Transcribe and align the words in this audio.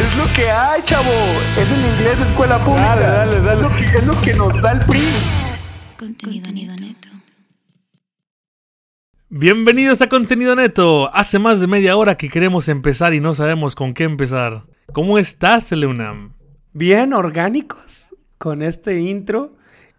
Es 0.00 0.16
lo 0.16 0.24
que 0.34 0.50
hay, 0.50 0.82
chavo. 0.84 1.10
Es 1.58 1.70
en 1.70 1.84
inglés 1.84 2.18
de 2.18 2.24
escuela 2.26 2.58
pública. 2.64 2.96
Dale, 2.96 3.06
dale, 3.06 3.40
dale. 3.40 3.52
Es 3.52 3.62
lo 3.62 3.68
que, 3.76 3.98
es 3.98 4.06
lo 4.06 4.20
que 4.22 4.34
nos 4.34 4.62
da 4.62 4.72
el 4.72 4.80
PRI. 4.80 5.12
Contenido, 5.98 6.50
neto. 6.76 7.08
Bienvenidos 9.28 10.00
a 10.02 10.08
Contenido 10.08 10.56
Neto. 10.56 11.14
Hace 11.14 11.38
más 11.38 11.60
de 11.60 11.66
media 11.66 11.96
hora 11.96 12.16
que 12.16 12.28
queremos 12.28 12.68
empezar 12.68 13.14
y 13.14 13.20
no 13.20 13.34
sabemos 13.34 13.74
con 13.76 13.94
qué 13.94 14.04
empezar. 14.04 14.64
¿Cómo 14.92 15.18
estás, 15.18 15.70
Leunam? 15.72 16.34
bien 16.72 17.12
orgánicos 17.12 18.08
con 18.38 18.62
este 18.62 19.00
intro 19.00 19.56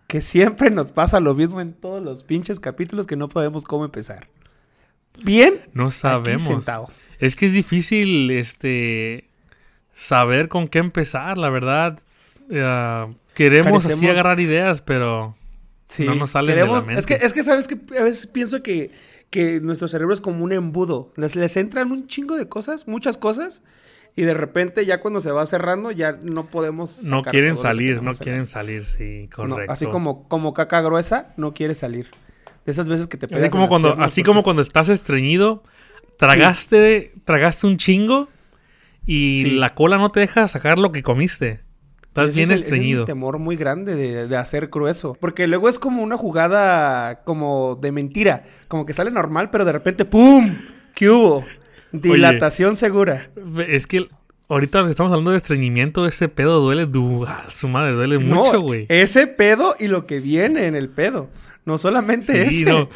que 0.08 0.22
siempre 0.22 0.72
nos 0.72 0.92
pasa 0.94 1.20
lo 1.20 1.36
mismo 1.36 1.59
en 1.59 1.73
todos 1.73 2.02
los 2.02 2.23
pinches 2.23 2.59
capítulos 2.62 3.08
que 3.08 3.18
no 3.18 3.28
podemos 3.30 3.66
cómo 3.66 3.86
empezar. 3.86 4.30
Bien, 5.23 5.62
No 5.73 5.88
aquí 5.88 5.95
sabemos. 5.98 6.44
sentado. 6.44 6.88
Es 7.20 7.36
que 7.36 7.45
es 7.45 7.54
difícil, 7.54 8.31
este, 8.31 9.30
saber 9.94 10.48
con 10.48 10.68
qué 10.68 10.80
empezar, 10.80 11.38
la 11.38 11.50
verdad. 11.50 12.00
Eh, 12.50 13.08
queremos 13.34 13.86
así 13.86 14.08
agarrar 14.08 14.40
ideas, 14.40 14.81
pero 14.81 15.36
Sí, 15.88 16.06
No 16.06 16.16
nos 16.16 16.31
salen 16.31 16.56
de 16.56 16.66
la 16.66 16.72
mente. 16.80 16.94
Es 17.00 17.06
que, 17.06 17.16
es 17.16 17.34
que 17.34 17.44
sabes 17.44 17.67
que 17.67 17.78
a 18.00 18.03
veces 18.03 18.25
pienso 18.25 18.64
que, 18.64 18.92
que 19.30 19.59
nuestro 19.59 19.89
cerebro 19.89 20.14
es 20.14 20.22
como 20.22 20.42
un 20.45 20.53
embudo. 20.53 21.12
Les, 21.17 21.36
les 21.36 21.58
entran 21.58 21.92
un 21.92 22.08
chingo 22.08 22.38
de 22.38 22.47
cosas, 22.47 22.88
muchas 22.88 23.17
cosas, 23.17 23.62
y 24.16 24.22
de 24.22 24.34
repente 24.34 24.86
ya 24.86 25.02
cuando 25.02 25.19
se 25.19 25.31
va 25.31 25.45
cerrando 25.45 25.92
ya 25.92 26.17
no 26.23 26.45
podemos. 26.45 27.03
no 27.03 27.23
quieren 27.23 27.58
salir, 27.58 28.02
no 28.02 28.14
quieren 28.14 28.45
salir, 28.45 28.86
sí, 28.86 29.28
No, 29.38 29.50
correcto. 29.50 29.73
así 29.73 29.86
como, 29.86 30.30
como 30.30 30.53
caca 30.53 30.80
gruesa, 30.80 31.34
no 31.36 31.53
quiere 31.53 31.75
salir. 31.75 32.09
De 32.66 32.72
esas 32.72 32.88
veces 32.88 33.08
que 33.08 33.17
te 33.17 33.28
pegas 33.28 33.44
Así 33.44 33.52
como 33.52 33.67
cuando, 33.67 33.89
así 34.00 34.22
porque- 34.22 34.23
como 34.23 34.44
cuando 34.44 34.62
estás 34.62 34.88
estreñido, 34.88 35.62
tragaste, 36.17 37.14
tragaste 37.25 37.67
un 37.67 37.78
chingo 37.78 38.30
y 39.05 39.41
Sí. 39.44 39.52
la 39.52 39.73
cola 39.73 39.97
no 39.97 40.09
te 40.11 40.19
deja 40.19 40.47
sacar 40.47 40.80
lo 40.80 40.91
que 40.91 41.03
comiste. 41.03 41.61
Estás 42.03 42.30
Ese 42.30 42.35
bien 42.39 42.44
es 42.44 42.49
el- 42.49 42.55
ese 42.55 42.63
es 42.66 42.71
estreñido. 42.73 43.02
un 43.02 43.05
temor 43.05 43.39
muy 43.39 43.55
grande 43.55 43.95
de, 43.95 44.27
de 44.27 44.38
hacer 44.38 44.67
grueso. 44.67 45.16
Porque 45.19 45.47
luego 45.47 45.69
es 45.69 45.80
como 45.80 46.03
una 46.03 46.17
jugada 46.17 47.23
como 47.23 47.77
de 47.81 47.91
mentira. 47.94 48.44
Como 48.67 48.85
que 48.85 48.94
sale 48.94 49.11
normal, 49.11 49.49
pero 49.49 49.63
de 49.66 49.72
repente 49.72 50.03
¡pum! 50.05 50.57
¿Qué 50.94 51.09
hubo? 51.09 51.45
Dilatación 51.94 52.75
segura. 52.75 53.29
Es 53.67 53.88
que 53.88 54.07
ahorita 54.49 54.81
estamos 54.89 55.11
hablando 55.11 55.31
de 55.31 55.38
estreñimiento, 55.38 56.05
ese 56.05 56.27
pedo 56.29 56.59
duele, 56.59 56.85
du 56.85 57.25
ah, 57.25 57.45
su 57.49 57.67
madre, 57.69 57.94
duele 57.94 58.17
mucho, 58.19 58.59
güey. 58.61 58.85
Ese 58.89 59.27
pedo 59.27 59.75
y 59.79 59.88
lo 59.88 60.05
que 60.05 60.19
viene 60.19 60.67
en 60.67 60.75
el 60.75 60.89
pedo. 60.89 61.29
No 61.66 61.77
solamente 61.77 62.49
Sí, 62.52 62.61
ese. 62.63 62.66
no. 62.72 62.89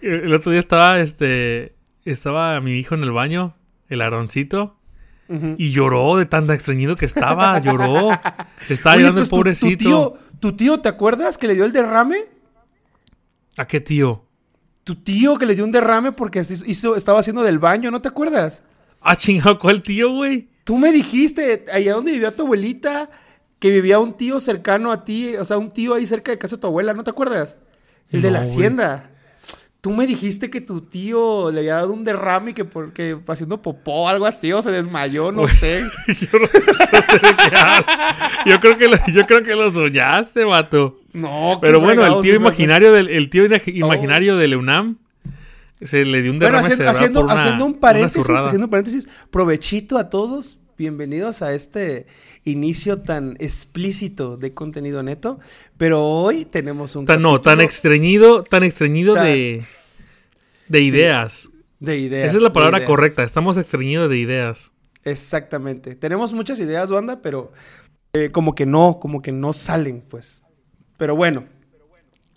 El 0.00 0.32
otro 0.32 0.52
día 0.52 0.60
estaba, 0.60 1.00
este, 1.00 1.74
estaba 2.04 2.58
mi 2.60 2.78
hijo 2.78 2.94
en 2.94 3.02
el 3.02 3.10
baño, 3.12 3.56
el 3.88 4.00
Aroncito, 4.00 4.77
Y 5.58 5.72
lloró 5.72 6.16
de 6.16 6.24
tan 6.26 6.50
estreñido 6.50 6.96
que 6.96 7.04
estaba, 7.04 7.58
lloró. 7.60 8.10
Estaba 8.68 8.94
Oye, 8.96 9.02
llorando 9.04 9.20
pues, 9.20 9.26
el 9.26 9.30
tu- 9.30 9.36
pobrecito. 9.36 9.78
Tu, 9.78 9.84
tío, 9.84 10.18
¿Tu 10.40 10.52
tío, 10.56 10.80
te 10.80 10.88
acuerdas 10.88 11.36
que 11.36 11.46
le 11.48 11.54
dio 11.54 11.64
el 11.64 11.72
derrame? 11.72 12.26
¿A 13.56 13.66
qué 13.66 13.80
tío? 13.80 14.24
Tu 14.84 14.94
tío 14.94 15.36
que 15.36 15.46
le 15.46 15.54
dio 15.54 15.64
un 15.64 15.72
derrame 15.72 16.12
porque 16.12 16.40
hizo, 16.40 16.96
estaba 16.96 17.20
haciendo 17.20 17.42
del 17.42 17.58
baño, 17.58 17.90
¿no 17.90 18.00
te 18.00 18.08
acuerdas? 18.08 18.62
Ah, 19.00 19.16
chingado, 19.16 19.58
¿cuál 19.58 19.82
tío, 19.82 20.10
güey? 20.12 20.48
Tú 20.64 20.76
me 20.78 20.92
dijiste, 20.92 21.66
allá 21.72 21.94
donde 21.94 22.12
vivía 22.12 22.34
tu 22.34 22.44
abuelita, 22.44 23.10
que 23.58 23.70
vivía 23.70 23.98
un 23.98 24.14
tío 24.16 24.38
cercano 24.40 24.92
a 24.92 25.04
ti, 25.04 25.36
o 25.36 25.44
sea, 25.44 25.58
un 25.58 25.70
tío 25.70 25.94
ahí 25.94 26.06
cerca 26.06 26.30
de 26.30 26.38
casa 26.38 26.56
de 26.56 26.60
tu 26.62 26.66
abuela, 26.68 26.94
¿no 26.94 27.04
te 27.04 27.10
acuerdas? 27.10 27.58
El 28.10 28.22
de 28.22 28.30
la 28.30 28.40
hacienda. 28.40 29.10
Tú 29.80 29.92
me 29.92 30.08
dijiste 30.08 30.50
que 30.50 30.60
tu 30.60 30.80
tío 30.80 31.52
le 31.52 31.60
había 31.60 31.74
dado 31.76 31.92
un 31.92 32.02
derrame 32.02 32.50
y 32.50 32.54
que 32.54 32.64
porque 32.64 33.16
haciendo 33.28 33.62
popó 33.62 34.08
algo 34.08 34.26
así 34.26 34.52
o 34.52 34.60
se 34.60 34.72
desmayó, 34.72 35.30
no 35.30 35.42
Güey. 35.42 35.54
sé. 35.56 35.84
Yo 36.08 36.38
no, 36.38 36.40
no 36.40 37.02
sé 37.02 37.18
de 37.18 37.36
qué. 37.36 38.50
Yo 38.50 38.60
creo 38.60 38.76
que 38.76 38.88
lo, 38.88 38.96
yo 39.12 39.26
creo 39.26 39.42
que 39.44 39.54
lo 39.54 39.70
soñaste, 39.70 40.42
vato. 40.44 40.98
No, 41.12 41.58
Pero 41.60 41.80
bueno, 41.80 42.04
el 42.04 42.22
tío 42.22 42.34
imaginario 42.34 42.92
del, 42.92 43.08
el 43.08 43.30
tío 43.30 43.44
ina- 43.44 43.60
imaginario 43.66 44.36
del 44.36 44.56
UNAM 44.56 44.96
se 45.80 46.04
le 46.04 46.22
dio 46.22 46.32
un 46.32 46.38
Bueno, 46.40 46.58
derrame 46.58 46.64
haciendo, 46.74 46.76
cerebral 46.76 46.94
haciendo, 46.96 47.20
por 47.20 47.30
una- 47.30 47.40
haciendo 47.40 47.64
un 47.66 47.74
paréntesis, 47.74 48.28
haciendo 48.30 48.66
un 48.66 48.70
paréntesis, 48.70 49.08
provechito 49.30 49.96
a 49.96 50.10
todos, 50.10 50.58
bienvenidos 50.78 51.42
a 51.42 51.52
este 51.52 52.06
inicio 52.44 53.02
tan 53.02 53.36
explícito 53.40 54.36
de 54.36 54.54
contenido 54.54 55.02
neto, 55.02 55.40
pero 55.76 56.04
hoy 56.04 56.44
tenemos 56.44 56.94
un 56.94 57.04
Tan, 57.04 57.20
no, 57.20 57.40
tan 57.40 57.60
estreñido, 57.60 58.44
tan 58.44 58.62
estreñido 58.62 59.14
Tan- 59.14 59.24
de, 59.24 59.64
de 60.68 60.80
ideas. 60.80 61.48
de 61.80 61.98
ideas. 61.98 62.28
Esa 62.28 62.36
es 62.36 62.42
la 62.42 62.52
palabra 62.52 62.84
correcta. 62.84 63.24
Estamos 63.24 63.56
estreñidos 63.56 64.08
de 64.08 64.18
ideas. 64.18 64.70
Exactamente. 65.04 65.96
Tenemos 65.96 66.32
muchas 66.32 66.60
ideas, 66.60 66.90
banda, 66.90 67.20
pero 67.22 67.52
eh, 68.12 68.30
como 68.30 68.54
que 68.54 68.64
no, 68.64 68.98
como 69.00 69.20
que 69.20 69.32
no 69.32 69.52
salen, 69.52 70.00
pues. 70.08 70.44
Pero 70.96 71.16
bueno, 71.16 71.44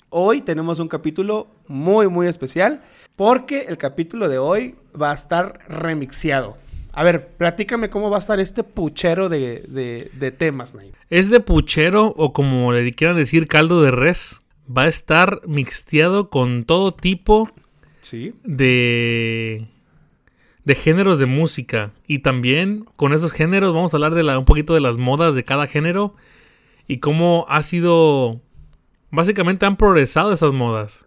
hoy 0.10 0.42
tenemos 0.42 0.80
un 0.80 0.88
capítulo 0.88 1.48
muy, 1.68 2.08
muy 2.08 2.26
especial 2.28 2.82
porque 3.16 3.66
el 3.68 3.78
capítulo 3.78 4.30
de 4.30 4.40
hoy 4.40 4.76
va 5.00 5.12
a 5.12 5.14
estar 5.14 5.60
remixeado. 5.70 6.58
A 6.94 7.04
ver, 7.04 7.28
platícame 7.38 7.90
cómo 7.90 8.10
va 8.10 8.18
a 8.18 8.20
estar 8.20 8.40
este 8.40 8.64
puchero 8.64 9.30
de, 9.30 9.64
de- 9.68 10.12
de 10.14 10.32
temas, 10.32 10.74
Naim. 10.76 10.92
Es 11.10 11.30
de 11.30 11.40
puchero 11.40 12.14
o 12.18 12.34
como 12.34 12.72
le 12.74 12.94
quieran 12.94 13.16
decir 13.16 13.48
caldo 13.48 13.82
de 13.82 13.92
res. 13.92 14.40
Va 14.76 14.84
a 14.84 14.88
estar 14.88 15.42
mixteado 15.48 16.30
con 16.30 16.64
todo 16.64 16.94
tipo 16.94 17.50
Sí. 18.02 18.34
de 18.44 19.66
de 20.64 20.76
géneros 20.76 21.18
de 21.18 21.26
música 21.26 21.92
y 22.08 22.20
también 22.20 22.86
con 22.96 23.14
esos 23.14 23.32
géneros 23.32 23.74
vamos 23.74 23.94
a 23.94 23.98
hablar 23.98 24.14
de 24.14 24.22
la, 24.24 24.38
un 24.38 24.46
poquito 24.46 24.74
de 24.76 24.80
las 24.80 24.98
modas 24.98 25.34
de 25.34 25.44
cada 25.44 25.66
género 25.66 26.14
y 26.88 26.98
cómo 27.00 27.46
ha 27.50 27.64
sido 27.64 28.42
básicamente 29.10 29.66
han 29.66 29.76
progresado 29.78 30.32
esas 30.32 30.54
modas 30.54 31.06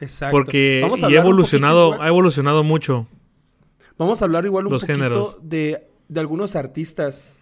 Exacto. 0.00 0.32
porque 0.32 0.80
y 0.80 1.14
ha 1.16 1.20
evolucionado 1.20 1.88
poquito 1.90 2.02
ha 2.04 2.08
evolucionado 2.08 2.64
mucho 2.64 3.06
Vamos 4.00 4.22
a 4.22 4.24
hablar 4.24 4.44
igual 4.46 4.66
un 4.66 4.72
los 4.72 4.80
poquito 4.82 4.98
géneros. 4.98 5.36
de, 5.42 5.86
de 6.08 6.20
algunos 6.20 6.56
artistas 6.56 7.38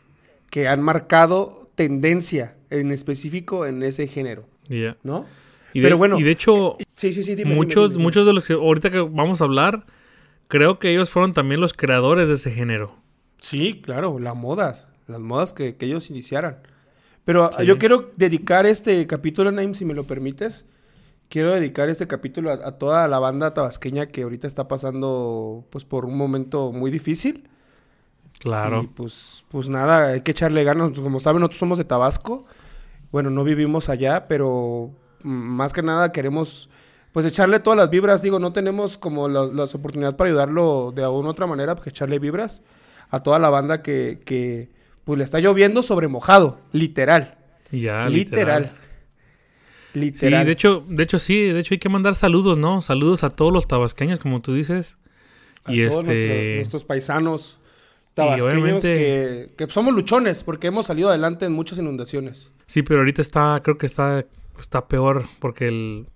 que 0.51 0.67
han 0.69 0.83
marcado 0.83 1.71
tendencia 1.77 2.57
en 2.71 2.91
específico 2.91 3.65
en 3.65 3.83
ese 3.83 4.09
género. 4.09 4.45
¿no? 5.03 5.25
y, 5.73 5.81
de, 5.81 5.87
Pero 5.87 5.97
bueno, 5.97 6.19
y 6.19 6.23
de 6.25 6.31
hecho 6.33 6.77
Sí, 6.95 7.13
sí, 7.13 7.23
sí, 7.23 7.35
dime, 7.37 7.51
dime, 7.51 7.55
muchos 7.55 7.85
dime, 7.85 7.93
dime. 7.95 8.03
muchos 8.03 8.27
de 8.27 8.33
los 8.35 8.45
que 8.47 8.53
ahorita 8.55 8.91
que 8.91 8.99
vamos 9.01 9.41
a 9.41 9.45
hablar 9.45 9.87
creo 10.49 10.79
que 10.79 10.91
ellos 10.91 11.09
fueron 11.11 11.33
también 11.33 11.61
los 11.61 11.73
creadores 11.73 12.29
de 12.29 12.35
ese 12.35 12.51
género 12.51 12.97
Sí, 13.39 13.81
claro, 13.81 14.19
las 14.19 14.35
modas, 14.35 14.89
las 15.07 15.21
modas 15.21 15.53
que, 15.53 15.77
que 15.77 15.87
ellos 15.87 16.11
iniciaran. 16.11 16.59
Pero 17.25 17.51
yo 17.63 17.79
quiero 17.79 18.11
dedicar 18.17 18.67
este 18.67 19.07
capítulo, 19.07 19.53
Naim, 19.53 19.75
si 19.75 19.85
me 19.85 19.95
lo 19.95 20.09
permites. 20.09 20.67
Quiero 21.29 21.53
dedicar 21.53 21.89
este 21.91 22.07
capítulo 22.07 22.51
a, 22.51 22.55
a 22.55 22.73
toda 22.79 23.07
la 23.09 23.19
banda 23.19 23.53
tabasqueña 23.53 24.07
que 24.07 24.23
ahorita 24.23 24.47
está 24.47 24.67
pasando 24.69 25.65
pues 25.71 25.85
por 25.85 26.05
un 26.07 26.17
momento 26.17 26.73
muy 26.73 26.91
difícil. 26.91 27.49
claro 28.39 28.83
Y 28.83 28.87
pues, 28.87 29.45
pues 29.49 29.69
nada, 29.69 30.09
hay 30.09 30.21
que 30.23 30.31
echarle 30.31 30.65
ganas. 30.65 30.93
Como 30.99 31.21
saben, 31.21 31.41
nosotros 31.41 31.59
somos 31.61 31.79
de 31.79 31.85
Tabasco. 31.85 32.47
Bueno, 33.13 33.31
no 33.31 33.45
vivimos 33.45 33.89
allá, 33.89 34.27
pero 34.29 34.91
mm, 35.23 35.29
más 35.29 35.73
que 35.73 35.83
nada 35.83 36.13
queremos 36.13 36.71
pues 37.13 37.25
echarle 37.27 37.59
todas 37.61 37.77
las 37.79 37.91
vibras. 37.91 38.23
Digo, 38.23 38.39
no 38.39 38.53
tenemos 38.53 38.97
como 38.99 39.29
la- 39.29 39.47
las 39.47 39.75
oportunidades 39.75 40.15
para 40.17 40.29
ayudarlo 40.31 40.93
de 40.95 41.03
alguna 41.03 41.31
otra 41.31 41.47
manera, 41.47 41.75
pues 41.75 41.89
echarle 41.89 42.19
vibras 42.19 42.63
a 43.11 43.23
toda 43.23 43.39
la 43.39 43.51
banda 43.51 43.83
que, 43.83 44.21
que 44.25 44.71
pues 45.05 45.19
le 45.19 45.25
está 45.25 45.41
lloviendo 45.41 45.83
sobre 45.83 46.09
mojado, 46.09 46.61
literal. 46.73 47.39
ya 47.73 48.09
literal. 48.09 48.65
Sí, 48.65 48.88
Literal. 49.95 50.45
de 50.47 50.53
hecho, 50.53 50.85
de 50.89 51.03
hecho 51.03 51.19
sí, 51.19 51.41
de 51.47 51.61
hecho 51.61 51.75
hay 51.75 51.79
que 51.79 51.89
mandar 51.89 52.15
saludos, 52.15 52.59
¿no? 52.59 52.83
Saludos 52.83 53.25
a 53.25 53.31
todos 53.31 53.53
los 53.53 53.67
tabasqueños, 53.67 54.19
como 54.19 54.41
tú 54.43 54.55
dices. 54.55 54.97
A 55.65 55.73
y 55.73 55.87
todos 55.87 56.01
este 56.01 56.07
nuestros, 56.07 56.57
nuestros 56.57 56.85
paisanos 56.85 57.61
tabasqueños 58.15 58.63
obviamente- 58.63 58.95
que, 58.95 59.67
que 59.67 59.73
somos 59.73 59.95
luchones 59.95 60.45
porque 60.45 60.67
hemos 60.69 60.87
salido 60.87 61.09
adelante 61.09 61.47
en 61.47 61.53
muchas 61.53 61.79
inundaciones. 61.79 62.53
sí, 62.67 62.83
pero 62.83 63.01
ahorita 63.01 63.23
está, 63.23 63.61
creo 63.63 63.79
que 63.79 63.87
está, 63.87 64.25
está 64.61 64.89
peor 64.89 65.27
porque 65.41 65.69
el, 65.69 66.07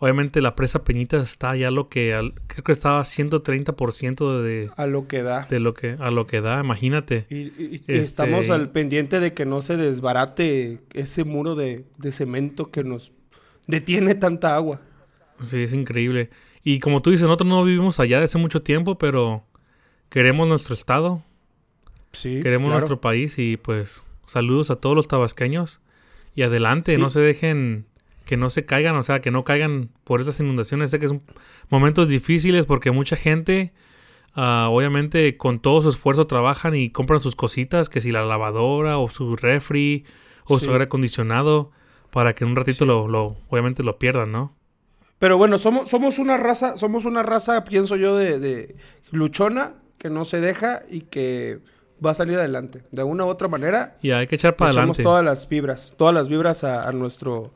Obviamente 0.00 0.40
la 0.40 0.54
presa 0.54 0.84
Peñitas 0.84 1.24
está 1.24 1.56
ya 1.56 1.70
lo 1.72 1.88
que, 1.88 2.14
al- 2.14 2.34
creo 2.46 2.62
que 2.62 2.70
estaba 2.72 3.02
130% 3.04 4.40
de, 4.42 4.70
A 4.76 4.86
lo 4.86 5.08
que 5.08 5.22
da. 5.22 5.46
de 5.50 5.58
lo 5.58 5.74
que, 5.74 5.96
a 5.98 6.10
lo 6.12 6.26
que 6.26 6.40
da, 6.40 6.60
imagínate. 6.60 7.26
Y, 7.30 7.36
y- 7.36 7.52
y 7.58 7.74
Este- 7.76 7.96
estamos 7.98 8.48
al 8.50 8.70
pendiente 8.70 9.18
de 9.18 9.34
que 9.34 9.44
no 9.44 9.60
se 9.60 9.76
desbarate 9.76 10.78
ese 10.94 11.24
muro 11.24 11.56
de, 11.56 11.84
de 11.96 12.12
cemento 12.12 12.70
que 12.70 12.84
nos 12.84 13.12
detiene 13.66 14.14
tanta 14.14 14.54
agua. 14.54 14.80
Sí, 15.42 15.62
es 15.64 15.72
increíble. 15.72 16.30
Y 16.62 16.78
como 16.80 17.02
tú 17.02 17.10
dices, 17.10 17.26
nosotros 17.26 17.48
no 17.48 17.64
vivimos 17.64 17.98
allá 17.98 18.16
desde 18.18 18.24
hace 18.26 18.38
mucho 18.38 18.62
tiempo, 18.62 18.98
pero 18.98 19.44
queremos 20.10 20.46
nuestro 20.48 20.74
estado, 20.74 21.22
Sí, 22.12 22.40
queremos 22.42 22.66
claro. 22.68 22.78
nuestro 22.80 23.00
país 23.00 23.36
y 23.38 23.56
pues 23.56 24.02
saludos 24.26 24.70
a 24.70 24.76
todos 24.76 24.94
los 24.96 25.08
tabasqueños 25.08 25.80
y 26.34 26.42
adelante, 26.42 26.94
Sí. 26.94 27.00
no 27.00 27.10
se 27.10 27.20
dejen 27.20 27.86
que 28.28 28.36
no 28.36 28.50
se 28.50 28.64
caigan, 28.66 28.94
o 28.94 29.02
sea, 29.02 29.20
que 29.20 29.30
no 29.32 29.42
caigan 29.42 29.88
por 30.04 30.20
esas 30.20 30.38
inundaciones. 30.38 30.90
Sé 30.90 31.00
que 31.00 31.08
son 31.08 31.22
momentos 31.70 32.06
difíciles 32.08 32.66
porque 32.66 32.90
mucha 32.92 33.16
gente, 33.16 33.72
ah, 34.34 34.68
obviamente, 34.70 35.36
con 35.36 35.58
todo 35.60 35.82
su 35.82 35.88
esfuerzo 35.88 36.26
trabajan 36.26 36.74
y 36.76 36.90
compran 36.90 37.20
sus 37.20 37.34
cositas, 37.34 37.88
que 37.88 38.00
si 38.00 38.12
la 38.12 38.24
lavadora 38.24 38.98
o 38.98 39.08
su 39.08 39.34
refri 39.34 40.04
o 40.44 40.58
Sí. 40.58 40.66
su 40.66 40.70
aire 40.72 40.84
acondicionado, 40.84 41.70
para 42.10 42.34
que 42.34 42.44
en 42.44 42.50
un 42.50 42.56
ratito 42.56 42.84
lo, 42.84 43.08
lo, 43.08 43.36
obviamente 43.48 43.82
lo 43.82 43.98
pierdan, 43.98 44.30
¿no? 44.30 44.54
Pero 45.18 45.36
bueno, 45.36 45.58
somos, 45.58 45.88
somos 45.90 46.18
una 46.18 46.36
raza, 46.36 46.76
somos 46.76 47.04
una 47.04 47.22
raza, 47.22 47.64
pienso 47.64 47.96
yo, 47.96 48.14
de, 48.16 48.38
de 48.38 48.76
luchona, 49.10 49.74
que 49.98 50.10
no 50.10 50.24
se 50.24 50.40
deja 50.40 50.82
y 50.88 51.00
que 51.02 51.58
va 52.04 52.12
a 52.12 52.14
salir 52.14 52.38
adelante. 52.38 52.84
De 52.92 53.02
una 53.02 53.24
u 53.24 53.28
otra 53.28 53.48
manera, 53.48 53.96
Y 54.00 54.12
hay 54.12 54.26
que 54.28 54.36
echar 54.36 54.54
para 54.54 54.70
adelante. 54.70 55.02
todas 55.02 55.24
las 55.24 55.48
vibras, 55.48 55.94
todas 55.98 56.14
las 56.14 56.28
vibras 56.28 56.62
a, 56.62 56.86
a 56.88 56.92
nuestro, 56.92 57.52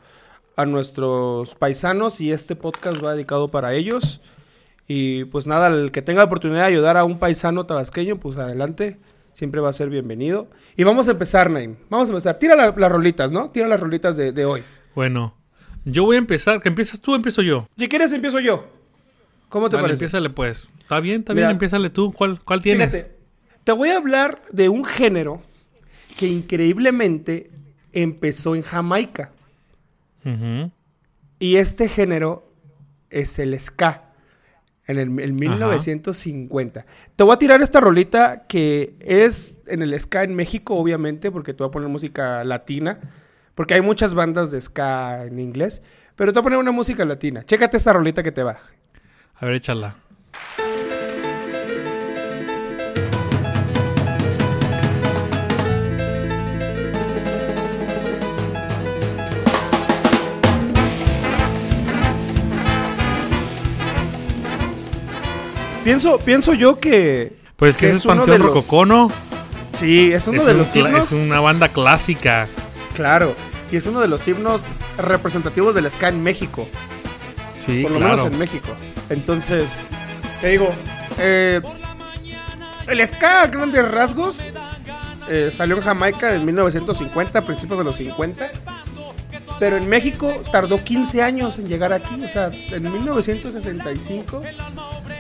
a 0.57 0.67
nuestros 0.67 1.55
paisanos 1.55 2.21
y 2.21 2.33
este 2.33 2.57
podcast 2.57 3.03
va 3.03 3.15
dedicado 3.15 3.51
para 3.51 3.75
ellos. 3.75 4.21
Y 4.89 5.25
pues 5.27 5.47
nada, 5.47 5.69
el 5.69 5.91
que 5.93 6.03
tenga 6.03 6.19
la 6.21 6.25
oportunidad 6.27 6.61
de 6.63 6.67
ayudar 6.67 6.97
a 6.97 7.05
un 7.05 7.19
paisano 7.19 7.65
tabasqueño, 7.67 8.19
pues 8.21 8.37
adelante, 8.37 8.99
siempre 9.33 9.61
va 9.61 9.71
a 9.71 9.73
ser 9.73 9.89
bienvenido. 9.89 10.49
Y 10.77 10.85
vamos 10.85 11.09
a 11.09 11.13
empezar, 11.13 11.51
Naim, 11.51 11.77
vamos 11.89 12.09
a 12.09 12.13
empezar. 12.13 12.37
Tira 12.37 12.57
la- 12.57 12.75
las 12.77 12.93
rolitas, 12.93 13.33
¿no? 13.33 13.51
Tira 13.51 13.69
las 13.69 13.81
rolitas 13.81 14.17
de, 14.17 14.33
de 14.33 14.45
hoy. 14.45 14.63
Bueno, 14.95 15.35
yo 15.85 16.05
voy 16.05 16.17
a 16.17 16.19
empezar. 16.19 16.61
¿Que 16.61 16.69
empiezas 16.69 17.01
tú 17.01 17.13
o 17.13 17.17
empiezo 17.17 17.41
yo? 17.43 17.67
Si 17.77 17.89
quieres, 17.89 18.13
empiezo 18.13 18.41
yo. 18.41 18.67
¿Cómo 19.49 19.69
te 19.69 19.77
Vale, 19.77 19.85
parece? 19.89 20.05
empiézale 20.05 20.31
pues. 20.31 20.71
Está 20.81 21.01
bien, 21.01 21.21
está 21.21 21.33
Mira. 21.35 21.47
bien, 21.49 21.57
empiézale 21.57 21.89
tú. 21.91 22.13
¿Cuál, 22.13 22.39
cuál 22.45 22.61
tienes? 22.61 22.91
Fíjate, 22.93 23.17
te 23.65 23.73
voy 23.73 23.91
a 23.91 23.97
hablar 23.97 24.43
de 24.51 24.69
un 24.69 24.85
género 24.85 25.43
que 26.19 26.27
increíblemente 26.27 27.51
empezó 27.93 28.55
en 28.55 28.63
Jamaica. 28.63 29.33
Y 31.39 31.57
este 31.57 31.89
género 31.89 32.53
es 33.11 33.39
el 33.39 33.59
ska. 33.59 34.09
En 34.87 34.99
el, 34.99 35.21
el 35.21 35.33
1950. 35.33 36.87
Te 37.15 37.25
voy 37.25 37.33
a 37.33 37.39
tirar 37.39 37.63
esta 37.63 37.81
rolita 37.81 38.47
que 38.49 38.97
es 39.01 39.59
en 39.67 39.81
el 39.81 39.99
ska 39.99 40.25
en 40.25 40.35
México, 40.35 40.75
obviamente, 40.75 41.31
porque 41.31 41.55
te 41.55 41.59
voy 41.59 41.69
a 41.69 41.71
poner 41.71 41.89
música 41.89 42.45
latina. 42.45 42.99
Porque 43.55 43.75
hay 43.75 43.83
muchas 43.83 44.15
bandas 44.15 44.51
de 44.51 44.61
ska 44.61 45.25
en 45.25 45.39
inglés. 45.39 45.83
Pero 46.17 46.33
te 46.33 46.39
voy 46.39 46.43
a 46.43 46.45
poner 46.45 46.59
una 46.59 46.73
música 46.73 47.05
latina. 47.05 47.45
Chécate 47.45 47.77
esta 47.77 47.93
rolita 47.93 48.23
que 48.23 48.33
te 48.33 48.43
va. 48.43 48.59
A 49.37 49.47
ver, 49.47 49.55
échala. 49.55 49.97
Pienso, 65.85 66.19
pienso 66.19 66.55
yo 66.55 66.79
que. 66.79 67.37
Pues 67.57 67.77
que 67.77 67.91
es 67.91 67.97
es 67.97 68.05
Panteón 68.07 68.39
los- 68.41 68.49
Rococó, 68.49 68.85
¿no? 68.87 69.11
Sí, 69.73 70.13
es 70.13 70.27
uno 70.27 70.41
es, 70.41 70.47
de 70.47 70.53
un 70.53 70.59
los 70.59 70.77
himnos. 70.77 71.07
es 71.07 71.13
una 71.13 71.41
banda 71.41 71.69
clásica. 71.69 72.47
Claro, 72.95 73.35
y 73.71 73.77
es 73.77 73.87
uno 73.87 74.01
de 74.01 74.09
los 74.09 74.27
himnos 74.29 74.67
representativos 74.99 75.75
del 75.75 75.91
ska 75.91 76.09
en 76.09 76.23
México, 76.23 76.69
Sí, 77.59 77.83
por 77.83 77.93
lo 77.93 77.99
claro. 77.99 78.17
menos 78.17 78.33
en 78.33 78.39
México. 78.39 78.69
Entonces, 79.09 79.87
te 80.41 80.49
digo, 80.49 80.69
eh, 81.19 81.61
el 82.87 83.07
ska 83.07 83.43
a 83.43 83.47
grandes 83.47 83.89
rasgos 83.91 84.41
eh, 85.29 85.51
salió 85.53 85.77
en 85.77 85.83
Jamaica 85.83 86.35
en 86.35 86.45
1950, 86.45 87.39
a 87.39 87.43
principios 87.47 87.79
de 87.79 87.85
los 87.85 87.97
50, 87.97 88.51
pero 89.59 89.77
en 89.79 89.89
México 89.89 90.43
tardó 90.53 90.83
15 90.85 91.23
años 91.23 91.59
en 91.59 91.67
llegar 91.69 91.93
aquí, 91.95 92.23
o 92.25 92.29
sea, 92.29 92.51
en 92.53 92.83
1965. 92.93 94.43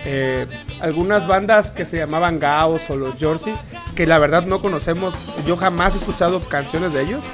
Eh, 0.04 0.46
algunas 0.80 1.26
bandas 1.26 1.70
que 1.70 1.84
se 1.84 1.96
llamaban 1.98 2.38
Gaos 2.40 2.88
o 2.90 2.96
los 2.96 3.14
Jersey, 3.16 3.54
que 3.94 4.06
la 4.06 4.18
verdad 4.18 4.44
no 4.44 4.60
conocemos, 4.62 5.14
yo 5.46 5.56
jamás 5.56 5.94
he 5.94 5.98
escuchado 5.98 6.40
canciones 6.40 6.92
de 6.92 7.02
ellos, 7.02 7.24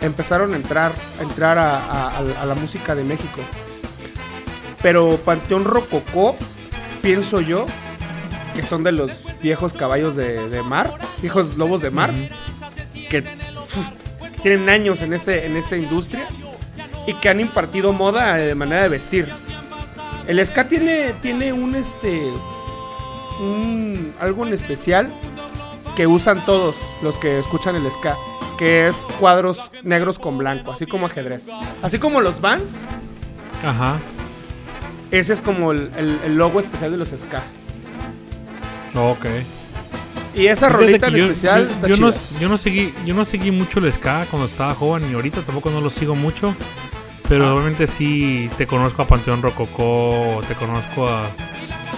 empezaron 0.00 0.52
a 0.52 0.56
entrar, 0.56 0.92
a, 1.18 1.22
entrar 1.22 1.58
a, 1.58 1.78
a- 1.78 2.08
a- 2.18 2.42
a 2.42 2.46
la 2.46 2.54
música 2.54 2.94
de 2.94 3.04
México. 3.04 3.40
Pero 4.82 5.16
Panteón 5.24 5.64
Rococó, 5.64 6.34
pienso 7.02 7.40
yo, 7.40 7.66
que 8.54 8.64
son 8.64 8.82
de 8.82 8.92
los 8.92 9.10
viejos 9.40 9.72
caballos 9.72 10.16
de, 10.16 10.48
de 10.48 10.62
mar, 10.62 10.98
viejos 11.20 11.56
lobos 11.56 11.80
de 11.82 11.90
mar, 11.90 12.12
que 13.08 13.20
uf, 13.20 13.88
tienen 14.42 14.68
años 14.68 15.02
en, 15.02 15.12
ese, 15.12 15.46
en 15.46 15.56
esa 15.56 15.76
industria 15.76 16.26
y 17.06 17.14
que 17.14 17.28
han 17.28 17.38
impartido 17.40 17.92
moda 17.92 18.34
de 18.34 18.54
manera 18.54 18.82
de 18.82 18.88
vestir. 18.88 19.28
El 20.26 20.44
ska 20.46 20.68
tiene, 20.68 21.12
tiene 21.20 21.52
un 21.52 21.74
este. 21.74 22.30
un- 23.40 24.12
algo 24.20 24.46
en 24.46 24.52
especial 24.52 25.12
que 25.96 26.06
usan 26.06 26.44
todos 26.46 26.76
los 27.02 27.18
que 27.18 27.38
escuchan 27.38 27.74
el 27.76 27.90
ska. 27.90 28.16
Que 28.58 28.86
es 28.86 29.08
cuadros 29.18 29.70
negros 29.82 30.18
con 30.18 30.38
blanco, 30.38 30.70
así 30.72 30.86
como 30.86 31.06
ajedrez. 31.06 31.48
Así 31.82 31.98
como 31.98 32.20
los 32.20 32.40
Vans, 32.40 32.82
Ajá. 33.66 33.98
ese 35.10 35.32
es 35.32 35.40
como 35.40 35.72
el, 35.72 35.90
el- 35.96 36.20
el 36.24 36.36
logo 36.36 36.60
especial 36.60 36.92
de 36.92 36.98
los 36.98 37.08
ska. 37.10 37.42
Ok. 38.94 39.24
Y 40.34 40.46
esa 40.46 40.68
Fíjate 40.68 40.84
rolita 40.86 41.06
en 41.08 41.14
yo, 41.14 41.24
especial 41.24 41.66
yo- 41.68 41.74
está 41.74 41.88
yo 41.88 41.94
chida. 41.96 42.06
no, 42.08 42.14
yo 42.40 42.48
no 42.48 42.56
seguí 42.58 42.94
yo 43.04 43.14
no 43.14 43.24
seguí 43.24 43.50
mucho 43.50 43.80
el 43.80 43.92
ska 43.92 44.26
cuando 44.30 44.46
estaba 44.46 44.74
joven 44.74 45.10
y 45.10 45.14
ahorita 45.14 45.40
tampoco 45.42 45.70
no 45.70 45.80
lo 45.80 45.90
sigo 45.90 46.14
mucho 46.14 46.54
pero 47.32 47.46
Ah. 47.46 47.54
obviamente 47.54 47.86
sí 47.86 48.50
te 48.58 48.66
conozco 48.66 49.00
a 49.00 49.06
Panteón 49.06 49.40
Rococó 49.40 50.42
te 50.46 50.54
conozco 50.54 51.08
a 51.08 51.22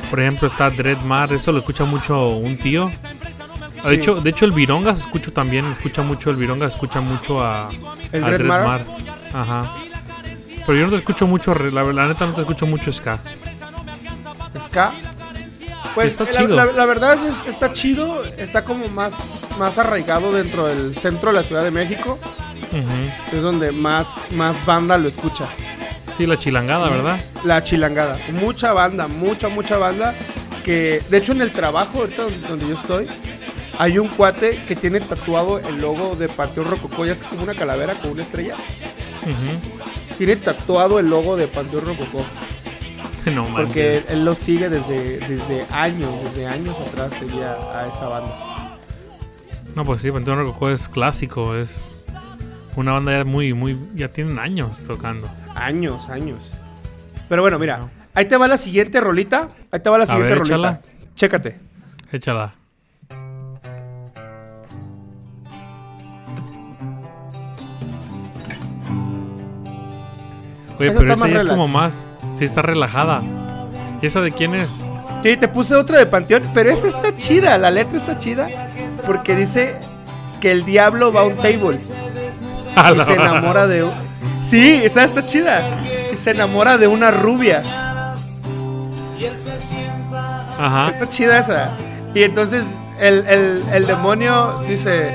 por 0.09 0.21
ejemplo 0.21 0.47
está 0.47 0.71
Dread 0.71 1.01
Mar 1.03 1.33
eso 1.33 1.51
lo 1.51 1.59
escucha 1.59 1.85
mucho 1.85 2.29
un 2.37 2.57
tío 2.57 2.89
de 3.83 3.89
Sí. 3.91 3.95
hecho 3.97 4.15
de 4.21 4.31
hecho 4.31 4.45
el 4.45 4.53
Virongas 4.53 5.01
escucho 5.01 5.33
también 5.33 5.65
escucha 5.73 6.03
mucho 6.03 6.31
el 6.31 6.37
Virongas 6.37 6.75
escucha 6.75 7.01
mucho 7.01 7.43
a 7.43 7.69
¿El 8.13 8.23
a 8.23 8.31
Dread 8.31 8.47
Mar? 8.47 8.85
ajá 9.33 9.75
pero 10.65 10.79
yo 10.79 10.85
no 10.85 10.91
te 10.91 10.97
escucho 10.97 11.27
mucho 11.27 11.53
la, 11.53 11.83
la 11.83 12.07
neta 12.07 12.27
no 12.27 12.33
te 12.35 12.43
escucho 12.43 12.65
mucho 12.67 12.93
ska 12.93 13.19
Ska. 14.61 14.93
Pues 15.97 16.09
Está 16.19 16.25
la, 16.25 16.31
chido. 16.33 16.55
la- 16.57 16.67
la 16.67 16.87
verdad 16.87 17.19
es, 17.27 17.45
está 17.49 17.73
chido, 17.73 18.25
está 18.39 18.65
como 18.65 18.87
más, 18.89 19.43
más 19.59 19.79
arraigado 19.79 20.33
dentro 20.33 20.67
del 20.67 20.95
centro 20.97 21.31
de 21.31 21.37
la 21.37 21.43
Ciudad 21.43 21.63
de 21.65 21.71
México. 21.73 22.19
Es 23.33 23.43
donde 23.43 23.73
más, 23.73 24.09
más 24.33 24.65
banda 24.67 24.99
lo 24.99 25.09
escucha. 25.09 25.47
sí 26.17 26.27
la 26.27 26.39
chilangada 26.39 26.89
verdad 26.89 27.21
La 27.45 27.63
chilangada. 27.63 28.19
Mucha 28.33 28.73
banda, 28.73 29.09
mucha, 29.09 29.49
mucha 29.49 29.77
banda. 29.77 30.15
Que 30.65 31.03
de 31.11 31.19
hecho 31.19 31.33
en 31.33 31.43
el 31.43 31.53
trabajo, 31.53 32.01
ahorita 32.01 32.23
donde, 32.23 32.49
donde 32.49 32.69
yo 32.69 32.75
estoy, 32.75 33.07
hay 33.79 33.99
un 33.99 34.09
cuate 34.09 34.61
que 34.67 34.77
tiene 34.77 35.01
tatuado 35.01 35.59
el 35.59 35.81
logo 35.81 36.15
de 36.17 36.29
Panteón 36.29 36.71
Rococó. 36.71 37.05
Ya 37.05 37.13
es 37.13 37.21
como 37.21 37.43
una 37.43 37.55
calavera 37.55 37.95
con 37.95 38.11
una 38.11 38.23
estrella. 38.23 38.57
Tiene 40.17 40.37
tatuado 40.37 40.99
el 40.99 41.11
logo 41.11 41.37
de 41.37 41.49
Panteón 41.49 41.87
Rococó. 41.87 42.25
no 43.27 43.43
manches 43.43 43.65
Porque 43.67 43.97
él, 43.99 44.05
él 44.11 44.25
lo 44.25 44.35
sigue 44.35 44.69
desde, 44.69 45.19
desde 45.19 45.67
años, 45.71 46.11
desde 46.25 46.47
años 46.47 46.77
atrás 46.79 47.15
seguía 47.19 47.57
a 47.75 47.89
esa 47.89 48.09
banda. 48.09 48.79
No, 49.75 49.85
pues 49.85 50.03
sí, 50.03 50.13
Panteón 50.13 50.39
Rococó 50.39 50.71
es 50.71 50.89
clásico, 50.89 51.57
es 51.57 51.94
una 52.77 52.93
banda 52.93 53.19
ya 53.19 53.25
muy, 53.25 53.55
muy, 53.55 53.79
ya 53.95 54.09
tienen 54.09 54.39
años 54.39 54.81
tocando. 54.87 55.29
Años, 55.55 56.09
años. 56.09 56.55
Pero 57.29 57.43
bueno, 57.43 57.59
mira, 57.59 57.89
ahí 58.15 58.25
te 58.27 58.37
va 58.37 58.49
la 58.49 58.57
siguiente 58.57 59.01
rolita. 59.01 59.49
Ahí 59.71 59.81
te 59.81 59.91
va 59.91 59.99
la 59.99 60.07
siguiente 60.07 60.31
ver, 60.31 60.39
rolita. 60.39 60.55
échala. 60.57 60.81
Chécate. 61.15 61.61
Échala. 62.13 62.55
Oye, 70.79 70.89
Esa 70.89 70.99
pero 70.99 71.13
esa 71.13 71.29
ya 71.29 71.37
es 71.39 71.45
como 71.45 71.69
más, 71.69 72.09
sí 72.35 72.45
está 72.45 72.63
relajada. 72.63 73.23
¿Y 74.03 74.07
esa 74.07 74.21
de 74.21 74.33
quién 74.33 74.55
es? 74.55 74.81
Sí, 75.23 75.37
te 75.37 75.49
puse 75.49 75.75
otra 75.77 75.99
de 75.99 76.07
Panteón, 76.07 76.43
pero 76.53 76.71
esa 76.71 76.89
está 76.89 77.17
chida, 77.17 77.57
la 77.57 77.71
letra 77.71 77.97
está 77.97 78.19
chida, 78.19 78.49
porque 79.07 79.35
dice 79.37 79.79
que 80.41 80.51
el 80.51 80.65
diablo 80.65 81.13
va 81.13 81.23
a 81.23 81.25
un 81.25 81.37
table 81.37 81.79
y 82.97 83.01
se 83.01 83.13
enamora 83.15 83.67
de... 83.67 83.85
un- 83.85 83.93
Sí, 84.41 84.81
esa 84.85 85.05
está 85.05 85.25
chida. 85.25 85.63
y 86.13 86.17
se 86.17 86.33
enamora 86.33 86.77
de 86.79 86.87
una 86.87 87.11
rubia. 87.11 87.63
Ajá. 90.59 90.89
Está 90.89 91.09
chida 91.09 91.39
esa. 91.39 91.71
Y 92.15 92.23
entonces 92.23 92.67
el, 93.01 93.27
el- 93.27 93.65
el 93.73 93.87
demonio 93.87 94.61
dice, 94.69 95.15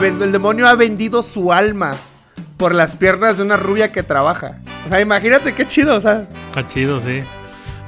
el, 0.00 0.32
demonio 0.32 0.68
ha 0.68 0.74
vendido 0.74 1.22
su 1.22 1.52
alma 1.52 1.92
por 2.56 2.74
las 2.74 2.96
piernas 2.96 3.36
de 3.38 3.42
una 3.42 3.56
rubia 3.56 3.90
que 3.92 4.02
trabaja. 4.02 4.58
O 4.86 4.88
sea, 4.90 5.00
imagínate 5.00 5.54
qué 5.54 5.66
chido, 5.66 5.96
o 5.96 6.00
sea. 6.00 6.28
Está 6.50 6.68
chido, 6.68 7.00
sí. 7.00 7.22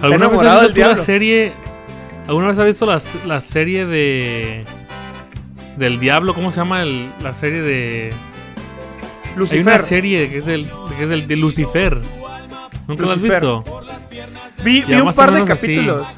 ¿Alguna 0.00 0.28
vez 0.28 0.40
has 0.40 0.62
visto 0.74 0.88
la 0.90 0.96
serie? 0.96 1.52
¿Alguna 2.26 2.48
vez 2.48 2.58
has 2.58 2.64
visto 2.66 2.86
la, 2.86 3.00
la 3.26 3.40
serie 3.40 3.86
de. 3.86 4.64
del 5.76 6.00
diablo? 6.00 6.34
¿Cómo 6.34 6.50
se 6.50 6.56
llama 6.58 6.82
el- 6.82 7.10
la 7.22 7.32
serie 7.34 7.60
de. 7.62 8.10
Hay 9.50 9.58
una 9.60 9.78
serie 9.78 10.28
que 10.30 10.38
es 10.38 10.46
del, 10.46 10.68
que 10.96 11.02
es 11.04 11.08
del 11.08 11.26
de 11.26 11.36
Lucifer. 11.36 11.98
¿Nunca 12.88 13.02
lo 13.04 13.10
has 13.12 13.20
visto? 13.22 13.64
Vi, 14.64 14.82
vi 14.82 14.94
un 14.94 15.12
par 15.12 15.32
de 15.32 15.38
así. 15.42 15.46
capítulos. 15.46 16.08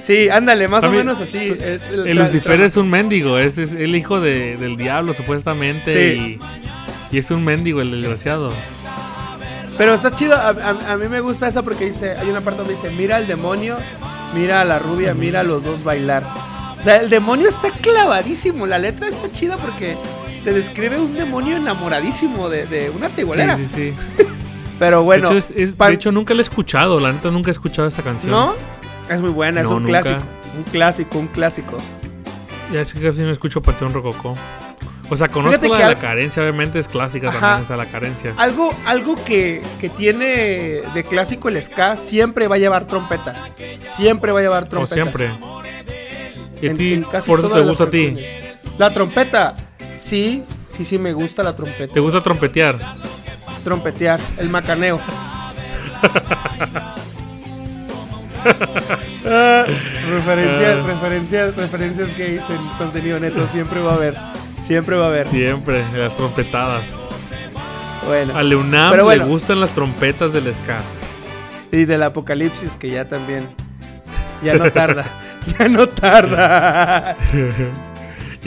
Sí, 0.00 0.28
ándale, 0.28 0.68
más 0.68 0.82
También- 0.82 1.08
o 1.08 1.12
menos 1.14 1.20
así. 1.22 1.38
Es 1.60 1.88
el, 1.88 2.06
El 2.06 2.18
Lucifer 2.18 2.60
es 2.60 2.76
un 2.76 2.88
mendigo, 2.90 3.38
es, 3.38 3.58
es 3.58 3.74
el 3.74 3.96
hijo 3.96 4.20
de- 4.20 4.56
del 4.56 4.76
diablo 4.76 5.14
supuestamente 5.14 5.92
Sí. 5.92 6.38
y, 7.12 7.16
y 7.16 7.18
es 7.18 7.30
un 7.30 7.44
mendigo 7.44 7.80
el 7.80 7.90
desgraciado. 7.90 8.52
Pero 9.78 9.94
está 9.94 10.10
chido, 10.14 10.34
a, 10.36 10.48
a- 10.48 10.92
a 10.92 10.96
mí 10.96 11.08
me 11.08 11.20
gusta 11.20 11.48
eso 11.48 11.62
porque 11.64 11.86
dice, 11.86 12.16
hay 12.16 12.28
una 12.30 12.40
parte 12.40 12.58
donde 12.58 12.74
dice, 12.74 12.90
mira 12.90 13.16
al 13.16 13.26
demonio, 13.26 13.76
mira 14.34 14.60
a 14.60 14.64
la 14.64 14.78
rubia, 14.78 15.12
mira 15.12 15.40
a 15.40 15.44
los 15.44 15.62
dos 15.64 15.82
bailar. 15.84 16.22
O 16.80 16.82
sea, 16.84 16.96
el 16.98 17.10
demonio 17.10 17.48
está 17.48 17.70
clavadísimo, 17.70 18.66
la 18.66 18.78
letra 18.78 19.08
está 19.08 19.30
chida 19.32 19.56
porque 19.58 19.96
te 20.46 20.52
describe 20.52 20.96
un 21.00 21.12
demonio 21.12 21.56
enamoradísimo 21.56 22.48
de, 22.48 22.66
de 22.66 22.88
una 22.90 23.08
tegolera. 23.08 23.56
Sí, 23.56 23.66
sí, 23.66 23.94
sí. 24.16 24.24
Pero 24.78 25.02
bueno, 25.02 25.30
de, 25.30 25.38
hecho, 25.40 25.48
es- 25.52 25.56
es- 25.70 25.72
pa- 25.72 25.88
de 25.88 25.94
hecho, 25.94 26.12
nunca 26.12 26.34
la 26.34 26.40
he 26.40 26.44
escuchado, 26.44 27.00
la 27.00 27.12
neta 27.12 27.32
nunca 27.32 27.50
he 27.50 27.50
escuchado 27.50 27.88
esta 27.88 28.02
canción. 28.02 28.30
¿no? 28.30 28.54
Es 29.10 29.20
muy 29.20 29.30
buena, 29.30 29.62
es 29.62 29.66
un 29.66 29.82
nunca. 29.82 30.02
clásico, 30.02 30.24
un 30.56 30.62
clásico, 30.62 31.18
un 31.18 31.26
clásico. 31.26 31.78
Ya 32.72 32.80
es 32.80 32.94
que 32.94 33.00
casi 33.00 33.22
no 33.22 33.32
escucho 33.32 33.60
Panteón 33.60 33.92
Rococó. 33.92 34.34
O 35.10 35.16
sea, 35.16 35.26
conozco 35.26 35.60
Fíjate 35.60 35.68
la 35.68 35.74
que 35.74 35.78
de 35.82 35.88
al- 35.88 35.94
la 35.94 36.00
carencia, 36.00 36.42
obviamente 36.42 36.78
es 36.78 36.86
clásica 36.86 37.30
Ajá. 37.30 37.40
también, 37.40 37.64
esa 37.64 37.76
la 37.76 37.86
carencia. 37.86 38.32
Algo, 38.36 38.72
algo 38.86 39.16
que, 39.24 39.62
que 39.80 39.88
tiene 39.88 40.82
de 40.94 41.04
clásico 41.08 41.48
el 41.48 41.60
ska 41.60 41.96
siempre 41.96 42.46
va 42.46 42.54
a 42.54 42.58
llevar 42.58 42.86
trompeta. 42.86 43.34
Siempre 43.80 44.30
va 44.30 44.38
a 44.38 44.42
llevar 44.42 44.62
O 44.62 44.66
trompeta. 44.68 44.94
siempre. 44.94 45.32
Y 46.62 46.68
a 46.68 46.74
ti, 46.74 47.02
por 47.26 47.40
eso 47.40 47.48
te 47.50 47.60
gusta 47.62 47.84
a 47.84 47.90
ti. 47.90 48.16
La 48.78 48.92
trompeta, 48.92 49.54
sí, 49.94 50.44
sí, 50.68 50.84
sí 50.84 50.98
me 50.98 51.12
gusta 51.12 51.42
la 51.42 51.54
trompeta. 51.56 51.92
Te 51.94 52.00
gusta 52.00 52.20
trompetear. 52.20 52.78
Trompetear, 53.64 54.20
el 54.38 54.48
macaneo. 54.50 55.00
Ah, 59.24 59.64
referencias, 60.10 60.76
Ah. 60.78 60.86
referencias, 60.86 61.56
referencias 61.56 62.16
gays 62.18 62.42
en 62.50 62.68
contenido 62.78 63.18
neto 63.18 63.46
siempre 63.46 63.80
va 63.80 63.92
a 63.92 63.96
haber. 63.96 64.14
Siempre 64.60 64.96
va 64.96 65.06
a 65.06 65.08
haber. 65.08 65.26
Siempre, 65.26 65.84
las 65.96 66.14
trompetadas. 66.16 66.84
Bueno. 68.06 68.36
A 68.36 68.42
Leonam 68.42 68.90
Pero 68.92 69.04
bueno. 69.04 69.24
le 69.24 69.30
gustan 69.30 69.60
las 69.60 69.70
trompetas 69.70 70.32
del 70.32 70.52
ska. 70.54 70.78
Y 71.72 71.84
del 71.86 72.02
apocalipsis 72.04 72.76
que 72.76 72.90
ya 72.90 73.08
también. 73.08 73.48
Ya 74.44 74.54
no 74.54 74.70
tarda. 74.72 75.04
ya 75.58 75.68
no 75.68 75.88
tarda. 75.88 77.16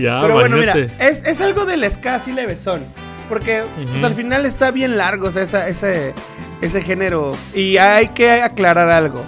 ya, 0.02 0.20
Pero 0.22 0.34
bueno, 0.36 0.58
mira, 0.58 0.74
es, 1.00 1.24
es 1.26 1.42
algo 1.42 1.66
del 1.66 1.90
ska 1.92 2.16
así 2.16 2.32
levesón. 2.32 2.86
Porque 3.28 3.64
pues, 3.76 3.90
Ujú. 3.98 4.06
al 4.06 4.16
final 4.16 4.46
está 4.46 4.72
bien 4.72 4.98
largo 4.98 5.28
o 5.28 5.32
sea, 5.32 5.44
esa- 5.44 5.68
ese, 5.68 6.14
ese 6.62 6.82
género. 6.82 7.32
Y 7.54 7.78
hay 7.78 8.08
que 8.10 8.42
aclarar 8.42 8.90
algo. 8.90 9.24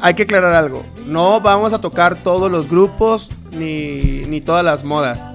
Hay 0.00 0.14
que 0.14 0.22
aclarar 0.24 0.52
algo. 0.54 0.84
No 1.06 1.40
vamos 1.40 1.72
a 1.72 1.80
tocar 1.80 2.16
todos 2.16 2.50
los 2.50 2.68
grupos 2.68 3.28
ni, 3.52 4.22
ni 4.26 4.40
todas 4.40 4.64
las 4.64 4.84
modas. 4.84 5.28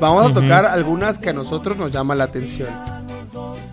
Vamos 0.00 0.24
a 0.26 0.30
Ujú. 0.30 0.40
tocar 0.42 0.66
algunas 0.66 1.18
que 1.18 1.30
a 1.30 1.32
nosotros 1.32 1.76
nos 1.76 1.92
llama 1.92 2.14
la 2.14 2.24
atención. 2.24 2.68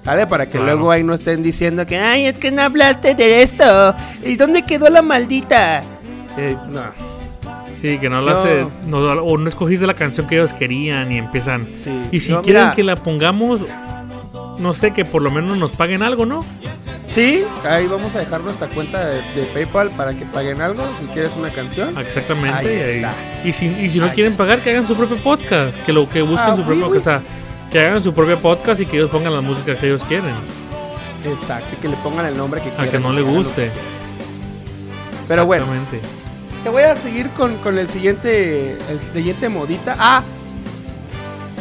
¿Vale? 0.03 0.25
Para 0.27 0.45
que 0.45 0.51
Claro. 0.53 0.65
luego 0.65 0.91
ahí 0.91 1.03
no 1.03 1.13
estén 1.13 1.43
diciendo 1.43 1.85
que, 1.85 1.99
ay, 1.99 2.25
es 2.25 2.37
que 2.37 2.51
no 2.51 2.63
hablaste 2.63 3.13
de 3.15 3.43
esto. 3.43 3.93
¿Y 4.25 4.35
dónde 4.35 4.63
quedó 4.63 4.89
la 4.89 5.01
maldita? 5.03 5.83
Eh, 6.37 6.57
no. 6.69 6.81
Sí, 7.81 7.97
que 7.97 8.09
no 8.09 8.21
No. 8.21 8.29
hace. 8.31 8.65
no- 8.87 8.99
o 8.99 9.37
no 9.37 9.49
escogiste 9.49 9.87
la 9.87 9.95
canción 9.95 10.27
que 10.27 10.35
ellos 10.35 10.53
querían 10.53 11.11
y 11.11 11.17
empiezan. 11.17 11.67
Sí. 11.73 11.89
Y 12.11 12.19
si 12.19 12.31
No, 12.31 12.41
quieren 12.43 12.61
mira, 12.63 12.75
que 12.75 12.83
la 12.83 12.95
pongamos, 12.95 13.61
no 14.59 14.73
sé, 14.75 14.91
que 14.91 15.03
por 15.03 15.21
lo 15.23 15.31
menos 15.31 15.57
nos 15.57 15.71
paguen 15.71 16.03
algo, 16.03 16.25
¿no? 16.27 16.45
Sí, 17.07 17.43
ahí 17.67 17.87
vamos 17.87 18.15
a 18.15 18.19
dejar 18.19 18.39
nuestra 18.41 18.67
cuenta 18.67 19.03
de, 19.05 19.15
de 19.33 19.43
PayPal 19.53 19.89
para 19.91 20.13
que 20.13 20.25
paguen 20.25 20.61
algo. 20.61 20.83
Si 21.01 21.07
quieres 21.07 21.31
una 21.37 21.49
canción. 21.49 21.97
Exactamente. 21.97 22.57
Ahí 22.59 22.67
ahí- 22.67 22.95
está. 22.97 23.13
Y 23.43 23.51
si, 23.51 23.65
y 23.67 23.89
si 23.89 23.99
no 23.99 24.05
Ahí 24.05 24.11
quieren 24.11 24.31
está. 24.31 24.43
pagar, 24.45 24.59
que 24.59 24.69
hagan 24.69 24.87
su 24.87 24.95
propio 24.95 25.17
podcast. 25.17 25.77
Que 25.83 25.91
lo 25.91 26.07
que 26.09 26.21
busquen 26.21 26.51
Ah, 26.51 26.55
su 26.55 26.61
oui, 26.61 26.67
propio 26.67 26.87
oui. 26.89 26.97
o 26.99 27.03
sea, 27.03 27.21
que 27.71 27.79
hagan 27.85 28.01
su 28.03 28.13
propio 28.13 28.39
podcast 28.39 28.79
y 28.79 28.85
que 28.85 28.95
ellos 28.97 29.09
pongan 29.09 29.33
la 29.33 29.41
música 29.41 29.75
que 29.77 29.87
ellos 29.87 30.03
quieren. 30.07 30.31
Exacto, 31.25 31.67
y 31.77 31.81
que 31.81 31.89
le 31.89 31.97
pongan 31.97 32.25
el 32.27 32.37
nombre 32.37 32.61
que 32.61 32.69
A 32.69 32.75
quieran. 32.75 32.91
que 32.91 32.99
no 32.99 33.11
le 33.11 33.21
guste. 33.23 33.71
Pero 35.27 35.45
bueno, 35.45 35.65
Exactamente. 35.65 36.20
Te 36.63 36.69
voy 36.69 36.83
a 36.83 36.95
seguir 36.95 37.29
con, 37.31 37.55
con 37.57 37.77
el 37.77 37.87
siguiente 37.87 38.71
el 38.73 38.99
siguiente 39.13 39.49
modita. 39.49 39.95
Ah, 39.99 40.23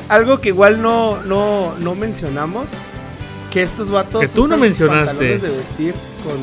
algo 0.08 0.40
que 0.40 0.48
igual 0.48 0.82
no, 0.82 1.22
no, 1.22 1.74
no 1.78 1.94
mencionamos. 1.94 2.66
Que 3.50 3.62
estos 3.62 3.90
vatos 3.90 4.20
Que 4.20 4.28
tú 4.28 4.42
no 4.42 4.54
sus 4.54 4.58
mencionaste. 4.58 5.06
pantalones 5.06 5.42
de 5.42 5.48
vestir 5.48 5.94
con... 6.22 6.36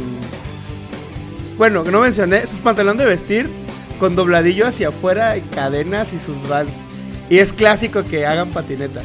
Bueno, 1.58 1.84
que 1.86 1.92
no 1.92 2.02
mencioné. 2.02 2.46
Sus 2.48 2.60
pantalones 2.60 3.00
de 3.00 3.06
vestir 3.06 3.50
con 4.00 4.16
dobladillo 4.16 4.68
hacia 4.68 4.90
afuera 4.90 5.38
y 5.38 5.42
cadenas 5.42 6.12
y 6.14 6.20
sus 6.20 6.48
vans. 6.50 6.84
Y 7.30 7.40
es 7.40 7.54
clásico 7.54 8.04
que 8.04 8.26
hagan 8.26 8.50
patineta. 8.50 9.02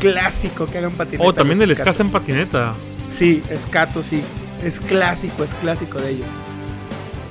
Clásico 0.00 0.66
que 0.66 0.78
hagan 0.78 0.92
patineta. 0.92 1.24
Oh, 1.24 1.32
también 1.32 1.62
el 1.62 1.74
ska 1.74 1.90
escatos. 1.90 2.00
en 2.00 2.10
patineta. 2.10 2.74
Sí, 3.12 3.42
escato, 3.50 4.02
sí. 4.02 4.22
Es 4.64 4.80
clásico, 4.80 5.44
es 5.44 5.54
clásico 5.54 5.98
de 6.00 6.10
ellos. 6.10 6.26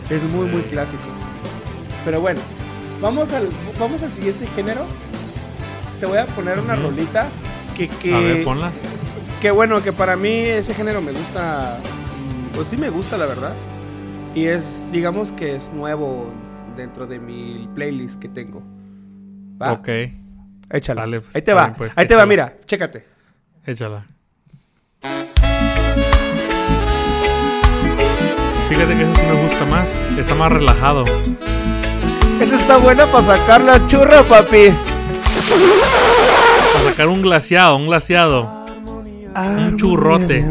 Es 0.09 0.23
muy, 0.23 0.47
muy 0.47 0.61
clásico. 0.61 1.03
Pero 2.07 2.21
bueno, 2.21 2.39
vamos 3.01 3.33
al, 3.33 3.49
vamos 3.77 4.01
al 4.01 4.13
siguiente 4.13 4.47
género. 4.55 4.85
Te 5.99 6.05
voy 6.05 6.17
a 6.19 6.25
poner 6.25 6.57
una 6.57 6.77
rolita 6.77 7.27
que, 7.75 7.89
que, 7.89 8.13
A 8.15 8.19
ver, 8.19 8.43
ponla. 8.45 8.71
que 9.41 9.51
bueno, 9.51 9.83
que 9.83 9.91
para 9.91 10.15
mí 10.15 10.29
ese 10.31 10.73
género 10.73 11.01
me 11.01 11.11
gusta, 11.11 11.77
mm, 11.81 12.55
pues 12.55 12.69
sí 12.69 12.77
me 12.77 12.89
gusta 12.89 13.17
la 13.17 13.25
verdad. 13.25 13.51
Y 14.33 14.45
es, 14.45 14.87
digamos 14.89 15.33
que 15.33 15.53
es 15.53 15.73
nuevo 15.73 16.31
dentro 16.77 17.07
de 17.07 17.19
mi 17.19 17.67
playlist 17.75 18.21
que 18.21 18.29
tengo. 18.29 18.63
Va, 19.61 19.73
Ok, 19.73 19.89
échala. 20.69 21.01
dale, 21.01 21.19
pues, 21.19 21.35
Ahí 21.35 21.41
te 21.41 21.53
va, 21.53 21.73
pues, 21.73 21.91
ahí 21.93 22.07
te 22.07 22.15
va, 22.15 22.25
mira, 22.25 22.55
chécate. 22.65 23.05
échala. 23.65 24.05
Fíjate 28.69 28.95
que 28.95 29.03
eso 29.03 29.13
sí 29.17 29.25
me 29.25 29.43
gusta 29.43 29.65
más. 29.65 29.89
Está 30.17 30.35
más 30.35 30.51
relajado. 30.53 31.03
Eso 32.39 32.55
está 32.55 32.77
bueno 32.77 33.07
para 33.07 33.23
sacar 33.23 33.61
la 33.61 33.85
churra, 33.87 34.23
papi. 34.23 34.71
Sacar 36.83 37.07
un 37.07 37.21
glaciado, 37.21 37.75
un 37.75 37.87
glaciado. 37.87 38.43
Un 39.35 39.77
churrote. 39.77 40.45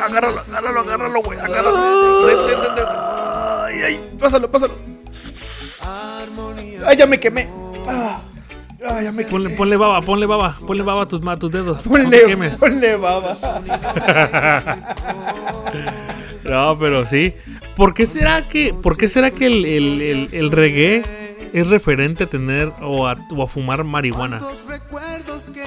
Agárralo, 0.00 0.40
agárralo, 0.40 0.80
agárralo, 0.80 1.22
güey. 1.22 1.38
Agárralo. 1.38 1.76
Ay, 3.66 3.82
ay, 3.82 4.10
pásalo, 4.18 4.50
pásalo. 4.50 4.74
Ay, 6.86 6.96
ya 6.96 7.06
me 7.06 7.20
quemé. 7.20 7.48
Ah, 7.86 8.20
Ay, 8.86 9.04
ya 9.04 9.12
me 9.12 9.18
quemé. 9.24 9.30
Ponle, 9.30 9.50
ponle 9.50 9.76
baba, 9.76 10.00
ponle 10.00 10.26
baba, 10.26 10.56
ponle 10.66 10.82
baba 10.82 11.02
a 11.02 11.06
tus, 11.06 11.20
a 11.26 11.36
tus 11.36 11.50
dedos. 11.50 11.84
No 11.84 11.92
Ponle, 11.92 12.22
quemes. 12.24 12.54
ponle 12.56 12.96
baba. 12.96 13.34
No, 16.48 16.78
pero 16.78 17.06
sí. 17.06 17.34
¿Por 17.76 17.94
qué 17.94 18.06
será 18.06 18.40
que, 18.42 18.72
por 18.74 18.96
qué 18.96 19.08
será 19.08 19.30
que 19.30 19.46
el, 19.46 19.64
el- 19.64 20.02
el- 20.02 20.28
el 20.32 20.50
reggae 20.50 21.02
es 21.52 21.68
referente 21.68 22.24
a 22.24 22.26
tener 22.26 22.72
o 22.80 23.06
a, 23.08 23.14
o 23.30 23.42
a 23.42 23.48
fumar 23.48 23.84
marihuana? 23.84 24.38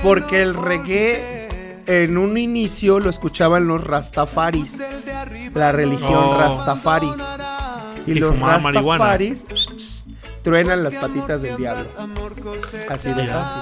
Porque 0.03 0.41
el 0.41 0.53
reggae 0.55 1.47
en 1.85 2.17
un 2.17 2.37
inicio 2.37 2.99
lo 2.99 3.09
escuchaban 3.09 3.67
los 3.67 3.83
rastafaris. 3.83 4.83
La 5.53 5.71
religión 5.71 6.13
Oh. 6.15 6.37
rastafari. 6.37 7.07
Y, 8.07 8.11
Y 8.11 8.15
los 8.15 8.37
marihuana. 8.37 9.05
rastafaris 9.05 9.45
truenan 10.43 10.83
las 10.83 10.95
patitas 10.95 11.41
del 11.41 11.57
diablo. 11.57 11.83
Así 12.89 13.09
de 13.13 13.27
fácil. 13.27 13.61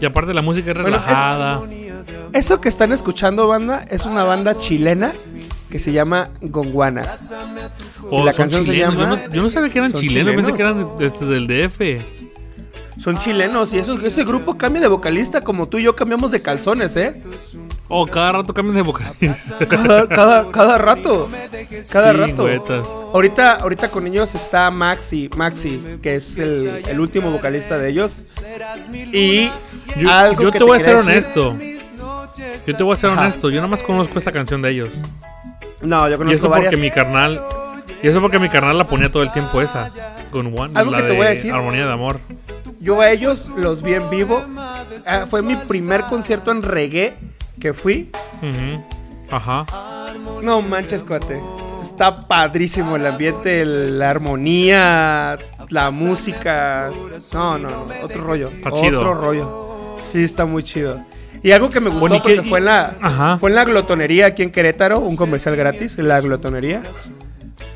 Y 0.00 0.04
aparte 0.04 0.34
la 0.34 0.42
música 0.42 0.70
es 0.72 0.78
Bueno, 0.80 0.96
es- 0.96 1.02
relajada. 1.04 1.60
Eso 2.32 2.60
que 2.60 2.68
están 2.68 2.92
escuchando, 2.92 3.46
banda, 3.46 3.84
es 3.88 4.04
una 4.06 4.24
banda 4.24 4.54
chilena 4.58 5.12
que 5.70 5.78
se 5.78 5.92
llama 5.92 6.30
Gonguana. 6.40 7.06
O 8.10 8.24
la 8.24 8.32
canción 8.32 8.64
se 8.64 8.76
llama- 8.76 8.96
Yo 8.98 9.06
no, 9.06 9.34
yo 9.34 9.42
no 9.42 9.50
sabía 9.50 9.70
que 9.70 9.78
eran 9.78 9.90
¿Son 9.90 10.00
chilenos, 10.00 10.34
pensé 10.34 10.52
que 10.54 10.62
eran 10.62 10.98
desde 10.98 11.36
el 11.36 11.46
DF. 11.46 12.22
Son 12.98 13.16
chilenos 13.18 13.72
y 13.72 13.78
eso, 13.78 13.98
ese 14.00 14.22
grupo 14.24 14.56
cambia 14.58 14.80
de 14.80 14.86
vocalista 14.86 15.40
como 15.40 15.66
tú 15.66 15.78
y 15.78 15.82
yo 15.82 15.96
cambiamos 15.96 16.30
de 16.30 16.40
calzones, 16.40 16.94
¿eh? 16.96 17.20
Oh, 17.88 18.06
cada 18.06 18.32
rato 18.32 18.54
cambian 18.54 18.76
de 18.76 18.82
vocalista. 18.82 19.58
Cada, 19.68 20.08
cada, 20.08 20.50
cada 20.52 20.78
rato. 20.78 21.28
Cada 21.90 22.12
Sí, 22.12 22.18
rato. 22.18 23.10
Ahorita, 23.12 23.56
ahorita 23.56 23.90
con 23.90 24.06
ellos 24.06 24.34
está 24.34 24.70
Maxi, 24.70 25.28
Maxi, 25.36 25.82
que 26.02 26.14
es 26.16 26.38
el, 26.38 26.82
el 26.86 27.00
último 27.00 27.30
vocalista 27.30 27.76
de 27.78 27.90
ellos. 27.90 28.24
Y 29.12 29.50
Yo, 29.98 30.10
algo 30.10 30.42
yo 30.44 30.52
que 30.52 30.58
te 30.58 30.64
voy 30.64 30.76
a 30.76 30.80
ser 30.80 30.96
decir- 30.98 31.10
honesto. 31.10 31.56
Yo 32.66 32.76
te 32.76 32.82
voy 32.82 32.92
a 32.92 32.96
ser 32.96 33.10
Ajá. 33.10 33.20
honesto. 33.22 33.50
Yo 33.50 33.60
nomás 33.60 33.82
conozco 33.82 34.18
esta 34.18 34.32
canción 34.32 34.62
de 34.62 34.70
ellos. 34.70 34.90
No, 35.80 36.08
yo 36.08 36.14
Y 36.14 36.18
conozco 36.18 36.36
eso 36.38 36.48
varias. 36.48 36.70
porque 36.70 36.82
mi 36.82 36.90
carnal. 36.90 37.40
Y 38.02 38.08
eso 38.08 38.20
porque 38.20 38.38
mi 38.38 38.48
carnal 38.48 38.78
la 38.78 38.86
ponía 38.86 39.08
todo 39.10 39.22
el 39.22 39.32
tiempo 39.32 39.60
esa. 39.60 39.90
Con 40.30 40.46
One. 40.58 40.72
Algo 40.78 40.90
la 40.92 40.98
que 40.98 41.02
te 41.04 41.10
de 41.10 41.16
voy 41.16 41.26
a 41.26 41.30
decir. 41.30 41.52
Armonía 41.52 41.86
de 41.86 41.92
Amor. 41.92 42.20
Yo 42.80 43.00
a 43.00 43.10
ellos 43.10 43.48
los 43.56 43.82
vi 43.82 43.94
en 43.94 44.08
vivo. 44.10 44.42
Ah, 45.06 45.26
fue 45.28 45.42
mi 45.42 45.54
primer 45.56 46.02
concierto 46.02 46.50
en 46.50 46.62
reggae 46.62 47.16
que 47.60 47.72
fui. 47.74 48.10
Ujú. 48.40 48.82
Ajá. 49.30 49.66
No 50.42 50.60
manches, 50.62 51.02
cuate. 51.04 51.40
Está 51.82 52.26
padrísimo 52.28 52.96
el 52.96 53.06
ambiente, 53.06 53.62
el- 53.62 53.98
la 53.98 54.10
armonía, 54.10 55.36
la 55.68 55.90
música. 55.90 56.90
No, 57.32 57.58
no, 57.58 57.70
no, 57.70 57.86
otro 58.02 58.22
rollo. 58.24 58.48
Está 58.48 58.68
otro 58.70 58.80
chido. 58.82 59.14
rollo. 59.14 59.98
Sí, 60.04 60.22
está 60.24 60.44
muy 60.44 60.62
chido. 60.62 61.04
Y 61.42 61.50
algo 61.52 61.70
que 61.70 61.80
me 61.80 61.86
gustó 61.88 62.00
Bueno, 62.00 62.16
¿y 62.16 62.20
qué- 62.20 62.34
porque 62.36 62.48
fue 62.48 62.58
en 62.60 62.64
la 62.66 62.96
Ajá. 63.00 63.38
fue 63.38 63.50
en 63.50 63.56
la 63.56 63.64
glotonería 63.64 64.26
aquí 64.26 64.42
en 64.42 64.52
Querétaro, 64.52 65.00
un 65.00 65.16
comercial 65.16 65.56
gratis, 65.56 65.98
en 65.98 66.08
la 66.08 66.20
glotonería. 66.20 66.82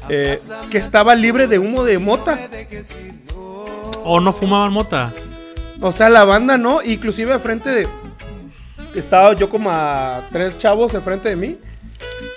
eh, 0.08 0.38
que 0.70 0.78
estaba 0.78 1.14
libre 1.16 1.48
de 1.48 1.58
humo 1.58 1.82
de 1.84 1.98
mota. 1.98 2.38
O 4.04 4.20
no 4.20 4.32
fumaban 4.32 4.72
mota. 4.72 5.12
O 5.80 5.90
sea, 5.92 6.08
la 6.08 6.24
banda 6.24 6.56
no, 6.58 6.80
inclusive 6.82 7.32
al 7.32 7.40
frente 7.40 7.70
de. 7.70 7.88
Estaba 8.94 9.34
yo 9.34 9.50
como 9.50 9.70
a 9.70 10.22
tres 10.32 10.58
chavos 10.58 10.94
enfrente 10.94 11.28
de 11.28 11.36
mí. 11.36 11.58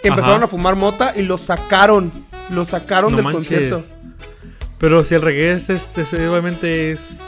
Empezaron 0.03 0.37
Ajá. 0.37 0.45
a 0.45 0.47
fumar 0.47 0.75
mota 0.75 1.13
y 1.15 1.21
lo 1.21 1.37
sacaron. 1.37 2.11
Lo 2.49 2.65
sacaron 2.65 3.11
No 3.11 3.17
del 3.17 3.23
manches. 3.25 3.47
concierto. 3.69 3.83
Pero 4.79 5.03
si 5.03 5.13
el 5.15 5.21
reggae 5.21 5.51
es, 5.53 5.69
es- 5.69 5.97
es- 5.97 6.13
obviamente 6.13 6.91
es 6.91 7.21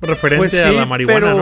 referente 0.00 0.36
Pues 0.48 0.52
sí, 0.52 0.58
a 0.58 0.72
la 0.72 0.86
marihuana, 0.86 1.20
pero 1.20 1.36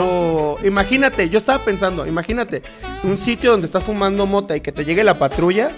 ¿no? 0.60 0.66
imagínate, 0.66 1.28
yo 1.28 1.38
estaba 1.38 1.64
pensando, 1.64 2.06
imagínate, 2.06 2.62
un 3.02 3.18
sitio 3.18 3.50
donde 3.52 3.66
estás 3.66 3.82
fumando 3.84 4.26
mota 4.26 4.56
y 4.56 4.60
que 4.60 4.72
te 4.72 4.84
llegue 4.84 5.02
la 5.04 5.14
patrulla, 5.18 5.70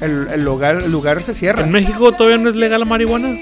el, 0.00 0.28
el 0.32 0.44
lugar, 0.44 0.76
el 0.76 0.90
lugar 0.92 1.22
se 1.22 1.32
cierra. 1.34 1.62
¿En 1.62 1.70
México 1.70 2.12
todavía 2.12 2.38
no 2.38 2.50
es 2.50 2.56
legal 2.56 2.80
la 2.80 2.86
marihuana? 2.86 3.34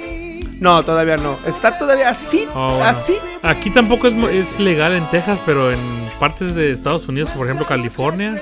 No, 0.61 0.85
todavía 0.85 1.17
no. 1.17 1.39
Está 1.47 1.79
todavía 1.79 2.11
así, 2.11 2.47
Oh, 2.55 2.67
bueno. 2.69 2.85
así. 2.85 3.17
Aquí 3.43 3.71
tampoco 3.71 4.09
es, 4.09 4.15
es 4.35 4.61
legal 4.61 4.93
en 4.93 5.05
Texas, 5.11 5.39
pero 5.47 5.73
en 5.73 5.79
partes 6.21 6.55
de 6.55 6.71
Estados 6.71 7.09
Unidos, 7.09 7.31
por 7.31 7.47
ejemplo 7.47 7.67
California, 7.67 8.35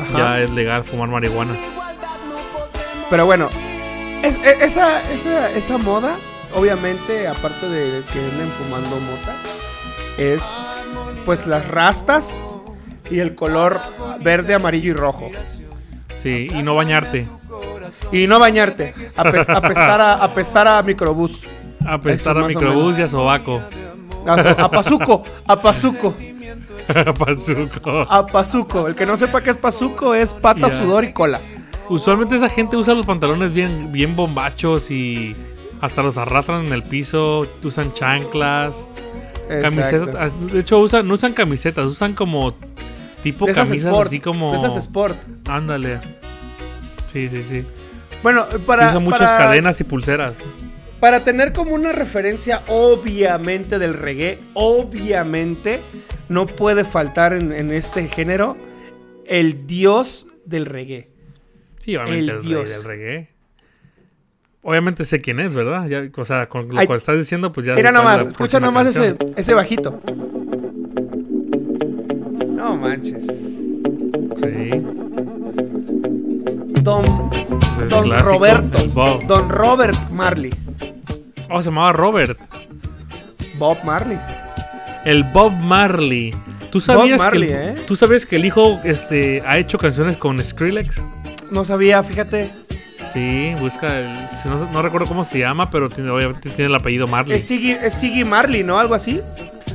Ajá. 0.00 0.18
ya 0.18 0.40
es 0.40 0.50
legal 0.50 0.82
fumar 0.84 1.08
marihuana. 1.08 1.54
Pero 3.08 3.24
bueno, 3.26 3.48
es- 4.22 4.36
e- 4.42 4.64
esa, 4.64 5.00
esa, 5.12 5.50
esa 5.52 5.78
moda, 5.78 6.16
obviamente, 6.54 7.26
aparte 7.28 7.68
de 7.68 8.02
que 8.12 8.18
anden 8.18 8.48
fumando 8.58 8.96
mota, 9.00 9.34
es 10.18 10.42
pues 11.24 11.46
las 11.46 11.66
rastas 11.68 12.44
y 13.10 13.18
el 13.20 13.34
color 13.34 13.78
verde, 14.22 14.54
amarillo 14.54 14.90
y 14.90 14.94
rojo. 14.94 15.30
Sí, 16.22 16.48
y 16.54 16.62
no 16.62 16.74
bañarte. 16.74 17.26
Y 18.12 18.26
no 18.26 18.38
bañarte, 18.38 18.94
apes- 19.16 19.48
apestar, 19.54 20.00
a, 20.00 20.14
apestar 20.14 20.68
a 20.68 20.82
microbús. 20.82 21.46
Apestar 21.86 22.36
Eso 22.36 22.44
a 22.44 22.48
microbús 22.48 22.98
y 22.98 23.02
a 23.02 23.08
sobaco. 23.08 23.60
A, 24.26 24.42
so- 24.42 24.48
a 24.64 24.68
pazuco, 24.70 25.22
a 25.46 25.60
pazuco, 25.60 26.14
Pazuco. 27.18 28.06
a 28.08 28.26
pazuco. 28.26 28.88
El 28.88 28.94
que 28.94 29.06
no 29.06 29.16
sepa 29.16 29.42
qué 29.42 29.50
es 29.50 29.56
pazuco 29.56 30.14
es 30.14 30.32
pata, 30.34 30.70
sudor 30.70 31.04
y 31.04 31.12
cola. 31.12 31.40
Usualmente 31.88 32.36
esa 32.36 32.48
gente 32.48 32.76
usa 32.76 32.94
los 32.94 33.04
pantalones 33.06 33.52
bien, 33.52 33.92
bien 33.92 34.16
bombachos 34.16 34.90
y 34.90 35.36
hasta 35.80 36.02
los 36.02 36.16
arrastran 36.16 36.66
en 36.66 36.72
el 36.72 36.82
piso, 36.82 37.46
usan 37.62 37.92
chanclas, 37.92 38.86
camisetas. 39.48 40.08
Exacto. 40.08 40.18
ah, 40.20 40.30
De 40.52 40.60
hecho, 40.60 40.78
usan, 40.78 41.06
no 41.06 41.14
usan 41.14 41.32
camisetas, 41.34 41.86
usan 41.86 42.14
como 42.14 42.54
tipo 43.22 43.46
De 43.46 43.52
camisas 43.52 43.86
sport, 43.86 44.06
así 44.08 44.20
como... 44.20 44.50
de 44.52 44.58
esas 44.58 44.76
sport. 44.76 45.18
Ándale. 45.48 46.00
Sí, 47.12 47.28
sí, 47.28 47.42
sí. 47.42 47.64
Bueno, 48.22 48.46
Y 48.54 48.58
para, 48.58 48.90
usan 48.90 49.02
muchas 49.04 49.30
para- 49.30 49.38
cadenas 49.46 49.80
y 49.80 49.84
pulseras. 49.84 50.38
Para 51.00 51.22
tener 51.22 51.52
como 51.52 51.74
una 51.74 51.92
referencia, 51.92 52.62
obviamente, 52.68 53.78
del 53.78 53.92
reggae, 53.94 54.38
obviamente, 54.54 55.80
no 56.30 56.46
puede 56.46 56.84
faltar 56.84 57.34
en, 57.34 57.52
en 57.52 57.70
este 57.72 58.08
género 58.08 58.56
el 59.26 59.66
dios 59.66 60.26
del 60.46 60.64
reggae. 60.64 61.10
Sí, 61.84 61.96
obviamente 61.96 62.18
El 62.20 62.28
el, 62.30 62.36
rey 62.38 62.46
dios. 62.48 62.70
del 62.70 62.84
reggae. 62.84 63.33
Obviamente 64.66 65.04
sé 65.04 65.20
quién 65.20 65.40
es, 65.40 65.54
¿verdad? 65.54 65.86
Ya, 65.88 66.08
o 66.16 66.24
sea, 66.24 66.48
con 66.48 66.70
lo 66.70 66.80
Ay, 66.80 66.86
que 66.86 66.94
estás 66.94 67.18
diciendo, 67.18 67.52
pues 67.52 67.66
ya 67.66 67.74
Mira 67.74 67.90
sé 67.90 67.92
nada 67.92 68.04
cuál 68.04 68.14
más, 68.14 68.20
es 68.20 68.24
la 68.24 68.30
escucha 68.30 68.60
próxima 68.60 68.82
nada 68.82 69.12
más 69.12 69.36
ese, 69.36 69.54
bajito. 69.54 70.00
No 72.48 72.74
manches. 72.78 73.26
Sí. 73.26 74.70
Don, 76.80 77.04
Es 77.82 77.90
don 77.90 78.04
clásico, 78.04 78.30
Roberto. 78.30 78.78
Bob. 78.94 79.26
Don 79.26 79.50
Robert 79.50 80.10
Marley. 80.10 80.50
Oh, 81.50 81.60
se 81.60 81.68
llamaba 81.68 81.92
Robert. 81.92 82.38
Bob 83.58 83.84
Marley. 83.84 84.18
El 85.04 85.24
Bob 85.24 85.52
Marley. 85.52 86.34
¿Tú 86.70 86.80
sabías, 86.80 87.20
Marley, 87.20 87.48
que, 87.48 87.54
el, 87.54 87.78
¿eh? 87.78 87.82
¿Tú 87.86 87.96
sabías 87.96 88.24
que 88.24 88.36
el 88.36 88.46
hijo 88.46 88.80
este, 88.82 89.42
ha 89.46 89.58
hecho 89.58 89.76
canciones 89.76 90.16
con 90.16 90.42
Skrillex? 90.42 91.04
No 91.50 91.64
sabía, 91.64 92.02
fíjate. 92.02 92.50
Sí, 93.14 93.52
busca 93.60 93.98
el. 93.98 94.12
No, 94.44 94.70
no 94.72 94.82
recuerdo 94.82 95.06
cómo 95.06 95.24
se 95.24 95.38
llama, 95.38 95.70
pero 95.70 95.88
tiene- 95.88 96.10
obviamente 96.10 96.50
tiene 96.50 96.66
el 96.66 96.74
apellido 96.74 97.06
Marley. 97.06 97.36
Es 97.38 97.46
Siggy, 97.46 97.70
es 97.70 97.94
Siggy 97.94 98.24
Marley, 98.24 98.62
¿no? 98.64 98.78
Algo 98.78 98.94
así. 98.94 99.20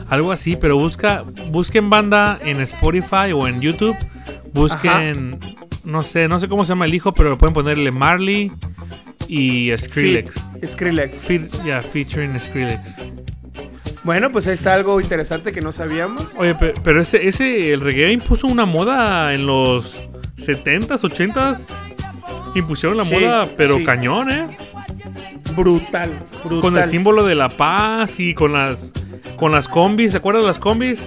Algo 0.09 0.31
así, 0.31 0.55
pero 0.57 0.77
busca. 0.77 1.23
Busquen 1.49 1.89
banda 1.89 2.37
en 2.43 2.59
Spotify 2.61 3.31
o 3.33 3.47
en 3.47 3.61
YouTube. 3.61 3.95
Busquen. 4.53 5.39
No 5.85 6.01
sé, 6.03 6.27
no 6.27 6.39
sé 6.39 6.47
cómo 6.49 6.65
se 6.65 6.69
llama 6.69 6.85
el 6.85 6.93
hijo, 6.93 7.13
pero 7.13 7.37
pueden 7.37 7.53
ponerle 7.53 7.91
Marley 7.91 8.51
y 9.27 9.71
Skrillex. 9.77 10.35
Skrillex. 10.65 11.21
Fe- 11.23 11.47
yeah, 11.63 11.81
featuring 11.81 12.37
Skrillex. 12.39 12.81
Bueno, 14.03 14.29
pues 14.31 14.47
ahí 14.47 14.53
está 14.53 14.73
algo 14.73 14.99
interesante 14.99 15.51
que 15.51 15.61
no 15.61 15.71
sabíamos. 15.71 16.33
Oye, 16.37 16.55
pe- 16.55 16.73
pero 16.83 17.01
ese, 17.01 17.27
ese, 17.27 17.71
el 17.73 17.81
reggae 17.81 18.11
impuso 18.11 18.47
una 18.47 18.65
moda 18.65 19.33
en 19.33 19.45
los 19.45 19.95
70s, 20.37 21.03
80s. 21.03 21.65
Impusieron 22.55 22.97
la 22.97 23.05
Sí, 23.05 23.13
moda, 23.13 23.47
pero 23.55 23.75
sí. 23.77 23.83
cañón, 23.83 24.31
¿eh? 24.31 24.47
Brutal, 25.55 26.11
brutal. 26.43 26.61
Con 26.61 26.77
el 26.77 26.89
símbolo 26.89 27.23
de 27.23 27.35
la 27.35 27.49
paz 27.49 28.19
y 28.19 28.33
con 28.33 28.53
las 28.53 28.91
con 29.35 29.51
las 29.51 29.67
combis, 29.67 30.11
¿se 30.11 30.17
acuerdan 30.17 30.43
de 30.43 30.47
las 30.47 30.59
combis? 30.59 31.01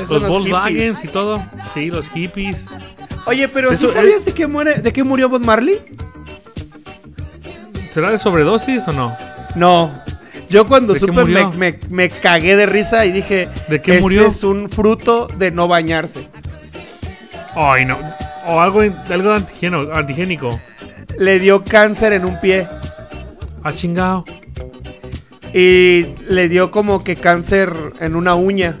Esos 0.00 0.22
los 0.22 0.22
son 0.22 0.28
Volkswagens 0.42 0.96
hippies. 0.96 1.04
y 1.04 1.08
todo. 1.08 1.42
Sí, 1.72 1.90
los 1.90 2.08
hippies. 2.08 2.66
Oye, 3.26 3.48
pero 3.48 3.70
¿sí 3.74 3.84
Eso 3.84 3.88
sabías 3.88 4.24
de 4.24 4.32
qué 4.32 4.46
muere, 4.46 4.80
de 4.82 4.92
qué 4.92 5.02
murió 5.04 5.28
Bob 5.28 5.44
Marley? 5.44 5.78
¿Será 7.92 8.10
de 8.10 8.18
sobredosis 8.18 8.86
o 8.88 8.92
no? 8.92 9.16
No. 9.54 9.90
Yo 10.50 10.66
cuando 10.66 10.92
¿De 10.94 11.00
qué 11.00 11.06
supe 11.06 11.24
me, 11.24 11.46
me- 11.56 11.78
me 11.88 12.08
cagué 12.10 12.56
de 12.56 12.66
risa 12.66 13.06
y 13.06 13.12
dije, 13.12 13.48
¿De 13.68 13.80
qué 13.80 13.92
ese 13.94 14.00
murió? 14.02 14.26
es 14.26 14.42
un 14.44 14.68
fruto 14.68 15.26
de 15.38 15.50
no 15.50 15.68
bañarse. 15.68 16.28
Ay, 17.56 17.84
no. 17.84 17.98
O 18.46 18.60
algo, 18.60 18.82
algo 18.82 19.32
antigénico. 19.94 20.60
Le 21.18 21.38
dio 21.38 21.64
cáncer 21.64 22.12
en 22.12 22.24
un 22.24 22.40
pie 22.40 22.66
Ah, 23.62 23.72
chingado. 23.72 24.24
y 25.54 26.06
le 26.28 26.48
dio 26.48 26.70
como 26.70 27.02
que 27.04 27.16
cáncer 27.16 27.72
en 28.00 28.16
una 28.16 28.34
uña. 28.34 28.76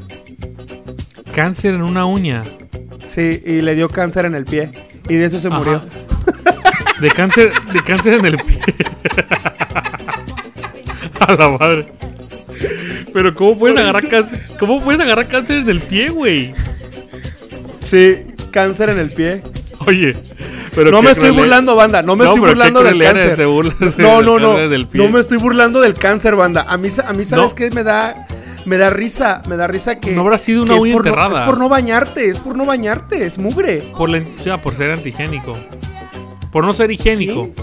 Cáncer 1.34 1.74
en 1.74 1.82
una 1.82 2.04
uña. 2.06 2.42
Sí, 3.06 3.40
y 3.44 3.62
le 3.62 3.74
dio 3.74 3.88
cáncer 3.88 4.24
en 4.26 4.34
el 4.34 4.44
pie. 4.44 4.70
Y 5.08 5.14
de 5.14 5.26
eso 5.26 5.38
se 5.38 5.48
Ajá. 5.48 5.58
murió. 5.58 5.82
De 7.00 7.10
cáncer, 7.10 7.50
de 7.72 7.80
cáncer 7.82 8.14
en 8.14 8.24
el 8.26 8.36
pie. 8.36 8.60
A 11.20 11.34
la 11.34 11.48
madre. 11.58 11.86
Pero 13.12 13.34
¿cómo 13.34 13.58
puedes 13.58 13.76
agarrar 13.76 14.08
cáncer? 14.08 14.40
¿Cómo 14.58 14.80
puedes 14.82 15.00
agarrar 15.00 15.26
cáncer 15.28 15.58
en 15.58 15.68
el 15.70 15.80
pie, 15.80 16.08
güey? 16.10 16.54
Sí, 17.80 18.18
cáncer 18.52 18.90
en 18.90 18.98
el 18.98 19.10
pie. 19.10 19.42
Oye, 19.86 20.14
pero 20.74 20.90
No 20.90 21.02
me 21.02 21.10
estoy 21.10 21.30
burlando, 21.30 21.76
banda. 21.76 22.02
No 22.02 22.16
me 22.16 22.24
No, 22.24 22.34
estoy 22.34 22.48
burlando 22.48 22.82
del 22.82 22.98
cáncer. 23.00 23.36
te 23.36 23.44
burlas 23.46 23.78
de- 23.78 24.02
no, 24.02 24.22
no, 24.22 24.38
no. 24.38 24.56
No 24.92 25.08
me 25.08 25.20
estoy 25.20 25.38
burlando 25.38 25.80
del 25.80 25.94
cáncer, 25.94 26.36
banda. 26.36 26.66
A 26.68 26.76
mí, 26.76 26.88
a 27.06 27.12
mí 27.12 27.24
¿sabes 27.24 27.50
No. 27.50 27.54
qué? 27.54 27.70
Me 27.70 27.82
da, 27.82 28.26
me 28.64 28.76
da 28.76 28.90
risa. 28.90 29.42
Me 29.48 29.56
da 29.56 29.66
risa 29.66 29.98
que. 30.00 30.12
No 30.12 30.22
habrá 30.22 30.38
sido 30.38 30.62
una 30.62 30.74
uña 30.74 30.92
por 30.94 31.04
no- 31.04 31.10
enterrada. 31.10 31.40
es 31.40 31.46
por 31.46 31.58
no 31.58 31.68
bañarte. 31.68 32.28
Es 32.28 32.38
por 32.40 32.56
no 32.56 32.64
bañarte. 32.64 33.26
Es 33.26 33.38
mugre. 33.38 33.92
Por 33.96 34.10
la, 34.10 34.22
ya, 34.44 34.58
por 34.58 34.74
ser 34.74 34.90
antigénico. 34.90 35.56
Por 36.52 36.64
no 36.64 36.72
ser 36.74 36.90
higiénico. 36.90 37.46
Sí, 37.46 37.54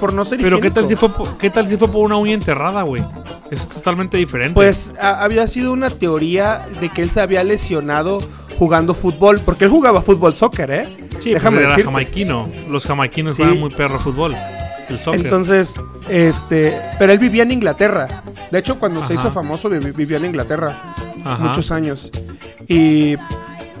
Por 0.00 0.12
no 0.12 0.24
ser 0.24 0.40
Pero 0.40 0.60
¿qué 0.60 0.70
tal, 0.70 0.86
si 0.86 0.94
higiénico. 0.94 1.14
fue 1.16 1.26
por, 1.26 1.38
¿qué 1.38 1.50
tal 1.50 1.68
si 1.68 1.76
fue 1.76 1.88
por 1.88 2.04
una 2.04 2.16
uña 2.16 2.32
enterrada, 2.34 2.82
güey? 2.82 3.02
Es 3.50 3.66
totalmente 3.68 4.16
diferente. 4.16 4.54
Pues 4.54 4.92
a- 5.00 5.24
había 5.24 5.46
sido 5.48 5.72
una 5.72 5.90
teoría 5.90 6.66
de 6.80 6.88
que 6.88 7.02
él 7.02 7.10
se 7.10 7.20
había 7.20 7.42
lesionado 7.42 8.20
jugando 8.58 8.94
fútbol, 8.94 9.40
porque 9.44 9.64
él 9.64 9.70
jugaba 9.70 10.00
fútbol 10.02 10.36
soccer, 10.36 10.70
¿eh? 10.70 10.96
Sí, 11.20 11.34
Déjame 11.34 11.56
pues 11.56 11.62
era 11.64 11.70
decirte. 11.70 11.84
jamaiquino. 11.84 12.48
Los 12.68 12.84
jamaiquinos 12.86 13.34
Sí. 13.36 13.42
juegan 13.42 13.60
muy 13.60 13.70
perro 13.70 14.00
fútbol. 14.00 14.34
El 14.88 14.98
soccer. 14.98 15.20
Entonces, 15.20 15.80
este, 16.08 16.78
pero 16.98 17.12
él 17.12 17.18
vivía 17.18 17.42
en 17.42 17.52
Inglaterra. 17.52 18.22
De 18.50 18.58
hecho, 18.58 18.78
cuando 18.78 19.06
se 19.06 19.14
hizo 19.14 19.30
famoso 19.30 19.68
vivi- 19.68 19.94
vivió 19.94 20.16
en 20.16 20.24
Inglaterra 20.26 20.94
Ajá. 21.24 21.44
muchos 21.44 21.70
años. 21.70 22.10
Y 22.66 23.16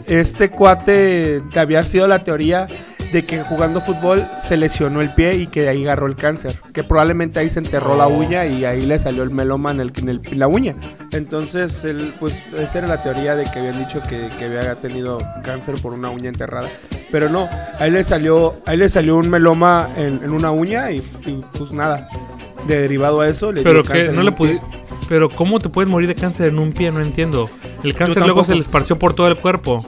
este 0.06 0.50
cuate 0.50 1.42
que 1.52 1.58
había 1.60 1.82
sido 1.82 2.06
la 2.08 2.22
teoría 2.24 2.66
de 3.12 3.24
que 3.24 3.42
jugando 3.42 3.80
fútbol 3.80 4.26
se 4.42 4.56
lesionó 4.56 5.00
el 5.00 5.14
pie 5.14 5.34
y 5.34 5.46
que 5.46 5.62
de 5.62 5.68
ahí 5.70 5.84
agarró 5.84 6.06
el 6.06 6.16
cáncer. 6.16 6.58
Que 6.72 6.84
probablemente 6.84 7.38
ahí 7.40 7.48
se 7.50 7.58
enterró 7.58 7.96
la 7.96 8.06
Oh. 8.06 8.16
uña 8.18 8.44
y 8.46 8.64
ahí 8.64 8.84
le 8.84 8.98
salió 8.98 9.22
el 9.22 9.30
meloma 9.30 9.70
en, 9.70 9.80
el, 9.80 9.92
en, 9.96 10.08
el- 10.08 10.20
en 10.24 10.38
la 10.38 10.46
uña. 10.48 10.74
Entonces, 11.12 11.84
él, 11.84 12.12
pues 12.20 12.42
esa 12.56 12.78
era 12.78 12.88
la 12.88 13.02
teoría 13.02 13.34
de 13.34 13.44
que 13.50 13.58
habían 13.58 13.78
dicho 13.78 14.00
que, 14.08 14.28
que 14.38 14.44
había 14.44 14.74
tenido 14.76 15.18
cáncer 15.44 15.76
por 15.80 15.92
una 15.94 16.10
uña 16.10 16.28
enterrada. 16.28 16.68
Pero 17.10 17.28
no, 17.30 17.48
ahí 17.78 17.90
le 17.90 18.04
salió, 18.04 18.60
ahí 18.66 18.76
le 18.76 18.88
salió 18.88 19.16
un 19.16 19.30
meloma 19.30 19.88
en, 19.96 20.20
en 20.22 20.30
una 20.32 20.50
uña 20.50 20.90
y, 20.90 20.98
y, 21.24 21.42
pues 21.56 21.72
nada. 21.72 22.06
Derivado 22.66 23.20
a 23.22 23.28
eso, 23.28 23.52
le 23.52 23.62
Pero 23.62 23.82
dio 23.82 23.92
que 23.92 24.08
no 24.10 24.22
le 24.22 24.32
pudi- 24.32 24.60
Pero 25.08 25.30
¿cómo 25.30 25.58
te 25.60 25.68
puedes 25.70 25.90
morir 25.90 26.08
de 26.08 26.14
cáncer 26.14 26.48
en 26.48 26.58
un 26.58 26.72
pie? 26.72 26.90
No 26.90 27.00
entiendo. 27.00 27.48
El 27.82 27.94
cáncer 27.94 28.24
luego 28.24 28.44
se 28.44 28.54
le 28.54 28.60
esparció 28.60 28.98
por 28.98 29.14
todo 29.14 29.28
el 29.28 29.36
cuerpo. 29.36 29.86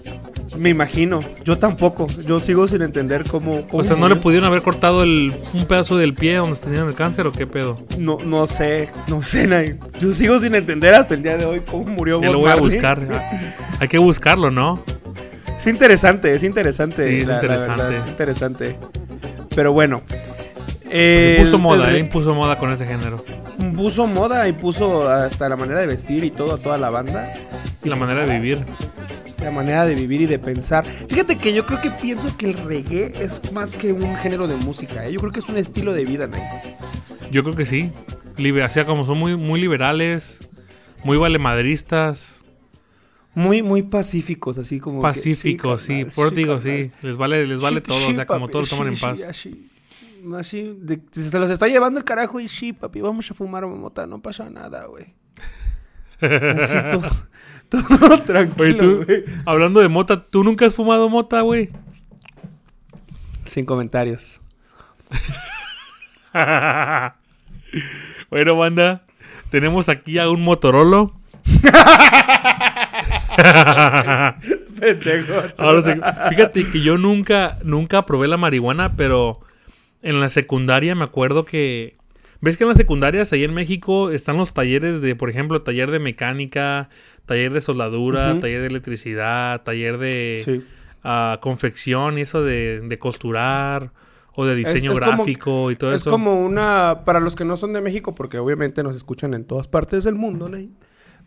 Me 0.58 0.68
imagino, 0.68 1.20
yo 1.44 1.58
tampoco. 1.58 2.06
Yo 2.26 2.40
sigo 2.40 2.66
sin 2.66 2.82
entender 2.82 3.24
cómo. 3.30 3.66
cómo 3.68 3.82
O 3.82 3.84
sea, 3.84 3.96
¿no 3.96 4.08
le 4.08 4.16
pudieron 4.16 4.46
haber 4.46 4.62
cortado 4.62 5.02
el, 5.04 5.32
un 5.54 5.64
pedazo 5.66 5.96
del 5.96 6.14
pie 6.14 6.36
donde 6.36 6.58
tenían 6.58 6.88
el 6.88 6.94
cáncer 6.94 7.26
o 7.26 7.32
qué 7.32 7.46
pedo? 7.46 7.78
No, 7.98 8.18
no 8.24 8.46
sé, 8.46 8.88
no 9.08 9.22
sé, 9.22 9.46
Nay. 9.46 9.76
Yo 10.00 10.12
sigo 10.12 10.38
sin 10.38 10.54
entender 10.56 10.94
hasta 10.94 11.14
el 11.14 11.22
día 11.22 11.36
de 11.38 11.44
hoy 11.46 11.60
cómo 11.60 11.84
murió 11.84 12.20
Ya 12.20 12.26
Bob 12.28 12.32
lo 12.34 12.38
voy 12.40 12.50
a 12.50 12.56
buscar. 12.56 13.00
Hay 13.80 13.88
que 13.88 13.98
buscarlo, 13.98 14.50
¿no? 14.50 14.82
Es 15.56 15.66
interesante, 15.66 16.32
es 16.34 16.42
interesante. 16.42 17.08
Sí, 17.08 17.16
es 17.18 17.26
la- 17.26 17.34
la 17.34 17.40
interesante. 17.42 17.82
verdad, 17.82 18.02
es 18.04 18.10
interesante. 18.10 18.76
Pero 19.54 19.72
bueno. 19.72 20.02
Se 20.82 21.36
eh, 21.36 21.36
puso 21.40 21.58
moda, 21.58 21.88
el- 21.90 21.96
¿eh? 21.96 21.98
Impuso 22.00 22.34
moda 22.34 22.56
con 22.56 22.72
ese 22.72 22.86
género. 22.86 23.24
Puso 23.76 24.06
moda 24.06 24.48
y 24.48 24.52
puso 24.52 25.08
hasta 25.08 25.48
la 25.48 25.56
manera 25.56 25.80
de 25.80 25.86
vestir 25.86 26.24
y 26.24 26.30
todo 26.30 26.54
a 26.54 26.58
toda 26.58 26.76
la 26.78 26.90
banda. 26.90 27.32
Y 27.84 27.88
la 27.88 27.96
manera 27.96 28.26
de 28.26 28.34
vivir. 28.38 28.58
La 29.42 29.50
manera 29.50 29.86
de 29.86 29.94
vivir 29.94 30.20
y 30.22 30.26
de 30.26 30.38
pensar. 30.38 30.84
Fíjate 30.84 31.38
que 31.38 31.52
yo 31.54 31.64
creo 31.66 31.80
que 31.80 31.90
pienso 31.90 32.36
que 32.36 32.46
el 32.50 32.54
reggae 32.54 33.12
es 33.22 33.52
más 33.52 33.74
que 33.76 33.92
un 33.92 34.14
género 34.16 34.46
de 34.46 34.56
música. 34.56 35.06
¿eh? 35.06 35.12
Yo 35.12 35.20
creo 35.20 35.32
que 35.32 35.40
es 35.40 35.48
un 35.48 35.56
estilo 35.56 35.92
de 35.94 36.04
vida, 36.04 36.26
Nay. 36.26 36.42
Yo 37.30 37.42
creo 37.42 37.56
que 37.56 37.64
sí. 37.64 37.90
Libe- 38.36 38.64
o 38.64 38.68
sea, 38.68 38.84
como 38.84 39.04
son 39.06 39.18
muy, 39.18 39.36
muy 39.36 39.60
liberales, 39.60 40.40
muy 41.04 41.16
valemadristas, 41.16 42.36
Muy, 43.34 43.62
muy 43.62 43.82
pacíficos, 43.82 44.58
así 44.58 44.80
como. 44.80 45.00
pacíficos, 45.00 45.82
sí. 45.82 45.88
carnal, 46.04 46.12
Por 46.14 46.26
eso 46.26 46.34
digo, 46.34 46.60
sí. 46.60 46.90
Les 47.02 47.16
vale, 47.16 47.46
les 47.46 47.60
vale 47.60 47.76
Sí, 47.80 47.86
todo. 47.86 47.98
sí, 47.98 48.12
o 48.12 48.14
sea, 48.16 48.26
como 48.26 48.40
papi, 48.46 48.52
todos 48.52 48.68
toman 48.70 48.88
sí, 48.88 48.94
en 48.94 49.00
paz. 49.00 49.18
sí, 49.20 49.24
así, 49.24 49.70
así, 50.36 50.78
de- 50.80 51.00
se 51.12 51.38
los 51.38 51.50
está 51.50 51.68
llevando 51.68 51.98
el 52.00 52.04
carajo 52.04 52.40
y 52.40 52.48
sí, 52.48 52.72
papi, 52.72 53.00
vamos 53.00 53.30
a 53.30 53.34
fumar 53.34 53.66
mota, 53.66 54.06
no 54.06 54.20
pasa 54.20 54.50
nada, 54.50 54.84
güey. 54.86 55.14
Así 56.20 56.74
todo, 56.90 57.08
todo 57.70 58.18
tranquilo, 58.24 59.04
güey. 59.04 59.24
hablando 59.46 59.80
de 59.80 59.88
mota, 59.88 60.24
¿tú 60.24 60.44
nunca 60.44 60.66
has 60.66 60.74
fumado 60.74 61.08
mota, 61.08 61.40
güey? 61.42 61.70
Sin 63.46 63.64
comentarios. 63.64 64.40
bueno, 68.30 68.56
banda, 68.56 69.02
tenemos 69.50 69.88
aquí 69.88 70.18
a 70.18 70.28
un 70.28 70.42
Motorolo. 70.42 71.14
Pendejo. 74.80 75.34
Ahora 75.58 76.28
fíjate 76.28 76.68
que 76.70 76.82
yo 76.82 76.98
nunca, 76.98 77.58
nunca 77.62 78.04
probé 78.06 78.28
la 78.28 78.36
marihuana, 78.36 78.96
pero 78.96 79.40
en 80.02 80.20
la 80.20 80.28
secundaria 80.28 80.94
me 80.94 81.04
acuerdo 81.04 81.44
que. 81.44 81.96
¿Ves 82.42 82.56
que 82.56 82.64
en 82.64 82.68
las 82.68 82.78
secundarias 82.78 83.32
ahí 83.32 83.44
en 83.44 83.52
México 83.52 84.10
están 84.10 84.36
los 84.38 84.54
talleres 84.54 85.00
de, 85.02 85.14
por 85.14 85.28
ejemplo, 85.28 85.60
taller 85.62 85.90
de 85.90 85.98
mecánica, 85.98 86.88
taller 87.26 87.52
de 87.52 87.60
soldadura, 87.60 88.40
taller 88.40 88.62
de 88.62 88.66
electricidad, 88.68 89.62
taller 89.62 89.98
de 89.98 90.40
Sí. 90.44 90.64
ah, 91.04 91.38
confección 91.42 92.18
y 92.18 92.22
eso 92.22 92.42
de, 92.42 92.80
de 92.80 92.98
costurar 92.98 93.92
o 94.34 94.46
de 94.46 94.54
diseño 94.54 94.92
es 94.92 94.98
gráfico 94.98 95.70
y 95.70 95.76
todo 95.76 95.92
Es 95.92 96.02
eso? 96.02 96.10
como 96.10 96.40
una, 96.40 97.02
para 97.04 97.20
los 97.20 97.36
que 97.36 97.44
no 97.44 97.56
son 97.58 97.72
de 97.74 97.82
México, 97.82 98.14
porque 98.14 98.38
obviamente 98.38 98.82
nos 98.82 98.96
escuchan 98.96 99.34
en 99.34 99.44
todas 99.44 99.68
partes 99.68 100.04
del 100.04 100.14
mundo, 100.14 100.48
Ney. 100.48 100.70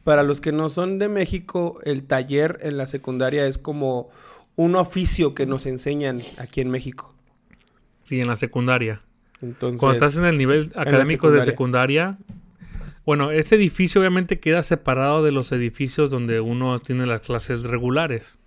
Para 0.03 0.23
los 0.23 0.41
que 0.41 0.51
no 0.51 0.67
son 0.69 0.97
de 0.99 1.09
México, 1.09 1.79
el 1.83 2.03
taller 2.05 2.57
en 2.61 2.75
la 2.77 2.87
secundaria 2.87 3.45
es 3.45 3.57
como 3.59 4.09
un 4.55 4.75
oficio 4.75 5.35
que 5.35 5.45
nos 5.45 5.65
enseñan 5.67 6.21
aquí 6.37 6.59
en 6.61 6.69
México. 6.69 7.13
Sí, 8.03 8.19
en 8.19 8.27
la 8.27 8.35
secundaria. 8.35 9.01
Entonces, 9.43 9.79
Cuando 9.79 9.93
estás 9.93 10.17
en 10.17 10.25
el 10.25 10.37
nivel 10.37 10.71
académico 10.75 11.29
de 11.29 11.41
secundaria, 11.41 12.17
bueno, 13.05 13.31
ese 13.31 13.55
edificio 13.55 13.99
obviamente 13.99 14.39
queda 14.39 14.63
separado 14.63 15.23
de 15.23 15.31
los 15.33 15.51
edificios 15.51 16.09
donde 16.09 16.39
uno 16.39 16.79
tiene 16.79 17.05
las 17.05 17.21
clases 17.21 17.63
regulares. 17.63 18.37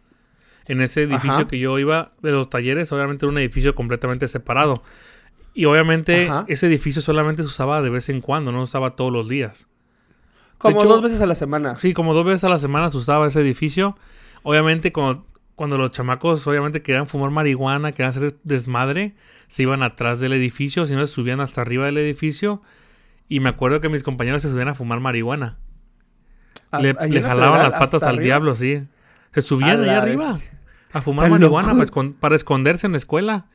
En 0.64 0.80
ese 0.80 1.02
edificio 1.02 1.30
Ajá. 1.32 1.46
que 1.48 1.58
yo 1.58 1.78
iba, 1.78 2.12
de 2.22 2.32
los 2.32 2.48
talleres, 2.50 2.90
obviamente 2.92 3.26
era 3.26 3.30
un 3.30 3.38
edificio 3.38 3.74
completamente 3.74 4.26
separado. 4.26 4.82
Y 5.54 5.66
obviamente 5.66 6.28
Ajá. 6.28 6.44
ese 6.48 6.66
edificio 6.66 7.02
solamente 7.02 7.42
se 7.42 7.48
usaba 7.48 7.82
de 7.82 7.90
vez 7.90 8.08
en 8.08 8.20
cuando, 8.22 8.50
no 8.50 8.58
se 8.60 8.70
usaba 8.70 8.96
todos 8.96 9.12
los 9.12 9.28
días. 9.28 9.66
como 10.58 10.80
hecho- 10.80 10.88
dos 10.88 11.02
veces 11.02 11.20
a 11.20 11.26
la 11.26 11.34
semana. 11.34 11.76
Sí, 11.76 11.92
como 11.92 12.14
dos 12.14 12.24
veces 12.24 12.42
a 12.44 12.48
la 12.48 12.58
semana 12.58 12.90
se 12.90 12.96
usaba 12.96 13.26
ese 13.28 13.42
edificio. 13.42 13.96
Obviamente 14.42 14.90
cuando, 14.90 15.26
cuando 15.54 15.76
los 15.76 15.90
chamacos 15.92 16.46
obviamente 16.46 16.80
querían 16.82 17.06
fumar 17.06 17.30
marihuana, 17.30 17.92
querían 17.92 18.08
hacer 18.08 18.36
desmadre, 18.42 19.14
se 19.48 19.62
iban 19.62 19.82
atrás 19.82 20.20
del 20.20 20.32
edificio, 20.32 20.86
si 20.86 20.94
no 20.94 21.06
se 21.06 21.12
subían 21.12 21.40
hasta 21.40 21.60
arriba 21.60 21.86
del 21.86 21.98
edificio. 21.98 22.62
Y 23.28 23.40
me 23.40 23.48
acuerdo 23.48 23.80
que 23.80 23.88
mis 23.88 24.02
compañeros 24.02 24.42
se 24.42 24.50
subían 24.50 24.68
a 24.68 24.74
fumar 24.74 25.00
marihuana. 25.00 25.58
A- 26.70 26.80
le 26.80 27.22
jalaban 27.22 27.62
las 27.62 27.72
patas 27.78 28.02
al 28.02 28.08
arriba. 28.10 28.24
diablo, 28.24 28.56
sí. 28.56 28.84
Se 29.34 29.42
subían 29.42 29.80
allá 29.82 29.98
arriba 30.02 30.36
a 30.92 31.02
fumar 31.02 31.24
Tan 31.24 31.32
marihuana 31.40 31.72
para, 31.72 31.84
escon- 31.84 32.14
para 32.14 32.36
esconderse 32.36 32.86
en 32.86 32.92
la 32.92 32.98
escuela. 32.98 33.46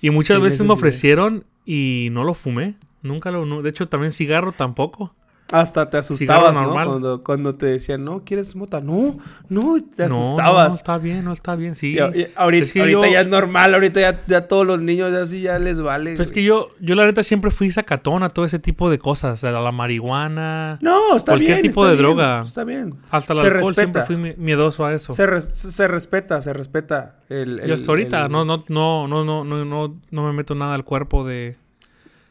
Y 0.00 0.10
muchas 0.10 0.40
veces 0.40 0.60
me 0.60 0.72
ofrecieron 0.72 1.44
y 1.64 2.08
no 2.12 2.24
lo 2.24 2.34
fumé. 2.34 2.76
Nunca 3.02 3.30
lo... 3.30 3.46
no- 3.46 3.62
de 3.62 3.70
hecho, 3.70 3.88
también 3.88 4.12
cigarro 4.12 4.52
tampoco. 4.52 5.14
Hasta 5.52 5.88
te 5.88 5.96
asustabas, 5.96 6.54
¿no? 6.56 6.62
normal. 6.62 6.88
Cuando, 6.88 7.22
cuando 7.22 7.54
te 7.54 7.66
decían, 7.66 8.02
no, 8.02 8.24
¿quieres 8.24 8.56
mota? 8.56 8.80
No, 8.80 9.16
no, 9.48 9.76
te 9.94 10.08
No, 10.08 10.24
asustabas. 10.24 10.70
no, 10.70 10.74
está 10.74 10.98
bien, 10.98 11.24
no 11.24 11.32
está 11.32 11.54
bien, 11.54 11.76
sí. 11.76 11.92
Y 11.94 11.98
a- 12.00 12.08
y 12.16 12.26
ahorita 12.34 12.64
Es 12.64 12.72
que 12.72 12.80
ahorita 12.80 13.06
yo- 13.06 13.12
ya 13.12 13.20
es 13.20 13.28
normal, 13.28 13.72
ahorita 13.74 14.00
ya, 14.00 14.24
ya 14.26 14.48
todos 14.48 14.66
los 14.66 14.80
niños 14.80 15.12
ya 15.12 15.22
así 15.22 15.42
ya 15.42 15.60
les 15.60 15.80
vale. 15.80 16.16
Pues 16.16 16.28
es 16.28 16.32
que 16.34 16.42
yo, 16.42 16.70
yo 16.80 16.96
la 16.96 17.04
neta 17.06 17.22
siempre 17.22 17.52
fui 17.52 17.70
sacatón 17.70 18.24
a 18.24 18.30
todo 18.30 18.44
ese 18.44 18.58
tipo 18.58 18.90
de 18.90 18.98
cosas. 18.98 19.44
A 19.44 19.52
la 19.52 19.70
marihuana, 19.70 20.78
No, 20.82 21.16
está 21.16 21.32
cualquier 21.32 21.60
bien. 21.60 21.62
tipo 21.62 21.84
está 21.84 21.90
de 21.90 21.96
bien, 22.02 22.16
droga. 22.16 22.42
Está 22.42 22.64
bien. 22.64 22.94
hasta 23.10 23.32
el 23.34 23.38
se 23.40 23.46
alcohol 23.46 23.74
siempre 23.76 24.02
fui 24.02 24.16
mi- 24.16 24.34
miedoso 24.36 24.84
a 24.84 24.92
eso. 24.94 25.12
Se, 25.12 25.26
res- 25.26 25.44
se 25.44 25.86
respeta, 25.86 26.42
se 26.42 26.52
respeta. 26.54 27.20
El, 27.28 27.62
y 27.64 27.70
hasta 27.70 27.92
ahorita 27.92 28.26
el- 28.26 28.32
no, 28.32 28.44
no, 28.44 28.64
no, 28.68 29.06
no, 29.06 29.24
no, 29.24 29.44
no, 29.44 29.64
no, 29.64 29.94
no 30.10 30.22
me 30.26 30.32
meto 30.32 30.56
nada 30.56 30.74
al 30.74 30.84
cuerpo 30.84 31.24
de... 31.24 31.56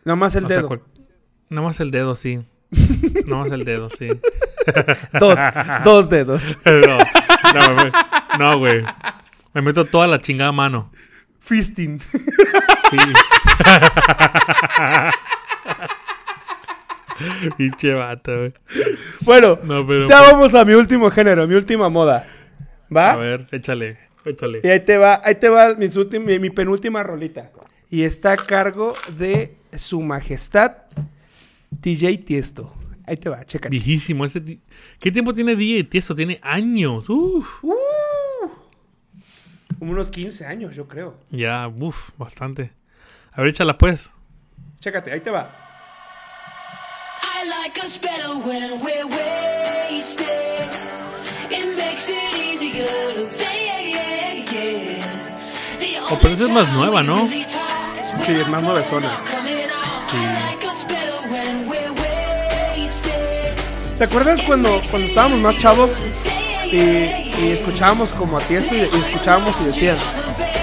Nada 0.04 0.18
más 0.18 0.36
el 0.36 0.46
o 0.46 0.48
sea, 0.50 0.58
dedo. 0.58 0.68
cual- 0.68 0.82
nada 1.50 1.66
más 1.66 1.80
el 1.80 1.92
dedo, 1.92 2.16
sí. 2.16 2.42
nada 3.28 3.44
más 3.44 3.52
el 3.52 3.64
dedo, 3.66 3.90
sí. 3.90 4.08
Dos, 5.20 5.38
dos 5.84 6.10
dedos. 6.10 6.56
no, 6.66 6.98
no, 7.54 7.76
me- 7.76 7.92
no, 8.40 8.58
güey. 8.60 8.84
Me 9.54 9.62
meto 9.62 9.86
toda 9.86 10.08
la 10.08 10.20
chingada 10.20 10.52
mano. 10.52 10.92
Fisting. 11.40 12.00
Sí. 12.00 12.98
Pinche 17.58 17.94
vato, 17.94 18.38
güey. 18.38 18.54
Bueno, 19.22 19.60
No, 19.64 19.86
pero... 19.88 20.08
ya 20.10 20.22
vamos 20.22 20.54
a 20.54 20.66
mi 20.66 20.74
último 20.74 21.10
género, 21.12 21.48
mi 21.48 21.56
última 21.56 21.88
moda. 21.90 22.28
¿Va? 22.96 23.12
A 23.14 23.16
ver, 23.16 23.48
échale, 23.52 23.98
échale. 24.26 24.60
Y 24.64 24.68
ahí 24.68 24.80
te 24.82 24.98
va, 24.98 25.22
ahí 25.24 25.36
te 25.36 25.48
va 25.50 25.76
mis 25.76 25.96
mi, 26.20 26.40
mi 26.40 26.50
penúltima 26.50 27.04
rolita. 27.04 27.52
Y 27.90 28.04
está 28.04 28.34
a 28.34 28.38
cargo 28.38 28.96
de 29.18 29.56
su 29.78 30.02
majestad 30.02 30.74
DJ 31.82 32.18
Tiesto. 32.24 32.74
Ahí 33.06 33.18
te 33.18 33.30
va, 33.30 33.44
chécate. 33.44 33.70
Viejísimo. 33.70 34.26
Ese 34.26 34.42
¿Qué 35.00 35.12
tiempo 35.12 35.34
tiene 35.34 35.56
DJ 35.56 35.84
Tiesto? 35.84 36.16
Tiene 36.16 36.40
años. 36.42 37.08
Uf. 37.10 37.64
Como 39.80 39.92
unos 39.92 40.10
15 40.10 40.46
años, 40.46 40.76
yo 40.76 40.88
creo. 40.88 41.18
Ya, 41.30 41.68
uff, 41.68 42.10
bastante. 42.18 42.72
A 43.34 43.42
ver, 43.42 43.50
échala 43.50 43.78
pues. 43.78 44.10
Chécate, 44.80 45.12
ahí 45.12 45.20
te 45.20 45.30
va. 45.30 45.52
I 47.22 47.48
like 47.50 47.80
us 47.84 48.00
better 48.00 48.38
when 48.38 48.82
we're 48.82 49.06
wasted. 49.06 50.26
It 51.52 51.76
makes 51.76 52.10
it 52.10 52.34
easier 52.36 52.88
to 53.16 53.28
fake, 53.28 54.52
yeah. 54.52 55.78
The 55.78 56.00
Oh, 56.10 56.18
pero 56.22 56.34
esa 56.34 56.46
es 56.46 56.50
más 56.52 56.72
nueva, 56.74 57.04
¿no? 57.04 57.28
Sí, 57.28 57.46
es 58.32 58.48
más 58.48 58.64
coming 58.64 59.66
off. 59.66 60.12
Sí. 60.12 60.18
¿Te 63.98 64.04
acuerdas 64.04 64.42
cuando, 64.42 64.82
cuando 64.90 65.08
estábamos 65.08 65.40
más 65.40 65.58
chavos 65.58 65.92
y, 66.72 66.78
y 66.78 67.52
escuchábamos 67.54 68.12
como 68.12 68.38
a 68.38 68.42
Tiesto 68.42 68.76
y, 68.76 68.80
y 68.80 69.00
escuchábamos 69.00 69.56
y 69.62 69.66
decían 69.66 69.98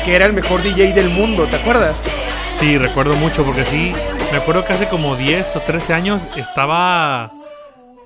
que 0.05 0.14
era 0.14 0.27
el 0.27 0.33
mejor 0.35 0.62
DJ 0.62 0.92
del 0.92 1.09
mundo? 1.09 1.47
¿Te 1.47 1.57
acuerdas? 1.57 2.03
Sí, 2.61 2.77
recuerdo 2.77 3.14
mucho 3.16 3.45
porque 3.45 3.64
sí, 3.64 3.92
me 4.31 4.38
acuerdo 4.38 4.64
que 4.64 4.75
hace 4.75 4.87
como 4.88 5.16
10 5.16 5.57
o 5.57 5.61
13 5.61 5.95
años 5.95 6.23
estaba... 6.37 7.31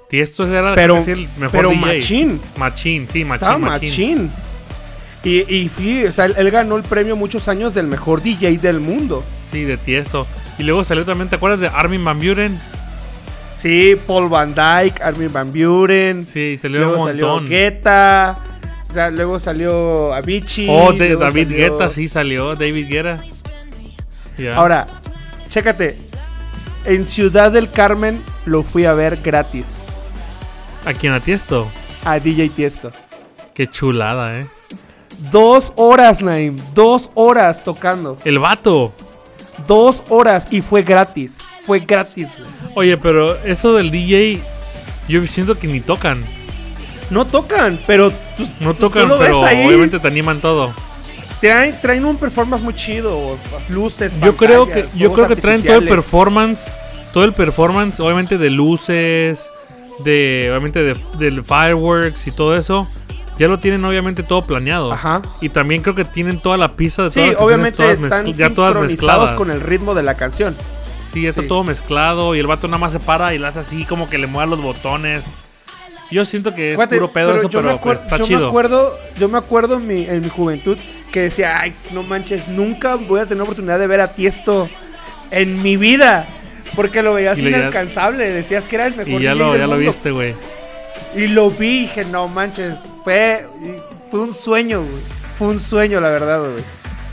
Tiesto 0.08 0.46
era 0.46 0.76
Pero- 0.76 0.98
el 1.04 1.28
mejor 1.36 1.50
pero 1.50 1.68
DJ. 1.70 1.80
machín. 1.80 2.40
Machín, 2.56 3.08
sí, 3.12 3.24
machín, 3.24 3.34
Estaba 3.34 3.58
machín. 3.58 3.88
machín. 3.88 4.30
Y, 5.24 5.52
y 5.52 5.68
fui- 5.68 6.04
o 6.04 6.12
sea, 6.12 6.26
él, 6.26 6.34
él 6.38 6.50
ganó 6.52 6.76
el 6.76 6.84
premio 6.84 7.16
muchos 7.16 7.48
años 7.48 7.74
del 7.74 7.88
mejor 7.88 8.22
DJ 8.22 8.58
del 8.58 8.78
mundo. 8.78 9.24
Sí, 9.50 9.64
de 9.64 9.76
Tiesto. 9.76 10.24
Y 10.58 10.62
luego 10.62 10.84
salió 10.84 11.04
también, 11.04 11.28
¿te 11.28 11.34
acuerdas 11.34 11.58
de 11.58 11.66
Armin 11.66 12.04
Van 12.04 12.20
Buren? 12.20 12.60
Sí, 13.56 13.96
Paul 14.06 14.28
Van 14.28 14.54
Dyke, 14.54 15.02
Armin 15.02 15.32
Van 15.32 15.50
Buren. 15.52 16.24
Sí, 16.26 16.58
salió 16.60 16.80
luego 16.80 17.02
un 17.02 17.08
salió. 17.08 17.40
Guetta. 17.40 18.38
luego 19.12 19.38
salió 19.38 20.12
Avicii. 20.14 20.68
Oh, 20.70 20.92
de- 20.92 21.16
David 21.16 21.48
salió- 21.48 21.56
Guetta 21.56 21.90
sí 21.90 22.08
salió, 22.08 22.54
David 22.54 22.88
Guetta. 22.88 23.18
Ahora, 24.54 24.86
chécate. 25.48 25.96
En 26.84 27.04
Ciudad 27.06 27.50
del 27.50 27.70
Carmen 27.70 28.22
lo 28.44 28.62
fui 28.62 28.84
a 28.84 28.94
ver 28.94 29.18
gratis 29.20 29.76
¿A 30.84 30.92
quién 30.92 31.12
a 31.14 31.18
Tiesto? 31.20 31.66
a 32.04 32.20
DJ 32.20 32.48
Tiesto. 32.50 32.92
Qué 33.54 33.66
chulada, 33.66 34.38
¿eh? 34.38 34.46
Dos 35.32 35.72
horas, 35.76 36.22
Naim. 36.22 36.58
Dos 36.74 37.10
horas 37.14 37.64
tocando. 37.64 38.18
El 38.24 38.38
vato. 38.38 38.92
Dos 39.66 40.04
horas 40.10 40.46
y 40.50 40.60
fue 40.60 40.82
gratis. 40.82 41.38
Fue 41.66 41.80
gratis. 41.80 42.36
Oye, 42.74 42.96
pero 42.96 43.36
eso 43.44 43.74
del 43.74 43.90
DJ, 43.90 44.40
yo 45.08 45.26
siento 45.26 45.58
que 45.58 45.66
ni 45.66 45.80
tocan. 45.80 46.18
No 47.10 47.24
tocan, 47.24 47.78
pero 47.86 48.10
tú, 48.36 48.46
No 48.60 48.74
tú 48.74 48.82
tocan, 48.88 49.08
ves 49.08 49.18
pero 49.20 49.44
ahí. 49.44 49.66
obviamente 49.66 49.98
te 49.98 50.06
animan 50.08 50.40
todo. 50.40 50.72
Traen, 51.40 51.74
traen 51.82 52.04
un 52.04 52.16
performance 52.16 52.62
muy 52.62 52.74
chido. 52.74 53.36
las 53.52 53.68
Luces, 53.70 54.18
Yo 54.20 54.36
creo 54.36 54.66
que 54.66 54.86
yo 54.94 55.12
creo 55.12 55.28
que 55.28 55.36
traen 55.36 55.62
todo 55.62 55.76
el 55.78 55.88
performance, 55.88 56.64
todo 57.12 57.24
el 57.24 57.32
performance, 57.32 58.00
obviamente 58.00 58.38
de 58.38 58.50
luces, 58.50 59.50
de 60.04 60.48
obviamente 60.50 60.82
de 60.82 60.96
del 61.18 61.44
fireworks 61.44 62.26
y 62.26 62.30
todo 62.32 62.56
eso. 62.56 62.88
Ya 63.38 63.48
lo 63.48 63.58
tienen 63.58 63.84
obviamente 63.84 64.22
todo 64.22 64.46
planeado. 64.46 64.90
Ajá. 64.90 65.20
Y 65.42 65.50
también 65.50 65.82
creo 65.82 65.94
que 65.94 66.06
tienen 66.06 66.40
toda 66.40 66.56
la 66.56 66.72
pista 66.72 67.02
de 67.02 67.10
todas 67.10 67.14
Sí, 67.14 67.20
las 67.20 67.28
canciones 67.36 67.46
obviamente 67.46 67.76
todas 67.76 68.02
están 68.02 68.26
ya 68.32 68.50
todas 68.54 68.70
sincronizados 68.72 68.90
mezcladas. 68.90 69.32
con 69.32 69.50
el 69.50 69.60
ritmo 69.60 69.94
de 69.94 70.02
la 70.02 70.14
canción. 70.14 70.56
Sí, 71.12 71.22
ya 71.22 71.30
está 71.30 71.42
Sí. 71.42 71.48
todo 71.48 71.64
mezclado 71.64 72.34
y 72.34 72.38
el 72.40 72.46
vato 72.46 72.66
nada 72.68 72.78
más 72.78 72.92
se 72.92 73.00
para 73.00 73.34
y 73.34 73.38
le 73.38 73.46
hace 73.46 73.60
así 73.60 73.84
como 73.84 74.08
que 74.08 74.18
le 74.18 74.26
mueve 74.26 74.50
los 74.50 74.62
botones. 74.62 75.22
Yo 76.10 76.24
siento 76.24 76.54
que 76.54 76.72
es 76.72 76.76
Fíjate, 76.76 76.96
puro 76.96 77.12
pedo 77.12 77.36
eso, 77.36 77.48
yo 77.48 77.60
pero 77.60 77.72
me, 77.74 77.78
pues, 77.78 77.98
está 78.00 78.16
yo 78.18 78.26
chido. 78.26 78.40
me 78.40 78.46
acuerdo, 78.46 78.96
yo 79.18 79.28
me 79.28 79.38
acuerdo 79.38 79.76
en 79.78 79.86
mi, 79.88 80.04
en 80.06 80.20
mi 80.20 80.28
juventud 80.28 80.78
que 81.12 81.22
decía, 81.22 81.58
ay, 81.60 81.72
no 81.92 82.02
manches, 82.04 82.46
nunca 82.48 82.94
voy 82.94 83.20
a 83.20 83.26
tener 83.26 83.42
oportunidad 83.42 83.78
de 83.78 83.86
ver 83.88 84.00
a 84.00 84.14
Tiesto 84.14 84.68
en 85.30 85.62
mi 85.62 85.76
vida. 85.76 86.26
Porque 86.74 87.02
lo 87.02 87.14
veías 87.14 87.38
inalcanzable, 87.40 88.28
decías 88.30 88.66
que 88.66 88.76
era 88.76 88.86
el 88.86 88.94
mejor 88.96 89.20
y 89.20 89.24
ya 89.24 89.34
lo, 89.34 89.52
del 89.52 89.62
ya 89.62 89.66
lo 89.66 89.78
viste, 89.78 90.10
güey. 90.10 90.34
Y 91.14 91.26
lo 91.28 91.50
vi 91.50 91.68
y 91.68 91.80
dije, 91.82 92.04
no 92.04 92.28
manches, 92.28 92.74
fue, 93.02 93.46
fue 94.10 94.20
un 94.20 94.34
sueño, 94.34 94.80
güey. 94.82 95.02
Fue 95.38 95.48
un 95.48 95.58
sueño, 95.60 96.00
la 96.00 96.10
verdad, 96.10 96.40
güey. 96.40 96.64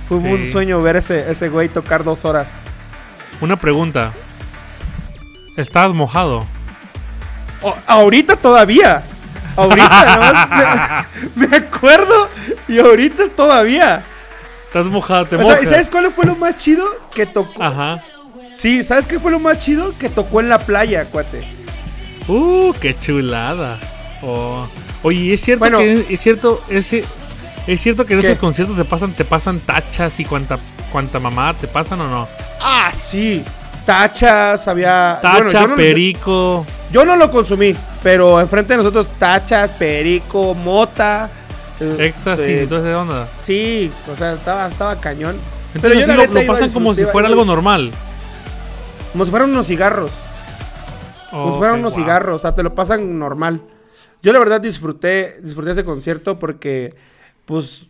Fue 0.08 0.18
un 0.18 0.46
sueño 0.46 0.82
ver 0.82 0.98
ese, 0.98 1.32
ese 1.32 1.50
güey 1.50 1.70
tocar 1.70 2.04
dos 2.04 2.26
horas. 2.26 2.54
Una 3.44 3.58
pregunta. 3.58 4.14
¿Estás 5.58 5.94
mojado? 5.94 6.46
O- 7.62 7.76
ahorita 7.88 8.38
todavía. 8.38 9.04
Ahorita, 9.58 11.06
me, 11.36 11.48
me 11.48 11.58
acuerdo 11.58 12.30
y 12.70 12.80
ahorita 12.80 13.28
todavía. 13.36 14.02
¿Estás 14.68 14.86
mojado? 14.86 15.26
¿Te 15.26 15.36
O 15.36 15.40
sea, 15.42 15.48
mojas? 15.56 15.64
¿y 15.64 15.66
¿sabes 15.66 15.90
cuál 15.90 16.10
fue 16.14 16.26
lo 16.26 16.38
más 16.38 16.56
chido? 16.56 16.86
Que 17.14 17.26
tocó. 17.26 17.62
Ajá. 17.62 18.02
Sí, 18.56 18.82
¿sabes 18.82 19.06
qué 19.08 19.20
fue 19.20 19.30
lo 19.30 19.40
más 19.40 19.60
chido? 19.60 19.94
Que 20.00 20.08
tocó 20.08 20.40
en 20.40 20.48
la 20.48 20.60
playa, 20.60 21.04
cuate. 21.04 21.42
Uh, 22.30 22.72
qué 22.80 22.98
chulada. 22.98 23.78
Oh. 24.22 24.66
Oye, 25.02 25.34
es 25.34 25.42
cierto 25.42 25.60
Bueno. 25.66 25.80
que 25.80 26.06
es 26.10 26.22
cierto 26.22 26.64
ese 26.70 27.04
es 27.68 27.82
cierto 27.82 28.06
que 28.06 28.14
en 28.14 28.22
¿Qué? 28.22 28.28
esos 28.28 28.40
conciertos 28.40 28.78
te 28.78 28.86
pasan 28.86 29.12
te 29.12 29.26
pasan 29.26 29.60
tachas 29.60 30.18
y 30.22 30.24
cuanta 30.24 30.58
cuanta 30.94 31.20
mamá 31.20 31.54
te 31.54 31.68
pasan 31.68 32.00
o 32.00 32.08
no? 32.10 32.28
Ah, 32.64 32.92
sí. 32.94 33.44
Tachas, 33.86 34.68
había. 34.68 35.20
Tacha, 35.22 35.44
bueno, 35.44 35.52
yo 35.52 35.68
no- 35.68 35.76
perico. 35.76 36.66
Yo 36.92 37.04
no 37.04 37.16
lo 37.16 37.32
consumí, 37.32 37.76
pero 38.04 38.40
enfrente 38.40 38.74
de 38.74 38.78
nosotros, 38.78 39.10
tachas, 39.18 39.72
perico, 39.72 40.54
mota. 40.54 41.30
eh, 41.80 41.98
Éxtasis 42.00 42.48
eh, 42.48 42.68
toda 42.68 42.88
esa 42.88 43.02
onda. 43.02 43.28
Sí, 43.40 43.92
o 44.12 44.16
sea, 44.16 44.34
estaba, 44.34 44.68
estaba 44.68 44.96
cañón. 45.02 45.36
Entonces 45.74 46.02
yo 46.02 46.08
la 46.08 46.28
lo, 46.28 46.46
pasan 46.46 46.70
como 46.70 46.94
si 46.94 47.04
fuera 47.06 47.28
algo 47.28 47.46
normal. 47.46 47.92
Como 49.12 49.26
si 49.26 49.32
fueran 49.32 49.50
unos 49.50 49.66
cigarros. 49.66 50.12
Como 51.32 51.54
si 51.54 51.58
fueran 51.58 51.80
unos 51.80 51.94
wow. 51.94 52.04
cigarros, 52.04 52.36
o 52.36 52.40
sea, 52.40 52.54
te 52.54 52.62
lo 52.62 52.76
pasan 52.76 53.18
normal. 53.18 53.62
Yo 54.22 54.32
la 54.32 54.38
verdad 54.38 54.62
disfruté, 54.62 55.40
disfruté 55.42 55.72
ese 55.72 55.84
concierto 55.84 56.38
porque, 56.38 56.96
pues, 57.46 57.88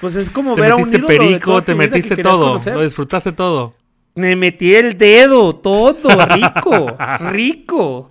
pues 0.00 0.16
es 0.16 0.30
como 0.30 0.54
Te 0.54 0.62
ver 0.62 0.72
a 0.72 0.76
un 0.76 0.88
ídolo 0.88 1.08
de 1.08 1.18
perico, 1.18 1.50
toda 1.50 1.60
te 1.60 1.72
que 1.72 1.78
metiste 1.78 2.16
todo, 2.16 2.58
lo 2.58 2.82
disfrutaste 2.82 3.32
todo. 3.32 3.74
Me 4.14 4.36
metí 4.36 4.74
el 4.74 4.98
dedo, 4.98 5.54
todo, 5.54 5.92
rico, 6.26 6.96
rico. 7.30 8.10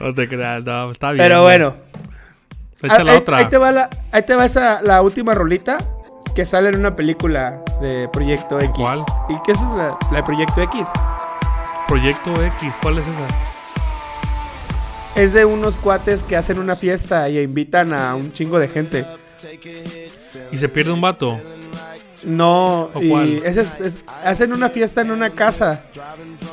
No 0.00 0.14
te 0.14 0.28
creas, 0.28 0.64
no, 0.64 0.90
está 0.90 1.12
bien. 1.12 1.24
Pero 1.24 1.42
bueno, 1.42 1.76
Echa 2.82 3.02
la 3.04 3.12
ahí, 3.12 3.18
otra. 3.18 3.36
ahí 3.38 3.46
te 3.46 3.58
va 3.58 3.72
la, 3.72 3.90
ahí 4.12 4.22
te 4.22 4.34
va 4.34 4.44
esa, 4.44 4.80
la 4.82 5.02
última 5.02 5.34
rolita 5.34 5.78
que 6.34 6.46
sale 6.46 6.68
en 6.68 6.76
una 6.78 6.94
película 6.94 7.62
de 7.80 8.08
Proyecto 8.12 8.60
X. 8.60 8.70
¿Cuál? 8.74 9.00
¿Y 9.28 9.34
qué 9.44 9.52
es 9.52 9.60
la, 9.62 9.98
la 10.10 10.16
de 10.18 10.22
Proyecto 10.22 10.62
X? 10.62 10.88
Proyecto 11.88 12.30
X, 12.42 12.72
¿cuál 12.80 12.98
es 12.98 13.04
esa? 13.08 13.26
Es 15.20 15.32
de 15.32 15.44
unos 15.44 15.76
cuates 15.76 16.22
que 16.22 16.36
hacen 16.36 16.60
una 16.60 16.76
fiesta 16.76 17.28
y 17.28 17.40
invitan 17.40 17.92
a 17.92 18.14
un 18.14 18.32
chingo 18.32 18.58
de 18.60 18.68
gente. 18.68 19.04
Y 20.52 20.56
se 20.56 20.68
pierde 20.68 20.92
un 20.92 21.00
vato. 21.00 21.40
No, 22.24 22.90
¿O 22.94 23.00
y 23.02 23.40
ese 23.44 23.60
es- 23.60 23.80
es- 23.80 24.00
hacen 24.24 24.52
una 24.52 24.68
fiesta 24.70 25.00
en 25.02 25.10
una 25.10 25.30
casa, 25.30 25.82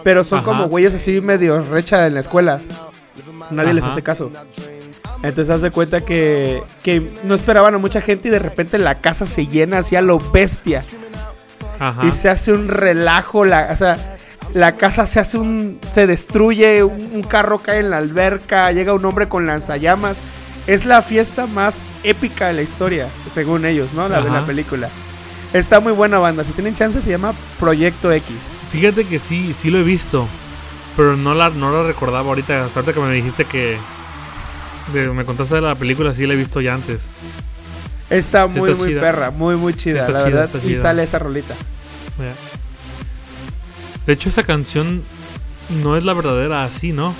pero 0.03 0.23
son 0.23 0.39
Ajá. 0.39 0.45
como 0.45 0.67
güeyes 0.67 0.93
así 0.93 1.21
medio 1.21 1.61
recha 1.61 2.05
en 2.07 2.13
la 2.13 2.19
escuela. 2.19 2.59
Nadie 3.51 3.73
les 3.73 3.83
hace 3.83 4.01
caso. 4.03 4.31
Entonces 5.23 5.55
hace 5.55 5.71
cuenta 5.71 6.01
que, 6.01 6.61
que 6.83 7.11
no 7.23 7.33
esperaban 7.35 7.73
a 7.73 7.77
mucha 7.77 8.01
gente 8.01 8.27
y 8.27 8.31
de 8.31 8.39
repente 8.39 8.77
la 8.77 8.99
casa 9.01 9.25
se 9.25 9.47
llena 9.47 9.79
así 9.79 9.95
a 9.95 10.01
lo 10.01 10.19
bestia. 10.19 10.83
Ajá. 11.79 12.05
Y 12.05 12.11
se 12.11 12.29
hace 12.29 12.51
un 12.53 12.67
relajo, 12.67 13.43
la, 13.45 13.69
o 13.71 13.75
sea, 13.75 13.97
la 14.53 14.75
casa 14.77 15.05
se 15.07 15.19
hace 15.19 15.37
un, 15.37 15.79
se 15.91 16.05
destruye, 16.07 16.83
un, 16.83 17.09
un 17.13 17.23
carro 17.23 17.59
cae 17.59 17.79
en 17.79 17.89
la 17.89 17.97
alberca, 17.97 18.71
llega 18.71 18.93
un 18.93 19.03
hombre 19.05 19.27
con 19.27 19.45
lanzallamas. 19.47 20.19
Es 20.67 20.85
la 20.85 21.01
fiesta 21.01 21.45
más 21.47 21.79
épica 22.03 22.47
de 22.47 22.53
la 22.53 22.61
historia, 22.61 23.07
según 23.33 23.65
ellos, 23.65 23.93
¿no? 23.93 24.07
La 24.09 24.21
de 24.21 24.29
la 24.31 24.45
película. 24.45 24.89
Está 25.57 25.79
muy 25.79 25.93
buena 25.93 26.17
banda, 26.19 26.43
si 26.43 26.51
tienen 26.51 26.75
chance 26.75 27.01
se 27.01 27.09
llama 27.09 27.33
Proyecto 27.59 28.11
X. 28.11 28.35
Fíjate 28.71 29.05
que 29.05 29.19
sí, 29.19 29.53
sí 29.53 29.69
lo 29.69 29.79
he 29.79 29.83
visto. 29.83 30.27
Pero 30.97 31.15
no 31.15 31.33
la, 31.33 31.49
no 31.49 31.71
la 31.71 31.83
recordaba 31.87 32.27
ahorita. 32.29 32.65
Hasta 32.65 32.79
ahorita 32.81 32.93
que 32.93 32.99
me 33.05 33.13
dijiste 33.13 33.45
que. 33.45 33.77
de- 34.93 35.09
me 35.09 35.23
contaste 35.25 35.55
de 35.55 35.61
la 35.61 35.75
película, 35.75 36.13
sí 36.13 36.25
la 36.27 36.33
he 36.33 36.37
visto 36.37 36.59
ya 36.61 36.73
antes. 36.73 37.03
Está 38.09 38.47
Sí 38.47 38.59
muy, 38.59 38.69
está 38.71 38.83
muy 38.83 38.89
chida. 38.91 39.01
perra, 39.01 39.31
muy, 39.31 39.55
muy 39.55 39.73
chida, 39.73 40.07
la 40.09 40.25
chida, 40.25 40.41
verdad. 40.47 40.61
Y 40.63 40.75
sale 40.75 41.03
esa 41.03 41.19
rolita. 41.19 41.55
De 44.05 44.13
hecho, 44.13 44.29
esa 44.29 44.43
canción 44.43 45.01
no 45.81 45.97
es 45.97 46.05
la 46.05 46.13
verdadera 46.13 46.63
así, 46.63 46.91
¿no? 46.91 47.15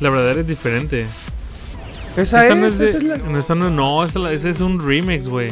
La 0.00 0.10
verdadera 0.10 0.40
es 0.42 0.46
diferente. 0.46 1.06
Esa, 2.16 2.42
Esta 2.42 2.54
es, 2.54 2.56
no 2.60 2.66
es 2.66 2.78
de- 2.78 2.84
esa 2.86 2.96
es 2.98 3.02
la- 3.04 3.16
no, 3.16 3.38
esta 3.38 3.54
no, 3.54 3.70
no, 3.70 4.04
esa 4.04 4.30
ese 4.30 4.50
es 4.50 4.60
un 4.60 4.84
remix, 4.86 5.26
güey. 5.28 5.50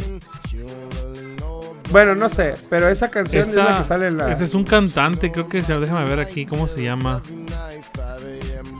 Bueno, 1.90 2.14
no 2.14 2.28
sé, 2.28 2.54
pero 2.68 2.88
esa 2.88 3.10
canción 3.10 3.42
es 3.48 3.54
la 3.54 3.64
Esa- 3.70 3.78
que 3.78 3.84
sale 3.84 4.06
en 4.08 4.16
la... 4.18 4.30
Ese 4.30 4.44
es 4.44 4.54
un 4.54 4.64
cantante, 4.64 5.32
creo 5.32 5.48
que 5.48 5.60
se 5.62 5.76
déjame 5.78 6.04
ver 6.08 6.20
aquí 6.20 6.46
cómo 6.46 6.68
se 6.68 6.82
llama. 6.84 7.20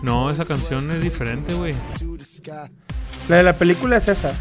No, 0.03 0.31
esa 0.31 0.45
canción 0.45 0.91
es 0.97 1.03
diferente, 1.03 1.53
güey. 1.55 1.75
La 3.29 3.37
de 3.37 3.43
la 3.43 3.53
película 3.55 3.97
es 3.97 4.09
esa. 4.09 4.33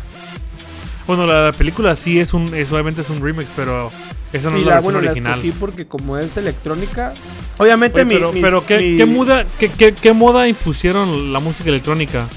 Bueno, 1.08 1.26
la, 1.26 1.46
la 1.46 1.52
película 1.52 1.96
sí 1.96 2.20
es 2.20 2.34
un, 2.34 2.54
es, 2.54 2.72
obviamente 2.72 3.02
es 3.02 3.10
un 3.10 3.22
remix, 3.24 3.48
pero 3.56 3.92
esa 4.32 4.52
no 4.52 4.58
y 4.58 4.62
es 4.62 4.66
la, 4.68 4.76
la, 4.76 4.76
versión 4.76 4.84
bueno, 4.84 5.02
la 5.02 5.12
original. 5.12 5.34
escogí 5.40 5.52
porque 5.60 5.88
como 5.88 6.18
es 6.18 6.38
electrónica... 6.38 7.14
Obviamente 7.58 8.02
Oye, 8.02 8.06
mi... 8.06 8.14
pero, 8.16 8.32
mis- 8.32 8.44
pero 8.44 8.66
¿qué, 8.66 8.78
mi- 8.80 8.98
qué 8.98 9.06
muda, 9.08 9.46
qué, 9.58 9.70
qué- 9.70 9.94
qué 9.94 10.14
moda 10.14 10.48
impusieron 10.48 11.34
la 11.34 11.40
música 11.40 11.70
electrónica? 11.70 12.28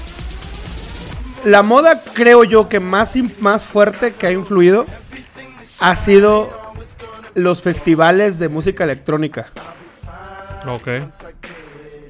La 1.45 1.61
moda 1.61 2.01
creo 2.13 2.43
yo 2.43 2.67
que 2.67 2.79
más, 2.79 3.15
más 3.39 3.63
fuerte 3.63 4.13
que 4.13 4.27
ha 4.27 4.31
influido 4.31 4.85
ha 5.79 5.95
sido 5.95 6.49
los 7.35 7.61
festivales 7.61 8.39
de 8.39 8.49
música 8.49 8.83
electrónica. 8.83 9.47
Ok. 10.67 10.87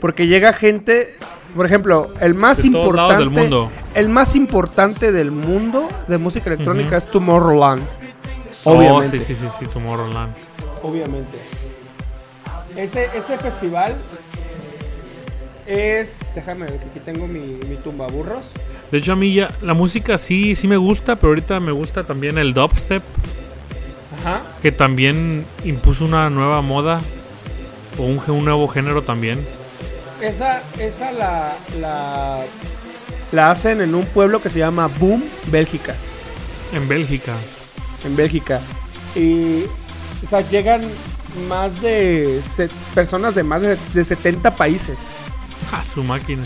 Porque 0.02 0.28
llega 0.28 0.54
gente 0.54 1.16
Por 1.56 1.66
ejemplo, 1.68 2.12
el 2.20 2.34
más 2.34 2.62
De 2.62 2.68
importante. 2.68 3.16
del 3.18 3.30
mundo. 3.30 3.70
El 3.94 4.10
más 4.10 4.36
importante 4.36 5.12
del 5.12 5.30
mundo 5.32 5.88
de 6.08 6.18
música 6.18 6.52
electrónica 6.52 6.98
es 6.98 7.06
Tomorrowland. 7.08 7.84
Oh, 8.64 8.72
Obviamente. 8.78 9.20
sí, 9.20 9.36
sí, 9.36 9.36
sí, 9.36 9.48
sí, 9.60 9.66
Tomorrowland. 9.68 10.34
Obviamente. 10.82 11.38
Ese, 12.76 13.08
ese 13.16 13.38
festival 13.38 13.96
es. 15.68 16.34
Déjame 16.36 16.66
aquí 16.66 17.00
tengo 17.06 17.28
mi, 17.28 17.40
mi 17.70 17.76
tumbaburros. 17.84 18.54
De 18.92 18.98
hecho, 18.98 19.14
a 19.14 19.16
mí 19.16 19.34
ya 19.36 19.50
la 19.62 19.74
música 19.76 20.18
sí, 20.18 20.56
sí 20.56 20.68
me 20.68 20.78
gusta, 20.78 21.16
pero 21.16 21.30
ahorita 21.30 21.60
me 21.60 21.72
gusta 21.72 22.04
también 22.04 22.38
el 22.40 22.54
dubstep, 22.54 23.04
Ajá. 24.24 24.42
que 24.62 24.72
también 24.72 25.46
impuso 25.66 26.06
una 26.06 26.30
nueva 26.30 26.62
moda 26.62 27.02
o 27.98 28.04
un, 28.04 28.22
un 28.28 28.46
nuevo 28.46 28.68
género 28.68 29.02
también. 29.04 29.46
Esa, 30.22 30.62
esa 30.80 31.12
la, 31.12 31.54
la. 31.80 32.40
La 33.32 33.52
hacen 33.52 33.82
en 33.82 33.96
un 33.96 34.06
pueblo 34.06 34.42
que 34.42 34.50
se 34.50 34.60
llama 34.60 34.88
Boom, 35.00 35.24
Bélgica. 35.48 35.96
En 36.72 36.88
Bélgica. 36.88 37.34
en 38.06 38.16
Bélgica. 38.16 38.60
Y, 39.16 39.64
o 40.24 40.28
sea, 40.28 40.42
llegan 40.42 40.82
más 41.50 41.82
de 41.82 42.42
personas 42.94 43.34
de 43.36 43.44
más 43.44 43.62
de, 43.64 43.78
de 43.94 44.04
70 44.04 44.56
países. 44.56 45.08
¡Ja, 45.72 45.84
su 45.84 46.04
máquina! 46.04 46.44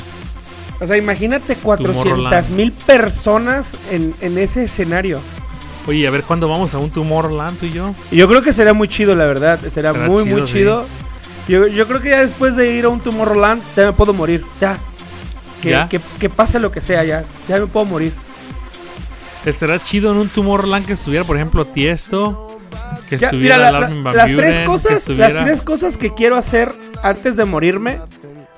O 0.80 0.86
sea, 0.88 0.96
imagínate 0.98 1.56
400 1.56 2.04
Tomorrowland. 2.04 2.52
mil 2.52 2.72
personas 2.72 3.76
en, 3.92 4.14
en 4.22 4.38
ese 4.38 4.64
escenario. 4.64 5.20
Oye, 5.88 6.06
a 6.06 6.12
ver 6.12 6.24
cuándo 6.24 6.48
vamos 6.50 6.74
a 6.74 6.78
un 6.80 6.90
Tomorrowland 6.92 7.58
tú 7.60 7.66
y 7.66 7.72
yo. 7.74 7.96
Yo 8.12 8.28
creo 8.28 8.42
que 8.42 8.52
será 8.52 8.74
muy 8.74 8.88
chido, 8.88 9.16
la 9.16 9.26
verdad. 9.26 9.60
Será 9.70 9.94
Será 9.94 10.08
muy, 10.08 10.24
chido, 10.24 10.38
muy 10.38 10.48
sí. 10.48 10.54
chido. 10.54 10.86
Yo, 11.48 11.66
yo 11.68 11.88
creo 11.88 12.02
que 12.02 12.10
ya 12.10 12.20
después 12.20 12.56
de 12.58 12.74
ir 12.74 12.86
a 12.86 12.90
un 12.90 13.00
Tomorrowland, 13.00 13.62
ya 13.76 13.86
me 13.86 13.94
puedo 13.94 14.14
morir. 14.14 14.44
Ya. 14.60 14.78
Que, 15.62 15.70
¿Ya? 15.72 15.88
que, 15.90 16.00
que 16.20 16.30
pase 16.30 16.60
lo 16.60 16.72
que 16.72 16.82
sea, 16.82 17.04
ya. 17.06 17.24
Ya 17.48 17.60
me 17.60 17.68
puedo 17.68 17.86
morir. 17.86 18.12
Estará 19.46 19.82
chido 19.82 20.12
en 20.12 20.18
un 20.18 20.30
Tomorrowland 20.30 20.86
que 20.86 20.94
estuviera, 20.94 21.24
por 21.26 21.38
ejemplo, 21.38 21.64
Tiesto. 21.66 22.60
Que 23.10 23.18
Ya, 23.18 23.28
estuviera 23.28 23.58
mira, 23.58 23.72
la- 23.72 23.80
la- 23.80 23.88
van 23.88 24.04
las 24.18 24.32
Buren, 24.34 24.36
tres 24.52 24.60
cosas, 24.68 25.08
las 25.08 25.34
tres 25.34 25.62
cosas 25.62 25.98
que 25.98 26.14
quiero 26.14 26.36
hacer 26.36 26.74
antes 27.02 27.38
de 27.38 27.46
morirme. 27.46 28.00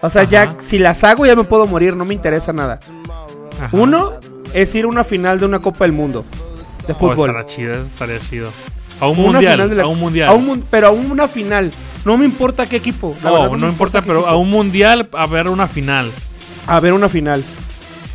O 0.02 0.10
sea, 0.10 0.24
ya 0.24 0.56
si 0.60 0.80
las 0.80 1.04
hago 1.04 1.26
ya 1.28 1.36
me 1.36 1.44
puedo 1.44 1.68
morir, 1.68 1.96
no 1.96 2.06
me 2.06 2.16
interesa 2.16 2.52
nada. 2.54 2.80
Ajá. 3.58 3.70
Uno 3.74 4.14
es 4.54 4.74
ir 4.74 4.86
a 4.86 4.88
una 4.88 5.04
final 5.04 5.40
de 5.40 5.46
una 5.46 5.60
Copa 5.60 5.86
del 5.86 5.94
Mundo 5.94 6.26
de 6.90 6.96
Oh, 7.06 7.10
fútbol. 7.10 7.46
chido, 7.46 7.72
eso 7.74 7.82
estaría 7.84 8.20
chido. 8.20 8.52
A 9.00 9.08
un 9.08 9.20
Una 9.20 9.32
mundial, 9.34 9.78
la- 9.78 9.84
a 9.84 9.88
un 9.88 10.00
mundial. 10.00 10.30
a 10.30 10.34
un 10.34 10.62
pero 10.70 10.88
a 10.88 10.92
una 10.92 11.28
final. 11.28 11.72
No 12.06 12.18
me 12.18 12.26
importa 12.26 12.66
qué 12.68 12.78
equipo. 12.78 13.16
No, 13.24 13.32
verdad, 13.34 13.58
no, 13.58 13.68
importa, 13.70 14.02
pero 14.02 14.26
a 14.28 14.36
un 14.36 14.50
mundial 14.50 15.08
a 15.14 15.28
ver 15.28 15.48
una 15.48 15.68
final. 15.68 16.12
A 16.68 16.80
ver 16.80 16.94
una 16.94 17.08
final. 17.10 17.44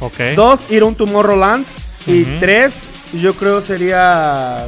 Ok. 0.01 0.19
Dos, 0.37 0.71
ir 0.71 0.83
a 0.83 0.87
un 0.87 0.95
Tomorrowland. 0.95 1.65
Y 2.07 2.23
Ujú. 2.23 2.31
tres, 2.41 2.89
yo 3.15 3.33
creo 3.35 3.61
sería 3.63 4.67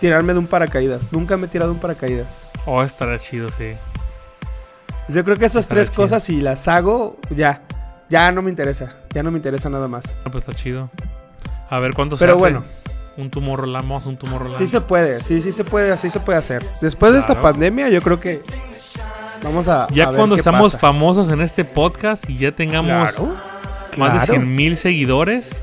tirarme 0.00 0.32
de 0.32 0.38
un 0.38 0.46
paracaídas. 0.46 1.12
Nunca 1.12 1.36
me 1.36 1.46
he 1.46 1.48
tirado 1.48 1.70
de 1.70 1.74
un 1.74 1.80
paracaídas. 1.80 2.26
Oh, 2.64 2.82
estará 2.82 3.18
chido, 3.18 3.48
sí. 3.50 3.74
Yo 5.08 5.24
creo 5.24 5.36
que 5.36 5.44
esas 5.46 5.68
tres 5.68 5.90
chido. 5.90 6.02
cosas, 6.02 6.22
si 6.22 6.40
las 6.40 6.68
hago, 6.68 7.18
ya. 7.30 7.62
Ya 8.08 8.30
no 8.32 8.40
me 8.42 8.50
interesa. 8.50 8.90
Ya 9.14 9.22
no 9.22 9.30
me 9.30 9.38
interesa 9.38 9.68
nada 9.68 9.88
más. 9.88 10.04
Ah, 10.24 10.30
Pues 10.30 10.46
está 10.46 10.54
chido. 10.54 10.90
A 11.68 11.78
ver 11.78 11.92
cuánto 11.94 12.16
Pero 12.16 12.32
se 12.32 12.34
hace. 12.34 12.40
bueno. 12.40 12.64
Un 13.16 13.30
Tomorrowland, 13.30 13.84
vamos 13.84 14.06
a 14.06 14.08
un 14.08 14.16
Tomorrowland. 14.16 14.58
Sí 14.58 14.66
se 14.66 14.80
puede, 14.80 15.20
sí, 15.22 15.42
sí 15.42 15.52
se 15.52 15.64
puede, 15.64 15.92
así 15.92 16.08
se 16.10 16.20
puede 16.20 16.38
hacer. 16.38 16.64
Después 16.80 17.12
de 17.12 17.18
esta 17.18 17.40
pandemia, 17.42 17.88
yo 17.90 18.00
creo 18.00 18.18
que 18.18 18.42
vamos 19.42 19.68
a. 19.68 19.86
Ya 19.90 20.04
a 20.04 20.06
ver 20.08 20.16
cuando 20.16 20.36
qué 20.36 20.40
estamos 20.40 20.72
pasa. 20.72 20.78
famosos 20.78 21.28
en 21.30 21.40
este 21.42 21.64
podcast 21.64 22.28
y 22.30 22.36
ya 22.38 22.52
tengamos 22.52 23.12
Claro, 23.12 23.34
más 23.96 24.12
de 24.14 24.18
claro. 24.20 24.32
100 24.34 24.54
mil 24.54 24.76
seguidores, 24.76 25.62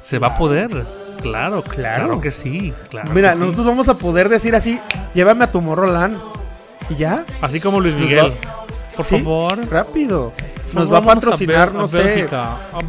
se 0.00 0.18
va 0.18 0.28
a 0.28 0.38
poder. 0.38 0.84
Claro, 1.22 1.62
claro, 1.62 2.20
que 2.20 2.30
sí. 2.30 2.74
Mira, 3.14 3.30
que 3.30 3.36
sí. 3.36 3.40
nosotros 3.40 3.64
vamos 3.64 3.88
a 3.88 3.94
poder 3.96 4.28
decir 4.28 4.54
así: 4.54 4.78
llévame 5.14 5.44
a 5.44 5.50
Tomorrowland. 5.50 6.18
Y 6.90 6.96
ya, 6.96 7.24
Así 7.40 7.60
como 7.60 7.80
Luis 7.80 7.94
Nos 7.94 8.02
Miguel. 8.02 8.32
Por 8.96 9.04
Sí, 9.04 9.18
favor. 9.18 9.58
rápido. 9.70 10.32
Nos 10.74 10.90
va 10.92 10.98
a 10.98 11.02
patrocinar, 11.02 11.70
Bel- 11.70 11.74
no 11.74 11.84
a 11.84 11.88
sé, 11.88 12.00
a 12.00 12.02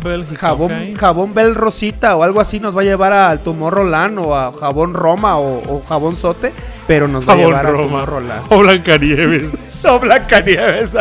Bélgica, 0.01 0.37
jabón, 0.39 0.71
ok. 0.71 0.97
jabón 0.97 1.33
Bel 1.33 1.53
Rosita 1.53 2.15
o 2.15 2.23
algo 2.23 2.39
así. 2.39 2.61
Nos 2.61 2.75
va 2.77 2.81
a 2.81 2.85
llevar 2.85 3.11
al 3.11 3.39
Tomorrowland 3.39 4.19
o 4.19 4.33
a 4.35 4.53
jabón 4.53 4.93
Roma 4.93 5.37
o, 5.37 5.57
o 5.75 5.81
jabón 5.87 6.15
Sote. 6.15 6.53
Pero 6.87 7.07
nos 7.09 7.27
va 7.27 7.33
a 7.33 7.37
llevar 7.37 7.65
a 7.65 7.69
Roma. 7.71 7.83
Tomorrowland. 8.05 8.41
O 8.49 8.59
Blancanieves. 8.59 9.59
No, 9.83 9.99
Blancanieves. 9.99 10.91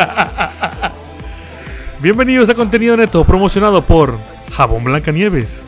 Bienvenidos 2.00 2.48
a 2.50 2.54
Contenido 2.54 2.96
Neto, 2.96 3.22
promocionado 3.24 3.82
por 3.82 4.18
Jabón 4.52 4.82
Blancanieves. 4.82 5.64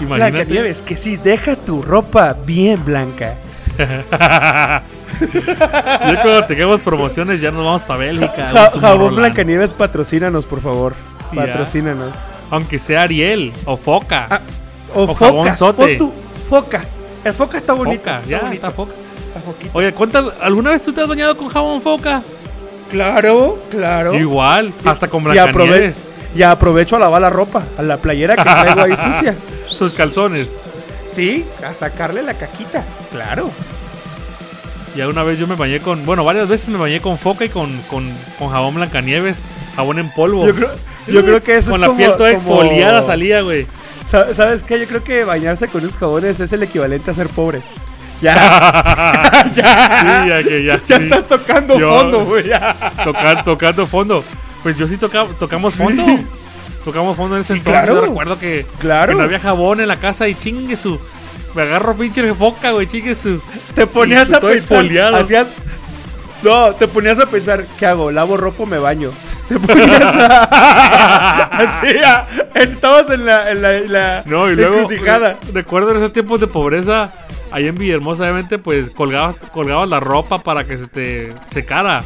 Imagínate. 0.00 0.32
Blancanieves, 0.32 0.82
que 0.82 0.96
sí, 0.96 1.16
deja 1.16 1.54
tu 1.54 1.82
ropa 1.82 2.34
bien 2.44 2.84
blanca. 2.84 3.36
Ya 5.20 6.18
cuando 6.22 6.44
tengamos 6.46 6.80
promociones 6.80 7.40
ya 7.40 7.50
nos 7.50 7.64
vamos 7.64 7.82
para 7.82 8.00
Bélgica. 8.00 8.46
Ja- 8.52 8.70
jabón. 8.80 9.14
Blancanieves, 9.16 9.72
patrocínanos, 9.72 10.46
por 10.46 10.60
favor. 10.60 10.94
Ya. 11.32 11.46
Patrocínanos. 11.46 12.14
Aunque 12.50 12.78
sea 12.78 13.02
Ariel 13.02 13.52
o 13.64 13.76
Foca. 13.76 14.26
Ah, 14.30 14.40
o, 14.94 15.02
O 15.04 15.06
foca. 15.08 15.24
jabón 15.26 15.56
sote. 15.56 15.96
tu- 15.96 16.12
foca. 16.48 16.84
El 17.24 17.32
foca 17.34 17.58
está 17.58 17.72
bonito. 17.72 18.00
Foca, 18.00 18.16
está 18.18 18.28
ya, 18.28 18.38
bonito. 18.40 18.54
está 18.66 18.70
Foca. 18.70 18.92
Está. 18.92 19.70
Oye, 19.78 19.92
¿cuántas, 19.94 20.24
¿alguna 20.42 20.70
vez 20.70 20.82
tú 20.82 20.92
te 20.92 21.00
has 21.00 21.08
bañado 21.08 21.36
con 21.36 21.48
jabón 21.48 21.80
Foca? 21.80 22.22
Claro, 22.90 23.58
claro. 23.70 24.12
Igual, 24.14 24.72
hasta 24.84 25.08
con 25.08 25.24
Blancanieves. 25.24 26.00
y 26.34 26.42
aprovecho 26.42 26.96
a 26.96 26.98
lavar 26.98 27.22
la 27.22 27.30
ropa, 27.30 27.62
a 27.78 27.82
la 27.82 27.96
playera 27.96 28.36
que 28.36 28.42
traigo 28.42 28.82
ahí 28.82 28.94
sucia. 29.02 29.34
Sus 29.68 29.96
calzones. 29.96 30.50
Sí, 31.10 31.46
a 31.66 31.72
sacarle 31.72 32.22
la 32.22 32.34
caquita. 32.34 32.84
Claro. 33.10 33.50
Ya 34.96 35.08
una 35.08 35.22
vez 35.22 35.38
yo 35.38 35.46
me 35.46 35.54
bañé 35.54 35.80
con, 35.80 36.04
bueno, 36.04 36.22
varias 36.24 36.48
veces 36.48 36.68
me 36.68 36.76
bañé 36.78 37.00
con 37.00 37.18
Foca 37.18 37.44
y 37.44 37.48
con, 37.48 37.76
con, 37.90 38.06
con 38.38 38.50
jabón 38.50 38.74
Blancanieves, 38.74 39.40
jabón 39.74 39.98
en 39.98 40.10
polvo. 40.10 40.46
Yo 40.46 40.54
creo, 40.54 40.70
yo 41.08 41.22
creo 41.24 41.42
que 41.42 41.56
eso 41.56 41.70
con 41.70 41.74
es 41.76 41.80
la 41.80 41.86
como, 41.86 41.98
piel 41.98 42.10
toda 42.16 42.34
como- 42.34 42.38
exfoliada 42.62 43.06
salía, 43.06 43.40
güey. 43.40 43.66
Sa- 44.04 44.34
¿Sabes 44.34 44.64
qué? 44.64 44.78
Yo 44.80 44.86
creo 44.86 45.02
que 45.02 45.24
bañarse 45.24 45.68
con 45.68 45.80
esos 45.82 45.96
jabones 45.96 46.40
es 46.40 46.52
el 46.52 46.62
equivalente 46.62 47.10
a 47.10 47.14
ser 47.14 47.28
pobre. 47.28 47.62
Ya, 48.22 49.42
Sí, 49.54 50.28
ya 50.28 50.42
que 50.44 50.64
ya. 50.64 50.80
ya 50.86 50.96
sí. 50.98 51.04
estás 51.04 51.26
tocando 51.26 51.78
Yo- 51.78 51.98
fondo, 51.98 52.24
güey. 52.24 52.48
ya. 52.48 52.76
Tocar- 53.04 53.42
tocando 53.44 53.86
fondo. 53.86 54.22
Pues 54.62 54.76
yo 54.76 54.86
sí 54.86 54.96
toca, 54.96 55.26
tocamos 55.38 55.74
fondo. 55.74 56.04
Tocamos 56.84 57.16
fondo 57.16 57.36
en 57.36 57.40
ese 57.40 57.54
Sí, 57.54 57.58
entonces. 57.58 57.82
claro. 57.84 58.00
Yo 58.00 58.06
recuerdo 58.08 58.38
que, 58.38 58.66
Claro. 58.78 59.12
que 59.12 59.18
no 59.18 59.24
había 59.24 59.40
jabón 59.40 59.80
en 59.80 59.88
la 59.88 59.96
casa 59.96 60.28
y 60.28 60.34
chingue 60.34 60.76
su. 60.76 61.00
Me 61.54 61.62
agarro 61.62 61.94
pinche 61.94 62.32
foca, 62.34 62.70
güey, 62.72 62.86
chingue 62.86 63.14
su. 63.14 63.40
Te 63.74 63.86
ponías 63.86 64.32
a 64.32 64.40
pensar. 64.40 64.84
Hacías. 65.14 65.46
No, 66.42 66.72
te 66.74 66.88
ponías 66.88 67.18
a 67.20 67.26
pensar, 67.26 67.64
¿qué 67.78 67.86
hago? 67.86 68.10
¿Lavo 68.10 68.36
ropa 68.36 68.64
o 68.64 68.66
me 68.66 68.78
baño? 68.78 69.10
Te 69.48 69.58
ponías 69.60 70.00
a. 70.02 71.42
así, 71.52 71.96
a- 71.98 72.26
estabas 72.54 73.10
en 73.10 73.26
la, 73.26 73.50
en 73.50 73.62
la, 73.62 73.76
en 73.76 73.92
la 73.92 74.22
No, 74.26 74.50
y 74.50 74.56
luego. 74.56 74.88
re- 74.88 75.36
Recuerdo 75.52 75.90
en 75.92 75.98
esos 75.98 76.12
tiempos 76.12 76.40
de 76.40 76.46
pobreza. 76.46 77.12
Ahí 77.52 77.68
en 77.68 77.74
Villahermosa, 77.74 78.22
obviamente, 78.24 78.58
pues 78.58 78.88
colgabas, 78.90 79.36
colgabas 79.52 79.88
la 79.88 80.00
ropa 80.00 80.38
para 80.38 80.64
que 80.64 80.78
se 80.78 80.86
te 80.86 81.32
secara. 81.50 82.02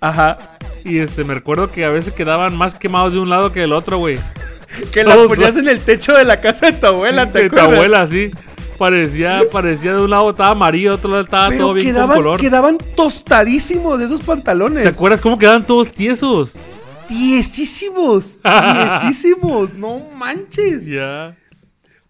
Ajá. 0.00 0.36
Y 0.84 0.98
este, 0.98 1.22
me 1.24 1.32
recuerdo 1.32 1.70
que 1.70 1.84
a 1.84 1.90
veces 1.90 2.12
quedaban 2.12 2.56
más 2.56 2.74
quemados 2.74 3.12
de 3.14 3.20
un 3.20 3.30
lado 3.30 3.52
que 3.52 3.60
del 3.60 3.72
otro, 3.72 3.98
güey. 3.98 4.18
Que 4.92 5.04
la 5.04 5.14
ponías 5.14 5.56
en 5.56 5.68
el 5.68 5.78
techo 5.80 6.12
de 6.12 6.24
la 6.24 6.40
casa 6.40 6.66
de 6.66 6.72
tu 6.72 6.86
abuela, 6.88 7.30
¿te 7.30 7.44
de 7.44 7.50
tu 7.50 7.58
abuela, 7.60 8.06
sí. 8.08 8.32
Parecía, 8.78 9.42
parecía 9.52 9.94
de 9.94 10.02
un 10.02 10.10
lado 10.10 10.30
estaba 10.30 10.50
amarillo, 10.50 10.90
de 10.90 10.94
otro 10.96 11.10
lado 11.10 11.22
estaba 11.22 11.48
Pero 11.48 11.60
todo 11.60 11.74
bien 11.74 11.86
quedaban, 11.86 12.08
con 12.08 12.16
color. 12.16 12.40
quedaban 12.40 12.78
tostadísimos 12.96 14.00
esos 14.00 14.20
pantalones. 14.22 14.82
¿Te 14.82 14.88
acuerdas 14.88 15.20
cómo 15.20 15.38
quedaban 15.38 15.64
todos 15.66 15.90
tiesos? 15.92 16.58
Tiesísimos. 17.08 18.38
Tiesísimos. 19.02 19.74
no 19.74 20.00
manches. 20.14 20.86
Ya. 20.86 21.36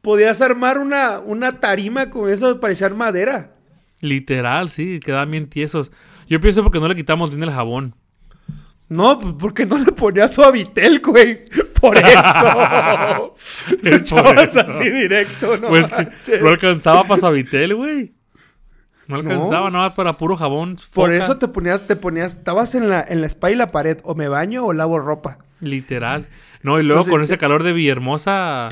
Podías 0.01 0.41
armar 0.41 0.79
una, 0.79 1.21
una 1.21 1.61
tarima 1.61 2.11
con 2.11 2.31
eso, 2.31 2.61
parecía 2.61 2.89
madera. 2.91 3.53
Literal, 4.01 4.69
sí, 4.71 5.01
quedaban 5.01 5.31
bien 5.31 5.49
tiesos. 5.49 5.91
Yo 6.29 6.41
pienso 6.41 6.63
porque 6.63 6.79
no 6.81 6.89
le 6.89 6.95
quitamos 6.95 7.31
bien 7.31 7.43
el 7.43 7.51
jabón. 7.51 7.95
No, 8.89 9.19
pues 9.19 9.35
porque 9.39 9.65
no 9.67 9.79
le 9.79 9.93
ponías 9.93 10.35
suavitel, 10.35 11.01
güey. 11.01 11.43
Por 11.85 11.99
eso. 13.35 13.35
Por 14.17 14.39
eso. 14.39 14.61
así 14.61 14.89
directo, 14.91 15.59
no 15.59 15.69
pues 15.69 15.91
que 16.25 16.39
no 16.41 16.49
alcanzaba 16.49 17.05
para 17.05 17.21
suavitel, 17.21 17.75
güey. 17.75 18.13
No 19.07 19.23
No. 19.23 19.31
alcanzaba 19.31 19.71
nada 19.71 19.95
para 19.95 20.15
puro 20.15 20.35
jabón. 20.37 20.77
Por 20.95 21.11
foca. 21.11 21.15
eso 21.23 21.37
te 21.37 21.47
ponías, 21.49 21.87
te 21.87 21.95
ponías, 21.97 22.37
estabas 22.37 22.75
en 22.75 22.89
la, 22.89 23.05
en 23.07 23.21
la 23.21 23.27
espalda 23.27 23.53
y 23.55 23.59
la 23.59 23.67
pared, 23.67 23.99
o 24.03 24.15
me 24.15 24.29
baño 24.29 24.65
o 24.65 24.73
lavo 24.73 24.99
ropa. 24.99 25.37
Literal. 25.61 26.27
No, 26.63 26.81
y 26.81 26.83
luego 26.85 27.01
Entonces, 27.03 27.13
con 27.13 27.23
ese 27.23 27.35
eh, 27.35 27.39
calor 27.39 27.63
de 27.63 27.75
Villahermosa, 27.75 28.69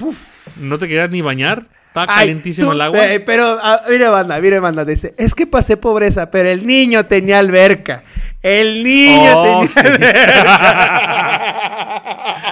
no 0.59 0.79
te 0.79 0.89
querías 0.89 1.11
ni 1.11 1.21
bañar. 1.21 1.65
Estaba 1.89 2.07
Ay, 2.09 2.21
calientísimo 2.21 2.69
tú- 2.69 2.73
el 2.73 2.81
agua. 2.81 3.13
eh, 3.13 3.21
pero, 3.21 3.59
ah, 3.63 3.83
mire, 3.91 4.09
banda, 4.09 4.41
mire, 4.41 4.59
banda, 4.61 4.87
dice, 4.87 5.15
es 5.19 5.35
que 5.35 5.47
pasé 5.47 5.77
pobreza, 5.77 6.31
pero 6.31 6.49
el 6.49 6.67
niño 6.67 7.05
tenía 7.05 7.39
alberca. 7.39 8.03
El 8.41 8.83
niño 8.83 9.33
Oh, 9.37 9.43
tenía 9.61 9.69
sí. 9.69 9.81
alberca. 9.81 11.19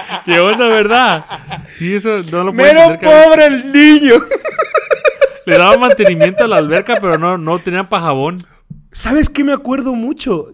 ¿Qué 0.25 0.39
onda, 0.39 0.67
verdad? 0.67 1.25
Sí, 1.71 1.95
eso 1.95 2.21
no 2.31 2.43
lo 2.43 2.53
puedo 2.53 2.73
Mero 2.73 2.99
pobre 2.99 3.45
el 3.45 3.71
niño. 3.71 4.15
Le 5.45 5.57
daban 5.57 5.79
mantenimiento 5.79 6.43
a 6.43 6.47
la 6.47 6.57
alberca, 6.57 6.97
pero 7.01 7.17
no, 7.17 7.37
no 7.37 7.59
tenían 7.59 7.87
pa' 7.87 7.99
jabón. 7.99 8.37
¿Sabes 8.91 9.29
qué 9.29 9.43
me 9.43 9.53
acuerdo 9.53 9.95
mucho? 9.95 10.51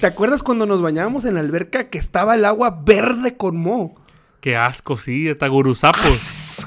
¿Te 0.00 0.06
acuerdas 0.06 0.42
cuando 0.42 0.66
nos 0.66 0.80
bañábamos 0.80 1.24
en 1.24 1.34
la 1.34 1.40
alberca 1.40 1.88
que 1.88 1.98
estaba 1.98 2.34
el 2.34 2.44
agua 2.44 2.82
verde 2.84 3.36
con 3.36 3.56
moho? 3.56 3.94
Qué 4.40 4.56
asco, 4.56 4.96
sí, 4.96 5.28
hasta 5.28 5.48
gurusapos. 5.48 6.66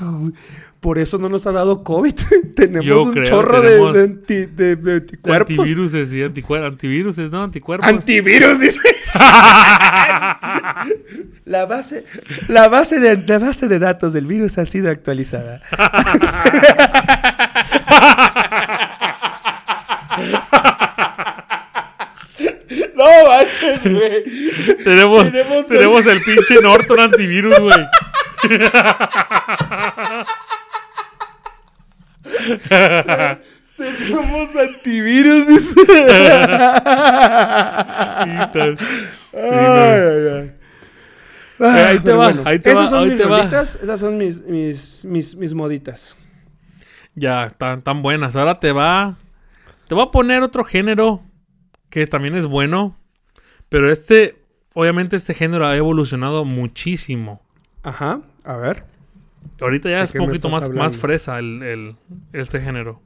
Por 0.82 0.98
eso 0.98 1.18
no 1.20 1.30
nos 1.30 1.46
ha 1.48 1.52
dado 1.52 1.84
COVID. 1.84 2.14
tenemos 2.56 2.86
Yo 2.88 3.04
un 3.04 3.12
creo, 3.14 3.26
chorro 3.26 3.62
de- 3.62 3.70
tenemos- 3.70 3.94
de, 3.94 4.04
anti- 4.04 4.46
de- 4.48 4.76
de 4.76 4.94
anticuerpos. 4.94 5.52
Antiviruses, 5.52 6.10
sí, 6.10 6.18
anticuer- 6.22 6.66
antiviruses, 6.66 7.30
¿no? 7.30 7.44
Anticuerpos. 7.44 7.88
Antivirus, 7.88 8.60
dice. 8.60 8.80
la 11.46 11.66
base, 11.70 12.04
la 12.48 12.68
base 12.68 13.00
de, 13.00 13.18
la 13.28 13.38
base 13.40 13.68
de 13.68 13.78
datos 13.80 14.14
del 14.14 14.26
virus 14.26 14.58
ha 14.58 14.66
sido 14.66 14.90
actualizada. 14.90 15.62
no 22.96 23.06
manches, 23.28 23.82
güey. 23.84 24.24
tenemos, 24.84 25.24
tenemos 25.32 25.68
tenemos, 25.68 26.06
el- 26.06 26.12
el 26.18 26.22
pinche 26.24 26.62
Norton 26.62 27.00
antivirus, 27.00 27.60
güey. 27.60 27.78
Tenemos 33.78 34.56
antivirus, 34.56 35.48
dice. 35.48 35.74
Ay. 39.34 40.52
Ah, 41.64 41.88
ahí 41.90 42.00
te 42.00 42.14
va, 42.14 42.34
ahí 42.46 42.60
te 42.60 42.72
esas 42.72 42.90
son 42.90 43.04
ahí 43.04 43.12
mis 43.12 43.24
rolitas, 43.24 43.76
esas 43.82 44.00
son 44.00 44.18
mis, 44.18 44.42
mis, 44.46 45.06
mis, 45.06 45.36
mis 45.36 45.54
moditas. 45.54 46.18
Ya, 47.14 47.50
tan, 47.56 47.82
tan 47.82 48.02
buenas. 48.02 48.36
Ahora 48.36 48.60
te 48.60 48.72
va. 48.72 49.16
Te 49.88 49.94
voy 49.94 50.06
a 50.06 50.12
poner 50.12 50.42
otro 50.42 50.64
género 50.64 51.22
que 51.90 52.06
también 52.08 52.36
es 52.36 52.48
bueno. 52.48 52.98
Pero 53.70 53.92
este, 53.92 54.44
obviamente, 54.74 55.16
este 55.16 55.34
género 55.34 55.68
ha 55.68 55.76
evolucionado 55.76 56.46
muchísimo. 56.46 57.42
Ajá, 57.84 58.22
a 58.44 58.58
ver. 58.58 58.91
Ahorita 59.60 59.90
ya 59.90 59.98
¿De 60.00 60.04
es 60.06 60.16
un 60.16 60.26
poquito 60.28 60.50
más, 60.50 60.64
hablando? 60.64 60.84
más 60.84 60.98
fresa 60.98 61.38
el, 61.40 61.62
el- 61.64 61.96
este 62.34 62.60
género. 62.62 63.02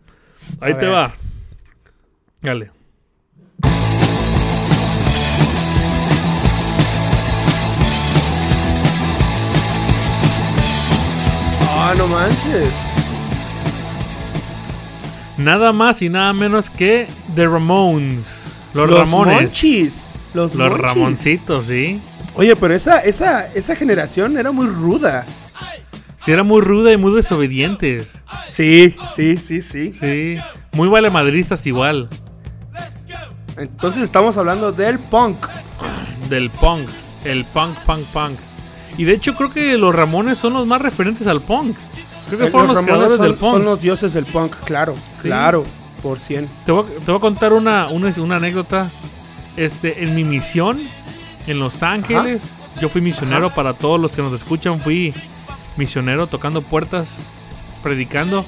Ahí 0.61 0.73
A 0.73 0.77
te 0.77 0.86
ver. 0.86 0.95
va. 0.95 1.13
Dale. 2.41 2.71
Ah, 11.69 11.93
no 11.97 12.07
manches. 12.07 12.71
Nada 15.38 15.73
más 15.73 16.01
y 16.01 16.09
nada 16.09 16.33
menos 16.33 16.69
que 16.69 17.07
The 17.36 17.45
Ramones. 17.45 18.45
Los, 18.73 18.89
Ramones. 18.89 19.41
Monchis. 19.41 20.15
Los, 20.33 20.55
Los 20.55 20.69
Monchis. 20.71 20.81
Ramoncitos, 20.81 21.65
sí. 21.65 22.01
Oye, 22.36 22.55
pero 22.55 22.73
esa, 22.73 22.99
esa, 22.99 23.47
esa 23.53 23.75
generación 23.75 24.38
era 24.38 24.51
muy 24.51 24.67
ruda. 24.67 25.25
Sí, 26.26 26.32
era 26.32 26.41
muy 26.43 26.61
ruda 26.61 26.91
y 26.91 26.97
muy 26.97 27.13
desobedientes. 27.13 28.21
Sí, 28.47 28.95
sí, 29.15 29.38
sí, 29.38 29.61
sí. 29.61 29.93
Sí. 29.93 30.38
Muy 30.73 30.88
valemadristas 30.89 31.65
igual. 31.67 32.09
Entonces 33.57 34.01
estamos 34.03 34.36
hablando 34.38 34.71
del 34.71 34.97
punk. 34.99 35.38
Del 36.30 36.49
punk. 36.49 36.89
El 37.23 37.45
punk, 37.45 37.76
punk, 37.86 38.03
punk. 38.07 38.38
Y 38.97 39.03
de 39.03 39.13
hecho 39.13 39.36
creo 39.36 39.51
que 39.51 39.78
los 39.78 39.93
Ramones 39.93 40.38
son 40.39 40.53
los 40.53 40.65
más 40.65 40.82
referentes 40.82 41.28
al 41.28 41.41
punk. 41.41 41.76
Creo 42.28 42.39
que 42.39 42.45
Eh, 42.47 42.49
fueron 42.49 42.73
los, 42.73 42.84
creadores 42.84 43.13
son, 43.17 43.21
del 43.21 43.34
punk. 43.36 43.51
son 43.53 43.65
los 43.65 43.82
dioses 43.82 44.13
del 44.13 44.26
punk, 44.26 44.55
claro. 44.65 44.95
Sí. 45.21 45.28
Claro, 45.28 45.63
por 46.01 46.19
cien. 46.19 46.49
Te, 46.65 46.71
voy 46.71 46.86
a, 46.86 47.05
te 47.05 47.11
voy 47.11 47.17
a 47.17 47.21
contar 47.21 47.53
una, 47.53 47.88
una, 47.89 48.11
una 48.17 48.38
anécdota. 48.38 48.89
Este, 49.57 50.03
en 50.03 50.15
mi 50.15 50.23
misión 50.26 50.78
en 51.47 51.59
Los 51.59 51.82
Ángeles, 51.84 52.51
yo 52.82 52.89
fui 52.89 52.99
misionero 53.01 53.51
para 53.51 53.73
todos 53.73 53.99
los 54.01 54.11
que 54.11 54.21
nos 54.21 54.34
escuchan. 54.34 54.80
Fui 54.82 55.13
misionero 55.78 56.28
tocando 56.28 56.61
puertas, 56.61 57.19
predicando. 57.84 58.45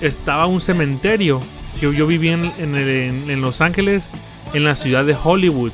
Estaba 0.00 0.46
un 0.46 0.60
cementerio. 0.60 1.40
Yo, 1.80 1.92
yo 1.92 2.06
vivía 2.06 2.32
en, 2.34 2.52
en 2.58 2.74
el- 2.74 2.88
en- 2.88 3.30
en 3.30 3.40
Los 3.40 3.60
Ángeles, 3.60 4.10
en 4.54 4.64
la 4.64 4.76
ciudad 4.76 5.04
de 5.04 5.16
Hollywood. 5.22 5.72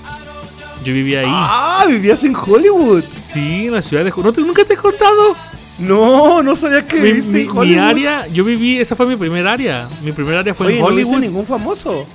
Yo 0.85 0.93
vivía 0.93 1.21
ahí. 1.21 1.27
Ah, 1.29 1.85
vivías 1.89 2.23
en 2.25 2.37
Hollywood. 2.37 3.03
Sí, 3.25 3.67
en 3.67 3.73
la 3.75 3.83
ciudad 3.83 4.05
de 4.05 4.11
Hollywood. 4.13 4.39
¿Nunca 4.47 4.65
te 4.65 4.75
he 4.75 4.77
contado? 4.77 5.35
No, 5.79 6.43
no 6.43 6.57
sabía 6.57 6.87
que 6.87 6.97
Mi, 6.97 7.03
viviste 7.13 7.31
mi- 7.33 7.41
en 7.41 7.47
mi 7.53 7.59
Hollywood. 7.59 7.83
área, 7.85 8.27
yo 8.29 8.45
viví, 8.45 8.79
esa 8.79 8.95
fue 8.97 9.07
mi 9.07 9.17
primer 9.17 9.47
área. 9.47 9.89
Mi 10.03 10.13
primer 10.13 10.37
área 10.37 10.55
fue 10.55 10.67
Oye, 10.67 10.77
en 10.77 10.83
¿no 10.83 10.89
viste 10.89 11.03
Hollywood. 11.15 11.21
ningún 11.23 11.47
famoso? 11.47 12.07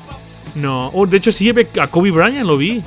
No, 0.55 0.87
oh, 0.93 1.05
de 1.05 1.17
hecho 1.17 1.31
sí, 1.31 1.51
a 1.79 1.87
Kobe 1.87 2.11
Bryant 2.11 2.45
lo 2.45 2.57
vi. 2.57 2.83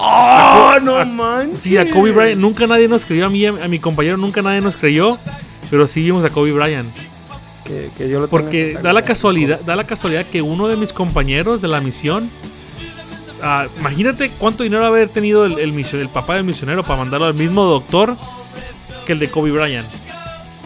¡Oh, 0.00 0.76
no 0.80 1.04
manches! 1.04 1.60
Sí, 1.60 1.76
a 1.76 1.90
Kobe 1.90 2.12
Bryant 2.12 2.40
nunca 2.40 2.66
nadie 2.68 2.86
nos 2.86 3.04
creyó, 3.04 3.26
a 3.26 3.28
mí, 3.28 3.44
a, 3.44 3.52
mi 3.52 3.80
compañero 3.80 4.16
nunca 4.16 4.40
nadie 4.42 4.60
nos 4.60 4.76
creyó, 4.76 5.18
pero 5.70 5.86
sí 5.88 6.02
vimos 6.02 6.24
a 6.24 6.30
Kobe 6.30 6.52
Bryant. 6.52 6.88
Que, 7.64 7.90
que 7.98 8.08
yo 8.08 8.20
lo 8.20 8.28
Porque 8.28 8.78
da 8.80 8.92
la 8.92 9.02
casualidad, 9.02 9.60
da 9.60 9.74
la 9.76 9.84
casualidad 9.84 10.24
que 10.24 10.40
uno 10.40 10.68
de 10.68 10.76
mis 10.76 10.92
compañeros 10.92 11.60
de 11.60 11.68
la 11.68 11.80
misión, 11.80 12.30
ah, 13.42 13.66
imagínate 13.78 14.30
cuánto 14.38 14.62
dinero 14.62 14.86
haber 14.86 15.08
tenido 15.08 15.44
el, 15.44 15.58
el, 15.58 16.08
papá 16.08 16.36
del 16.36 16.44
misionero 16.44 16.82
para 16.84 17.00
mandarlo 17.00 17.26
al 17.26 17.34
mismo 17.34 17.64
doctor 17.64 18.16
que 19.04 19.12
el 19.14 19.18
de 19.18 19.28
Kobe 19.28 19.50
Bryant. 19.50 19.88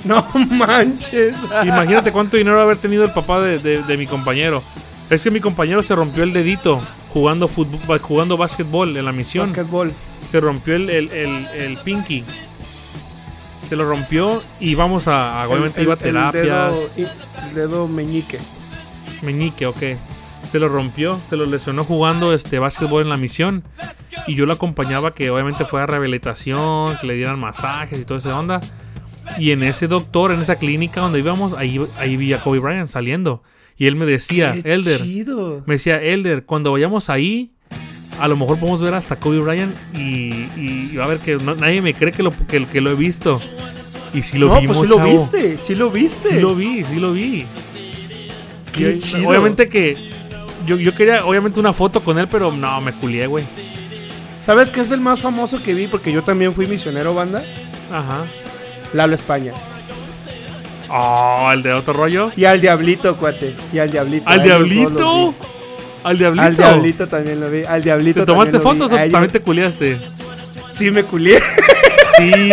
No 0.05 0.27
manches. 0.51 1.37
Imagínate 1.65 2.13
cuánto 2.13 2.37
dinero 2.37 2.61
haber 2.61 2.77
tenido 2.77 3.05
el 3.05 3.13
papá 3.13 3.41
de, 3.41 3.59
de- 3.61 3.83
de 3.83 3.97
mi 3.97 4.07
compañero. 4.07 4.63
Es 5.09 5.23
que 5.23 5.31
mi 5.31 5.41
compañero 5.41 5.83
se 5.83 5.95
rompió 5.95 6.23
el 6.23 6.33
dedito 6.33 6.81
jugando 7.13 7.49
fútbol, 7.49 7.99
jugando 7.99 8.37
básquetbol 8.37 8.97
en 8.97 9.05
la 9.05 9.13
misión. 9.13 9.47
Básquetbol. 9.49 9.93
se 10.31 10.41
rompió 10.41 10.77
el, 10.77 10.89
el, 10.91 11.11
el, 11.11 11.47
el 11.55 11.77
pinky. 11.79 12.25
Se 13.69 13.77
lo 13.77 13.89
rompió 13.89 14.43
y 14.61 14.75
vamos 14.75 15.09
a, 15.09 15.47
obviamente 15.49 15.83
iba 15.83 15.95
a 15.95 15.97
el- 15.97 16.03
el 16.07 16.13
terapia, 16.15 16.43
dedo, 16.71 16.89
dedo 17.55 17.89
meñique. 17.89 18.39
meñique, 19.23 19.67
ok. 19.67 19.83
Se 20.51 20.59
lo 20.59 20.69
rompió, 20.69 21.19
se 21.31 21.37
lo 21.37 21.47
lesionó 21.47 21.85
jugando 21.85 22.35
este 22.35 22.59
básquetbol 22.59 23.03
en 23.03 23.09
la 23.09 23.17
misión. 23.17 23.63
Y 24.27 24.35
yo 24.35 24.45
lo 24.45 24.53
acompañaba 24.53 25.15
que 25.15 25.31
obviamente 25.31 25.65
fue 25.65 25.83
a 25.83 25.87
rehabilitación, 25.87 26.97
que 27.01 27.07
le 27.07 27.15
dieran 27.15 27.39
masajes 27.39 27.99
y 27.99 28.05
toda 28.05 28.19
esa 28.19 28.39
onda. 28.39 28.61
Y 29.39 29.53
en 29.53 29.63
ese 29.63 29.87
doctor, 29.87 30.33
en 30.33 30.43
esa 30.43 30.57
clínica 30.57 31.01
donde 31.01 31.21
íbamos, 31.21 31.55
ahí, 31.55 31.81
ahí 31.99 32.17
vi 32.17 32.33
a 32.35 32.39
Kobe 32.43 32.59
Bryant 32.59 32.91
saliendo. 32.91 33.43
Y 33.83 33.87
él 33.89 33.97
me 33.97 34.07
decía, 34.07 34.55
Qué 34.63 34.75
Elder, 34.75 35.03
chido. 35.03 35.65
me 35.67 35.75
decía, 35.75 36.01
Elder, 36.01 36.45
cuando 36.45 36.71
vayamos 36.71 37.11
ahí, 37.11 37.51
a 38.21 38.29
lo 38.29 38.37
mejor 38.37 38.59
podemos 38.61 38.81
ver 38.81 38.95
hasta 38.95 39.17
Kobe 39.17 39.41
Bryant 39.41 39.75
y, 39.93 39.99
y, 40.57 40.91
y 40.93 40.97
va 40.97 41.07
a 41.07 41.09
ver 41.09 41.19
que 41.19 41.35
no- 41.35 41.57
nadie 41.57 41.83
me 41.83 41.93
cree 41.93 42.13
que 42.13 42.23
lo, 42.23 42.33
que, 42.47 42.65
que 42.67 42.81
lo 42.81 42.91
he 42.93 42.95
visto. 42.95 43.41
Y 44.15 44.23
si 44.23 44.39
lo 44.39 44.47
no, 44.55 44.61
vimos, 44.61 44.79
pues 44.79 44.89
sí 44.89 44.97
lo 44.97 45.05
viste, 45.05 45.57
sí 45.59 45.75
lo 45.75 45.91
viste. 45.91 46.29
Sí 46.29 46.41
lo 46.41 46.55
vi, 46.55 46.85
sí 46.85 47.01
lo 47.01 47.13
vi. 47.13 47.45
Qué 48.73 48.91
Y, 48.93 48.99
chido. 48.99 49.29
Obviamente 49.29 49.69
que 49.69 49.97
yo, 50.65 50.77
yo 50.77 50.95
quería, 50.95 51.25
obviamente, 51.27 51.59
una 51.59 51.73
foto 51.73 51.99
con 52.05 52.21
él, 52.21 52.29
pero 52.29 52.53
no, 52.53 52.81
me 52.83 52.93
culié, 52.93 53.27
güey. 53.27 53.45
¿Sabes 54.41 54.71
qué 54.71 54.83
es 54.83 54.93
el 54.93 55.01
más 55.01 55.21
famoso 55.21 55.61
que 55.61 55.75
vi? 55.75 55.89
Porque 55.89 56.13
yo 56.13 56.23
también 56.23 56.53
fui 56.53 56.69
misionero, 56.69 57.15
banda. 57.15 57.43
Ajá. 57.91 58.25
Lalo 58.93 59.15
España. 59.17 59.53
Oh, 60.95 61.51
el 61.53 61.63
de 61.63 61.73
otro 61.73 61.95
rollo. 61.95 62.31
Y 62.37 62.45
al 62.45 62.61
Diablito, 62.61 63.17
cuate. 63.17 63.55
Y 63.73 63.79
al 63.79 63.91
Diablito. 63.91 64.29
¿Al 64.29 64.43
diablito? 64.43 65.35
¿Al 66.05 66.19
diablito? 66.19 66.43
Al 66.45 66.57
Diablito 66.57 67.09
también 67.09 67.41
lo 67.41 67.51
vi. 67.51 67.65
Al 67.65 67.83
Diablito 67.83 68.21
¿Te 68.21 68.27
tomaste 68.27 68.61
fotos 68.61 68.93
o 68.93 68.97
también 68.97 69.31
te 69.31 69.41
culiaste? 69.41 69.97
Sí, 70.73 70.91
me 70.91 71.03
culié. 71.05 71.39
Sí. 72.19 72.51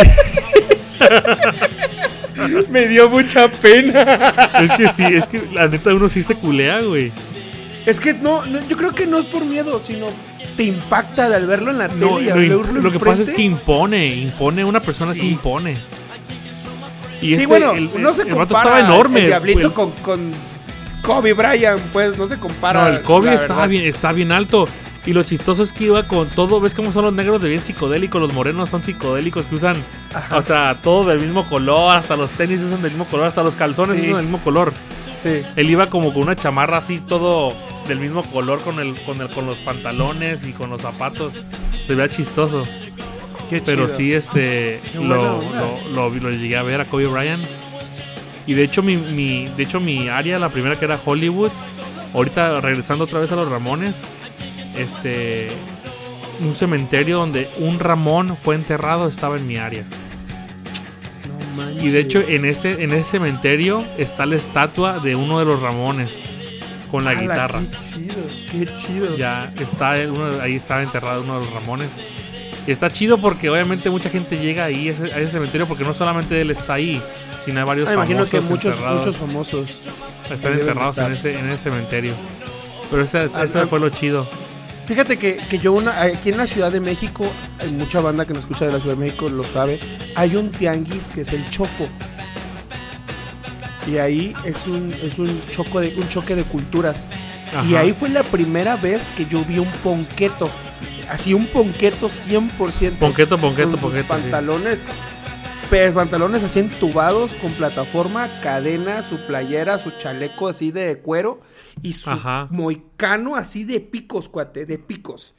me 2.70 2.88
dio 2.88 3.10
mucha 3.10 3.50
pena. 3.50 4.34
es 4.62 4.72
que 4.72 4.90
sí, 4.90 5.04
es 5.04 5.28
que 5.28 5.42
la 5.54 5.68
neta 5.68 5.94
uno 5.94 6.08
sí 6.10 6.24
se 6.24 6.36
culea, 6.36 6.80
güey. 6.82 7.12
Es 7.86 8.00
que 8.00 8.14
no, 8.14 8.46
no, 8.46 8.60
yo 8.68 8.78
creo 8.78 8.94
que 8.94 9.06
no 9.06 9.20
es 9.20 9.26
por 9.26 9.44
miedo, 9.44 9.82
sino 9.84 10.08
te 10.56 10.64
impacta 10.64 11.28
de 11.30 11.36
al 11.36 11.48
verlo 11.48 11.72
en 11.72 11.80
la 11.80 11.88
tele 11.90 12.00
No, 12.06 12.20
y 12.22 12.26
lo, 12.26 12.34
al 12.34 12.40
im- 12.46 12.62
verlo 12.64 12.82
lo 12.82 12.92
que 12.92 13.00
pasa 13.00 13.22
es 13.24 13.30
que 13.30 13.42
impone, 13.42 14.08
impone, 14.16 14.64
una 14.64 14.80
persona 14.80 15.14
sí, 15.14 15.22
Sí. 15.22 15.28
impone. 15.30 15.76
Y 17.22 17.28
Sí, 17.28 17.34
este, 17.34 17.46
bueno, 17.48 17.72
el, 17.74 17.90
no 18.02 18.14
se 18.14 18.22
el 18.24 18.34
vato 18.36 18.56
estaba 18.56 18.80
enorme. 18.80 19.22
el 19.22 19.28
Diablito 19.28 19.68
el- 19.68 19.74
con, 19.74 19.92
con 20.02 20.32
Kobe 21.02 21.34
Bryant, 21.34 21.80
pues 21.94 22.18
no 22.18 22.28
se 22.28 22.38
compara. 22.38 22.82
no, 22.90 22.98
el 22.98 23.02
Kobe 23.04 23.32
verdad. 23.32 23.68
bien, 23.68 23.86
está 23.86 24.12
bien 24.12 24.32
alto. 24.32 24.68
Y 25.06 25.14
lo 25.14 25.24
chistoso 25.24 25.64
es 25.64 25.72
que 25.74 25.86
iba 25.86 26.06
con 26.08 26.28
todo, 26.30 26.60
¿ves 26.60 26.76
cómo 26.76 26.92
son 26.92 27.06
los 27.06 27.14
negros 27.14 27.42
de 27.42 27.48
bien 27.50 27.62
psicodélicos? 27.62 28.22
Los 28.22 28.34
morenos 28.34 28.70
son 28.70 28.84
psicodélicos 28.84 29.46
que 29.48 29.56
usan, 29.56 29.76
Ajá. 30.14 30.38
o 30.38 30.42
sea, 30.42 30.78
todo 30.84 31.06
del 31.10 31.22
mismo 31.22 31.48
color, 31.50 31.96
hasta 31.96 32.16
los 32.18 32.30
tenis 32.32 32.60
usan 32.60 32.82
del 32.82 32.92
mismo 32.92 33.06
color, 33.06 33.28
hasta 33.28 33.42
los 33.42 33.56
calzones 33.56 33.96
Sí. 33.96 34.02
usan 34.04 34.16
del 34.18 34.24
mismo 34.26 34.40
color. 34.44 34.74
Sí. 35.16 35.42
Él 35.56 35.70
iba 35.70 35.88
como 35.88 36.14
con 36.14 36.24
una 36.24 36.36
chamarra 36.36 36.78
así, 36.78 37.00
todo 37.00 37.54
del 37.88 38.00
mismo 38.00 38.24
color 38.24 38.60
con 38.62 38.80
el, 38.80 38.94
con 39.02 39.20
el, 39.22 39.30
con 39.30 39.46
los 39.46 39.58
pantalones 39.60 40.46
y 40.46 40.52
con 40.52 40.70
los 40.70 40.82
zapatos. 40.82 41.34
Se 41.88 41.96
veía 41.96 42.10
chistoso. 42.10 42.68
Qué 43.50 43.62
Pero 43.62 43.86
chido. 43.88 43.98
sí, 43.98 44.14
este, 44.14 44.80
lo, 44.96 45.42
lo, 45.42 45.80
lo- 45.94 46.10
lo 46.10 46.30
llegué 46.32 46.56
a 46.58 46.64
ver 46.64 46.82
a 46.82 46.86
Kobe 46.86 47.08
Bryant. 47.08 47.44
Y 48.46 48.54
de 48.54 48.64
hecho, 48.64 48.82
mi, 48.82 48.96
mi, 48.98 49.48
de 49.58 49.64
hecho, 49.64 49.80
mi 49.80 50.08
área, 50.10 50.40
la 50.40 50.50
primera 50.50 50.76
que 50.78 50.86
era 50.86 51.00
Hollywood, 51.04 51.52
ahorita 52.14 52.62
regresando 52.62 53.04
otra 53.06 53.20
vez 53.20 53.32
a 53.32 53.36
los 53.36 53.50
Ramones, 53.50 53.94
este, 54.78 55.50
un 56.42 56.56
cementerio 56.56 57.18
donde 57.18 57.48
un 57.58 57.80
Ramón 57.80 58.38
fue 58.42 58.56
enterrado 58.56 59.08
estaba 59.08 59.38
en 59.38 59.48
mi 59.48 59.58
área. 59.58 59.84
No. 61.58 61.70
Y 61.84 61.90
de 61.90 62.00
hecho, 62.00 62.22
en 62.28 62.46
ese, 62.46 62.84
en 62.84 62.92
ese 62.92 63.04
cementerio 63.04 63.84
está 63.98 64.26
la 64.26 64.36
estatua 64.36 65.00
de 65.00 65.16
uno 65.16 65.40
de 65.40 65.46
los 65.46 65.62
Ramones 65.62 66.10
con 66.90 67.04
la 67.04 67.12
¡Hala, 67.12 67.22
guitarra. 67.22 67.62
Qué 67.62 67.78
chido, 67.78 68.16
qué 68.52 68.76
chido. 68.76 69.18
Ya 69.18 69.52
está 69.60 69.98
el- 69.98 70.10
uno- 70.12 70.42
ahí 70.42 70.56
estaba 70.56 70.82
enterrado 70.82 71.22
uno 71.22 71.40
de 71.40 71.46
los 71.46 71.54
Ramones. 71.54 71.90
Y 72.70 72.72
está 72.72 72.92
chido 72.92 73.18
porque 73.18 73.50
obviamente 73.50 73.90
mucha 73.90 74.12
gente 74.12 74.38
llega 74.38 74.66
ahí 74.66 74.90
a 74.90 74.92
ese, 74.92 75.12
a 75.12 75.18
ese 75.18 75.32
cementerio 75.32 75.68
porque 75.68 75.84
no 75.84 75.92
solamente 75.96 76.40
él 76.40 76.52
está 76.52 76.76
ahí, 76.76 77.02
sino 77.44 77.62
hay 77.62 77.66
varios 77.66 77.90
Ah, 77.90 77.94
imagino 77.96 78.20
famosos 78.28 78.30
que 78.30 78.42
muchos, 78.42 78.74
enterrados, 78.74 78.98
muchos 79.00 79.18
famosos. 79.18 79.68
están 80.32 80.54
enterrados 80.54 80.98
en 81.00 81.12
ese, 81.12 81.40
en 81.40 81.50
ese 81.50 81.64
cementerio. 81.64 82.14
Pero 82.92 83.02
ese, 83.02 83.28
Ah, 83.34 83.44
ese 83.44 83.58
ah. 83.58 83.66
fue 83.68 83.80
lo 83.80 83.90
chido. 83.90 84.24
Fíjate 84.86 85.18
que, 85.18 85.38
que 85.50 85.58
yo 85.58 85.74
una, 85.74 86.00
aquí 86.00 86.30
en 86.30 86.38
la 86.38 86.46
Ciudad 86.46 86.72
de 86.72 86.80
México, 86.80 87.26
hay 87.58 87.72
mucha 87.72 88.02
banda 88.02 88.28
que 88.28 88.36
nos 88.36 88.44
escucha 88.44 88.68
de 88.68 88.74
la 88.74 88.80
Ciudad 88.80 88.96
de 88.96 89.04
México 89.04 89.30
lo 89.30 89.46
sabe, 89.46 89.80
hay 90.16 90.36
un 90.36 90.52
tianguis 90.52 91.10
que 91.10 91.22
es 91.22 91.34
el 91.34 91.50
Chopo. 91.50 91.88
Y 93.88 93.98
ahí 93.98 94.36
es 94.46 94.68
un, 94.68 94.94
es 95.02 95.18
un, 95.18 95.42
choco 95.50 95.80
de, 95.80 95.96
un 95.96 96.08
choque 96.08 96.36
de 96.36 96.44
culturas. 96.44 97.08
Y 97.68 97.74
ahí 97.74 97.94
fue 97.94 98.10
la 98.10 98.22
primera 98.22 98.76
vez 98.76 99.10
que 99.18 99.26
yo 99.26 99.44
vi 99.44 99.58
un 99.58 99.72
ponqueto. 99.84 100.52
Así 101.10 101.34
un 101.34 101.48
ponqueto 101.48 102.08
100%. 102.10 102.98
Ponqueto, 103.00 103.38
ponqueto, 103.38 103.72
con 103.72 103.80
sus 103.80 103.82
ponqueto. 103.82 104.16
sí. 104.16 104.22
pantalones. 104.24 104.86
Pero 105.70 105.94
pantalones 105.94 106.44
así 106.44 106.60
entubados 106.60 107.34
con 107.36 107.52
plataforma, 107.54 108.28
cadena, 108.42 109.04
su 109.04 109.18
playera, 109.28 109.78
su 109.78 109.92
chaleco 109.92 110.48
así 110.48 110.72
de 110.72 111.00
cuero 111.00 111.42
y 111.84 111.94
su 111.94 112.10
Ajá. 112.10 112.48
moicano 112.50 113.36
así 113.36 113.66
de 113.66 113.80
picos, 113.80 114.30
cuate, 114.30 114.66
de 114.66 114.80
picos. 114.80 115.36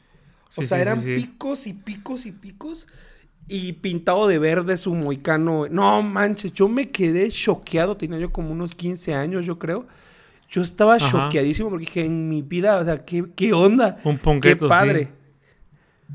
O 0.57 0.63
Sí, 0.63 0.69
sea, 0.69 0.79
sí, 0.79 0.83
eran 0.83 1.03
sí, 1.03 1.15
picos 1.17 1.67
y 1.67 1.73
picos 1.75 2.27
y 2.27 2.33
picos 2.33 2.87
y 3.49 3.73
pintado 3.75 4.29
de 4.29 4.39
verde 4.39 4.77
su 4.77 4.95
moicano. 4.95 5.67
No 5.69 6.01
manches, 6.03 6.53
yo 6.53 6.69
me 6.69 6.91
quedé 6.91 7.29
choqueado, 7.31 7.97
tenía 7.97 8.19
yo 8.19 8.31
como 8.33 8.53
unos 8.53 8.75
15 8.77 9.15
años, 9.15 9.45
yo 9.47 9.59
creo. 9.59 9.87
Yo 10.49 10.63
estaba 10.63 10.99
choqueadísimo 10.99 11.71
porque 11.71 11.87
dije, 11.87 12.05
en 12.05 12.29
mi 12.29 12.43
vida, 12.43 12.79
o 12.79 12.85
sea, 12.85 12.99
¿qué, 12.99 13.25
qué 13.37 13.53
onda? 13.53 13.99
Un 14.05 14.19
ponqueto, 14.19 14.67
Qué 14.67 14.69
padre. 14.69 15.09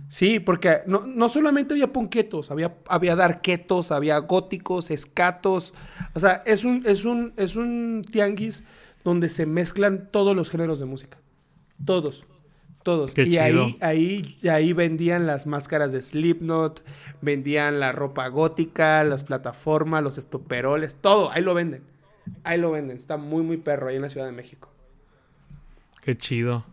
Sí. 0.07 0.39
Porque 0.39 0.81
no, 0.87 1.05
no 1.05 1.29
solamente 1.29 1.73
había 1.73 1.91
ponquetos, 1.91 2.51
había, 2.51 2.75
había 2.87 3.15
darquetos, 3.15 3.91
había 3.91 4.17
góticos, 4.19 4.91
escatos. 4.91 5.73
O 6.13 6.19
sea, 6.19 6.43
es 6.45 6.65
un, 6.65 6.83
es 6.85 7.05
un, 7.05 7.33
es 7.37 7.55
un 7.55 8.03
tianguis 8.09 8.63
donde 9.03 9.29
se 9.29 9.45
mezclan 9.45 10.09
todos 10.11 10.35
los 10.35 10.49
géneros 10.49 10.79
de 10.79 10.85
música. 10.85 11.17
Todos. 11.83 12.25
Todos. 12.83 13.13
Qué 13.15 13.23
y 13.23 13.31
chido. 13.31 13.41
ahí, 13.41 13.77
ahí, 13.81 14.39
ahí 14.49 14.73
vendían 14.73 15.25
las 15.25 15.47
máscaras 15.47 15.91
de 15.91 16.01
Slipknot, 16.01 16.83
vendían 17.21 17.79
la 17.79 17.91
ropa 17.91 18.27
gótica, 18.27 19.03
las 19.03 19.23
plataformas, 19.23 20.03
los 20.03 20.19
estoperoles, 20.19 20.95
todo. 20.95 21.31
Ahí 21.31 21.41
lo 21.41 21.53
venden. 21.53 21.83
Ahí 22.43 22.59
lo 22.59 22.71
venden. 22.71 22.97
Está 22.97 23.17
muy, 23.17 23.43
muy 23.43 23.57
perro 23.57 23.87
ahí 23.87 23.95
en 23.95 24.03
la 24.03 24.09
Ciudad 24.09 24.27
de 24.27 24.33
México. 24.33 24.69
Qué 26.01 26.15
chido. 26.15 26.63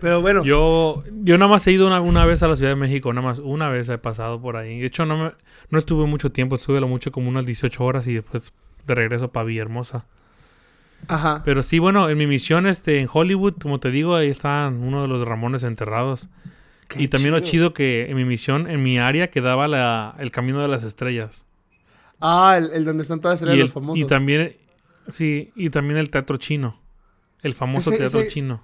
Pero 0.00 0.20
bueno. 0.20 0.44
Yo, 0.44 1.02
yo 1.24 1.38
nada 1.38 1.50
más 1.50 1.66
he 1.66 1.72
ido 1.72 1.86
una, 1.86 2.00
una 2.00 2.24
vez 2.24 2.42
a 2.42 2.48
la 2.48 2.56
Ciudad 2.56 2.70
de 2.72 2.76
México, 2.76 3.12
nada 3.12 3.26
más 3.26 3.38
una 3.40 3.68
vez 3.68 3.88
he 3.88 3.98
pasado 3.98 4.40
por 4.40 4.56
ahí. 4.56 4.78
De 4.80 4.86
hecho, 4.86 5.04
no, 5.06 5.16
me, 5.24 5.32
no 5.70 5.78
estuve 5.78 6.06
mucho 6.06 6.30
tiempo, 6.30 6.56
estuve 6.56 6.80
lo 6.80 6.88
mucho 6.88 7.10
como 7.10 7.28
unas 7.28 7.46
18 7.46 7.84
horas 7.84 8.06
y 8.06 8.14
después 8.14 8.52
de 8.86 8.94
regreso 8.94 9.28
para 9.32 9.44
Villahermosa. 9.46 10.06
Ajá. 11.08 11.42
Pero 11.44 11.62
sí, 11.62 11.78
bueno, 11.78 12.08
en 12.08 12.18
mi 12.18 12.26
misión 12.26 12.66
este, 12.66 13.00
en 13.00 13.08
Hollywood, 13.12 13.54
como 13.60 13.78
te 13.80 13.90
digo, 13.90 14.16
ahí 14.16 14.28
están 14.28 14.82
uno 14.82 15.02
de 15.02 15.08
los 15.08 15.26
Ramones 15.26 15.62
enterrados. 15.62 16.28
Qué 16.88 17.02
y 17.02 17.08
también 17.08 17.32
lo 17.34 17.40
chido. 17.40 17.74
que 17.74 18.06
en 18.10 18.16
mi 18.16 18.24
misión, 18.24 18.68
en 18.68 18.82
mi 18.82 18.98
área, 18.98 19.30
quedaba 19.30 19.68
la, 19.68 20.14
el 20.18 20.30
Camino 20.30 20.60
de 20.60 20.68
las 20.68 20.84
Estrellas. 20.84 21.44
Ah, 22.20 22.54
el, 22.58 22.70
el 22.72 22.84
donde 22.84 23.02
están 23.02 23.20
todas 23.20 23.40
las 23.42 23.42
Y, 23.42 23.44
estrellas 23.44 23.60
el- 23.60 23.66
los 23.66 23.72
famosos. 23.74 23.98
y 23.98 24.04
también, 24.06 24.52
sí, 25.08 25.50
y 25.54 25.70
también 25.70 25.98
el 25.98 26.10
teatro 26.10 26.36
chino. 26.38 26.80
El 27.42 27.54
famoso 27.54 27.90
Ese- 27.90 27.98
teatro 27.98 28.20
ese- 28.20 28.28
chino. 28.30 28.62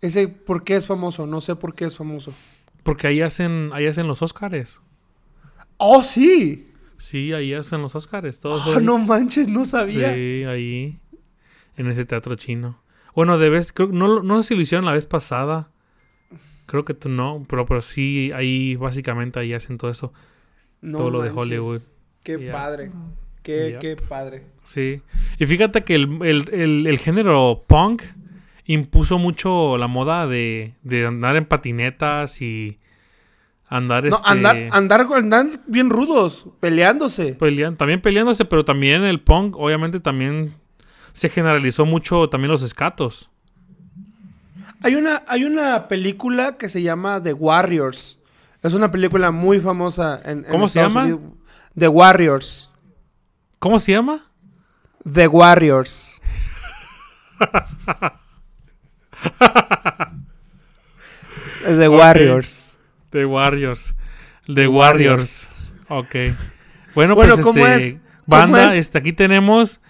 Ese, 0.00 0.28
¿por 0.28 0.64
qué 0.64 0.76
es 0.76 0.86
famoso? 0.86 1.26
No 1.26 1.40
sé 1.40 1.56
por 1.56 1.74
qué 1.74 1.84
es 1.84 1.96
famoso. 1.96 2.32
Porque 2.82 3.06
ahí 3.06 3.20
hacen, 3.20 3.70
ahí 3.74 3.86
hacen 3.86 4.06
los 4.06 4.22
Óscares. 4.22 4.80
¡Oh, 5.76 6.02
sí! 6.02 6.72
Sí, 6.98 7.32
ahí 7.32 7.52
hacen 7.54 7.82
los 7.82 7.94
Óscares. 7.94 8.40
Todos 8.40 8.66
Oh, 8.66 8.80
no 8.80 8.98
manches, 8.98 9.48
no 9.48 9.64
sabía. 9.64 10.14
Sí, 10.14 10.44
ahí. 10.44 10.98
En 11.76 11.86
ese 11.88 12.04
teatro 12.04 12.34
chino. 12.34 12.82
Bueno, 13.14 13.38
de 13.38 13.48
vez, 13.50 13.72
creo- 13.72 13.88
no, 13.88 14.06
lo- 14.06 14.22
no 14.22 14.42
sé 14.42 14.48
si 14.48 14.54
lo 14.54 14.60
hicieron 14.62 14.84
la 14.86 14.92
vez 14.92 15.06
pasada. 15.06 15.70
Creo 16.66 16.84
que 16.84 16.94
tú 16.94 17.08
no, 17.08 17.44
pero, 17.48 17.66
pero 17.66 17.80
sí, 17.80 18.30
ahí 18.34 18.76
básicamente 18.76 19.40
ahí 19.40 19.52
hacen 19.54 19.76
todo 19.78 19.90
eso. 19.90 20.12
No 20.80 20.98
todo 20.98 21.10
lo 21.10 21.22
de. 21.22 21.30
Hollywood. 21.30 21.80
Qué 22.22 22.38
padre. 22.38 22.92
Qué, 23.42 23.78
qué 23.80 23.96
padre. 23.96 24.44
Sí. 24.64 25.02
Y 25.38 25.46
fíjate 25.46 25.82
que 25.84 25.94
el, 25.94 26.18
el- 26.22 26.48
el- 26.52 26.86
el 26.86 26.98
género 26.98 27.64
punk 27.66 28.02
impuso 28.72 29.18
mucho 29.18 29.76
la 29.78 29.86
moda 29.88 30.26
de, 30.26 30.74
de 30.82 31.06
andar 31.06 31.36
en 31.36 31.44
patinetas 31.46 32.40
y 32.42 32.78
andar 33.68 34.04
No, 34.04 34.16
este, 34.16 34.28
andar, 34.28 34.56
andar, 34.72 35.06
andar 35.12 35.46
bien 35.66 35.90
rudos, 35.90 36.46
peleándose. 36.60 37.36
pelean- 37.38 37.76
también 37.76 38.00
peleándose, 38.00 38.44
pero 38.44 38.64
también 38.64 39.02
el 39.04 39.20
punk, 39.20 39.56
obviamente 39.56 40.00
también 40.00 40.54
se 41.12 41.28
generalizó 41.28 41.86
mucho 41.86 42.28
también 42.28 42.50
los 42.52 42.62
escatos. 42.62 43.30
Hay 44.82 44.94
una, 44.94 45.22
hay 45.28 45.44
una 45.44 45.88
película 45.88 46.56
que 46.56 46.68
se 46.68 46.82
llama 46.82 47.20
The 47.22 47.32
Warriors. 47.34 48.18
Es 48.62 48.74
una 48.74 48.90
película 48.90 49.30
muy 49.30 49.58
famosa 49.60 50.20
en, 50.24 50.44
en 50.44 50.50
¿Cómo 50.50 50.68
se 50.68 50.80
llama? 50.80 51.02
Unidos. 51.02 51.20
The 51.78 51.88
Warriors. 51.88 52.70
¿Cómo 53.58 53.78
se 53.78 53.92
llama? 53.92 54.20
The 55.10 55.26
Warriors. 55.28 56.20
The 61.64 61.88
Warriors. 61.88 62.64
The 63.10 63.24
Warriors. 63.26 63.94
The 64.52 64.66
Warriors. 64.68 65.50
Ok. 65.88 66.14
Bueno, 66.94 67.14
Bueno, 67.14 67.34
pues 67.34 67.40
¿cómo 67.40 67.66
este, 67.66 67.86
es? 67.86 67.94
¿Cómo 67.94 68.04
banda, 68.26 68.72
es? 68.74 68.80
este, 68.80 68.98
aquí 68.98 69.12
tenemos 69.12 69.80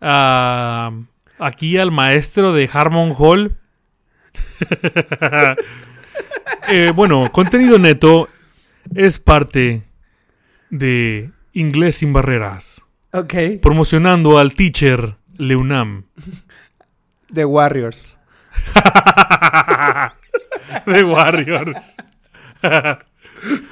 ah, 0.00 0.92
aquí 1.38 1.76
al 1.78 1.90
maestro 1.90 2.52
de 2.52 2.68
Harmon 2.72 3.14
Hall. 3.16 3.56
Eh, 6.68 6.92
bueno, 6.94 7.30
contenido 7.32 7.78
neto 7.78 8.28
es 8.94 9.18
parte 9.18 9.84
de 10.68 11.30
Inglés 11.52 11.96
sin 11.96 12.12
Barreras, 12.12 12.82
Ok. 13.12 13.34
promocionando 13.60 14.38
al 14.38 14.52
teacher 14.54 15.16
Leunam. 15.36 16.04
The 17.32 17.44
Warriors. 17.44 18.18
The 20.86 21.04
Warriors. 21.04 21.96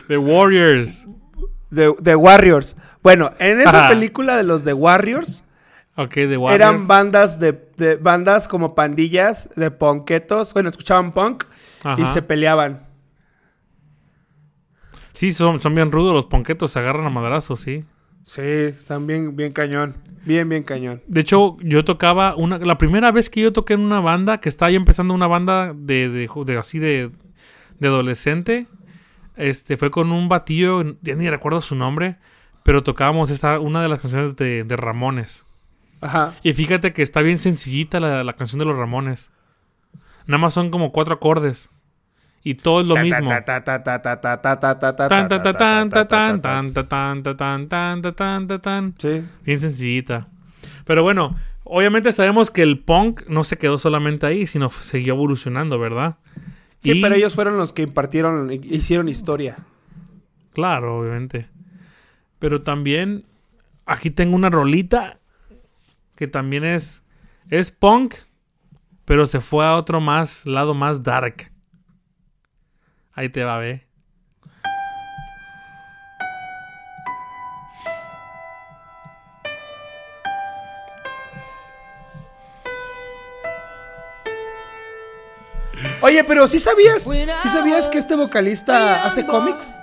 The 0.08 0.18
Warriors. 0.18 1.06
The, 1.74 1.94
The 2.02 2.16
Warriors. 2.16 2.76
Bueno, 3.02 3.32
en 3.38 3.60
esa 3.60 3.80
Ajá. 3.84 3.88
película 3.90 4.36
de 4.36 4.42
los 4.42 4.64
The 4.64 4.72
Warriors 4.72 5.44
Ok, 5.96 6.14
The 6.14 6.36
Warriors. 6.36 6.54
eran 6.54 6.86
bandas 6.86 7.38
de, 7.40 7.52
de- 7.76 7.96
bandas 7.96 8.48
como 8.48 8.74
pandillas 8.74 9.48
de 9.56 9.70
punketos. 9.70 10.54
Bueno, 10.54 10.68
escuchaban 10.70 11.12
punk 11.12 11.44
y 11.96 12.06
se 12.06 12.22
peleaban. 12.22 12.86
Sí, 15.12 15.32
son, 15.32 15.60
son 15.60 15.74
bien 15.74 15.90
rudos 15.90 16.14
los 16.14 16.26
ponquetos, 16.26 16.70
se 16.70 16.78
agarran 16.78 17.06
a 17.06 17.10
madrazos, 17.10 17.60
sí. 17.60 17.84
Sí, 18.28 18.42
están 18.42 19.06
bien, 19.06 19.36
bien 19.36 19.54
cañón. 19.54 19.96
Bien, 20.26 20.46
bien 20.46 20.62
cañón. 20.62 21.00
De 21.06 21.22
hecho, 21.22 21.56
yo 21.62 21.82
tocaba 21.86 22.36
una... 22.36 22.58
La 22.58 22.76
primera 22.76 23.10
vez 23.10 23.30
que 23.30 23.40
yo 23.40 23.54
toqué 23.54 23.72
en 23.72 23.80
una 23.80 24.00
banda, 24.00 24.38
que 24.38 24.50
estaba 24.50 24.70
yo 24.70 24.76
empezando 24.76 25.14
una 25.14 25.26
banda 25.26 25.72
de, 25.74 26.10
de, 26.10 26.28
de 26.44 26.58
así 26.58 26.78
de, 26.78 27.10
de 27.78 27.88
adolescente, 27.88 28.66
este, 29.34 29.78
fue 29.78 29.90
con 29.90 30.12
un 30.12 30.28
batillo, 30.28 30.98
ya 31.00 31.14
ni 31.14 31.30
recuerdo 31.30 31.62
su 31.62 31.74
nombre, 31.74 32.18
pero 32.64 32.82
tocábamos 32.82 33.30
esta, 33.30 33.60
una 33.60 33.80
de 33.80 33.88
las 33.88 34.02
canciones 34.02 34.36
de, 34.36 34.62
de 34.62 34.76
Ramones. 34.76 35.46
Ajá. 36.02 36.34
Y 36.42 36.52
fíjate 36.52 36.92
que 36.92 37.00
está 37.00 37.22
bien 37.22 37.38
sencillita 37.38 37.98
la, 37.98 38.24
la 38.24 38.34
canción 38.34 38.58
de 38.58 38.66
los 38.66 38.76
Ramones. 38.76 39.32
Nada 40.26 40.36
más 40.36 40.52
son 40.52 40.70
como 40.70 40.92
cuatro 40.92 41.14
acordes 41.14 41.70
y 42.42 42.54
todo 42.54 42.80
es 42.80 42.86
lo 42.86 42.96
mismo. 42.96 43.30
Bien 49.44 49.60
sencillita. 49.60 50.28
Pero 50.84 51.02
bueno, 51.02 51.36
obviamente 51.64 52.12
sabemos 52.12 52.50
que 52.50 52.62
el 52.62 52.78
punk 52.78 53.22
no 53.28 53.44
se 53.44 53.58
quedó 53.58 53.78
solamente 53.78 54.26
ahí, 54.26 54.46
sino 54.46 54.70
siguió 54.70 55.14
evolucionando, 55.14 55.78
¿verdad? 55.78 56.16
Sí, 56.78 56.92
y... 56.92 57.02
pero 57.02 57.14
ellos 57.14 57.34
fueron 57.34 57.56
los 57.56 57.72
que 57.72 57.82
impartieron, 57.82 58.50
hicieron 58.52 59.08
historia. 59.08 59.56
Claro, 60.52 60.98
obviamente. 60.98 61.48
Pero 62.38 62.62
también 62.62 63.24
aquí 63.84 64.10
tengo 64.10 64.36
una 64.36 64.50
rolita 64.50 65.18
que 66.14 66.26
también 66.28 66.64
es 66.64 67.02
es 67.50 67.70
punk, 67.70 68.14
pero 69.04 69.26
se 69.26 69.40
fue 69.40 69.64
a 69.64 69.76
otro 69.76 70.00
más 70.00 70.46
lado 70.46 70.74
más 70.74 71.02
dark. 71.02 71.50
Ahí 73.18 73.28
te 73.30 73.42
va 73.42 73.56
a 73.56 73.58
ver. 73.58 73.84
Oye, 86.00 86.24
pero 86.24 86.46
¿sí 86.48 86.58
sabías? 86.58 87.02
¿Sí 87.02 87.48
sabías 87.48 87.88
que 87.88 87.98
este 87.98 88.14
vocalista 88.16 89.04
hace 89.04 89.26
cómics? 89.26 89.76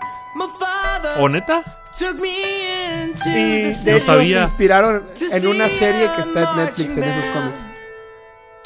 ¿O 1.17 1.29
neta? 1.29 1.63
Y 1.99 2.03
de 2.03 3.63
No 3.63 3.69
hecho 3.69 3.79
se 3.81 4.01
sabía. 4.01 4.41
inspiraron 4.41 5.07
en 5.31 5.47
una 5.47 5.69
serie 5.69 6.09
que 6.15 6.21
está 6.21 6.51
en 6.51 6.55
Netflix 6.57 6.97
en 6.97 7.03
esos 7.05 7.27
cómics. 7.27 7.67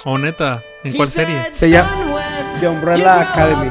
¿O 0.05 0.17
neta? 0.17 0.63
¿En 0.83 0.93
cuál 0.95 1.09
serie? 1.09 1.35
Se 1.51 1.69
llama 1.69 1.91
The 2.59 2.67
Umbrella 2.67 3.21
Academy. 3.21 3.69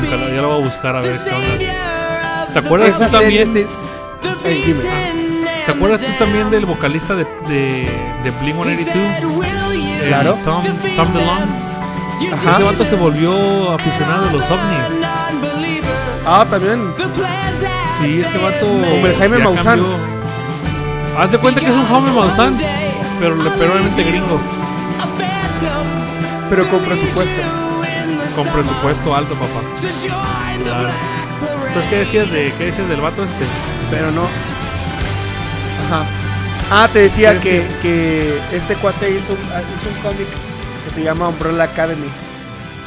Nunca 0.00 0.16
la, 0.16 0.28
ya 0.28 0.42
lo 0.42 0.48
voy 0.48 0.60
a 0.62 0.64
buscar 0.64 0.96
a 0.96 1.00
ver 1.00 1.16
qué 1.24 1.30
onda. 1.34 2.46
¿Te 2.52 2.58
acuerdas 2.58 2.88
Esa 2.94 3.06
tú 3.06 3.12
también? 3.12 3.42
este- 3.42 3.66
dime. 4.44 4.80
¿Te 5.66 5.72
acuerdas 5.72 6.00
tú 6.00 6.12
también 6.18 6.50
del 6.50 6.64
vocalista 6.66 7.14
de, 7.16 7.24
de, 7.48 7.88
de 8.24 8.30
Blink 8.42 8.56
182? 8.56 9.46
El 10.02 10.08
Claro. 10.08 10.38
Tom, 10.44 10.62
Tom 10.96 11.12
DeLonge. 11.12 12.32
Ajá. 12.32 12.52
Ese 12.54 12.62
vato 12.62 12.84
se 12.84 12.94
volvió 12.96 13.72
aficionado 13.72 14.28
a 14.28 14.32
los 14.32 14.42
ovnis. 14.50 15.06
Ah, 16.26 16.46
también. 16.48 16.80
Sí, 18.00 18.20
ese 18.20 18.38
vato. 18.38 18.66
Como 18.66 19.06
el 19.06 19.16
Jaime 19.16 19.38
Maussan. 19.38 19.80
cambió. 19.80 19.96
Haz 21.18 21.32
de 21.32 21.38
cuenta 21.38 21.60
que 21.60 21.66
es 21.66 21.72
un 21.74 21.86
Jaime 21.86 22.10
Maussan, 22.12 22.56
pero 23.18 23.34
le 23.36 23.50
pero 23.50 23.72
obviamente 23.72 24.02
gringo. 24.04 24.40
Pero 26.50 26.66
con 26.68 26.80
presupuesto. 26.84 27.42
Con 28.36 28.46
presupuesto 28.48 29.14
alto, 29.16 29.34
papá. 29.34 29.60
Claro. 30.64 30.88
Entonces, 31.68 31.90
¿qué 31.90 31.98
decías, 31.98 32.30
de, 32.30 32.52
¿qué 32.56 32.64
decías 32.66 32.88
del 32.88 33.00
vato 33.00 33.24
este? 33.24 33.44
Pero 33.90 34.10
no. 34.10 34.22
Ajá. 35.86 36.04
Ah, 36.70 36.88
te 36.92 37.00
decía 37.00 37.32
¿Qué 37.34 37.38
que, 37.40 37.52
decía? 37.60 37.80
que 37.82 38.38
este 38.52 38.74
cuate 38.76 39.10
hizo, 39.10 39.32
un- 39.32 39.38
ah, 39.52 39.60
hizo 39.62 39.88
un 39.88 40.02
cómic 40.02 40.26
que 40.84 40.94
se 40.94 41.02
llama 41.02 41.28
Umbrella 41.28 41.64
Academy. 41.64 42.06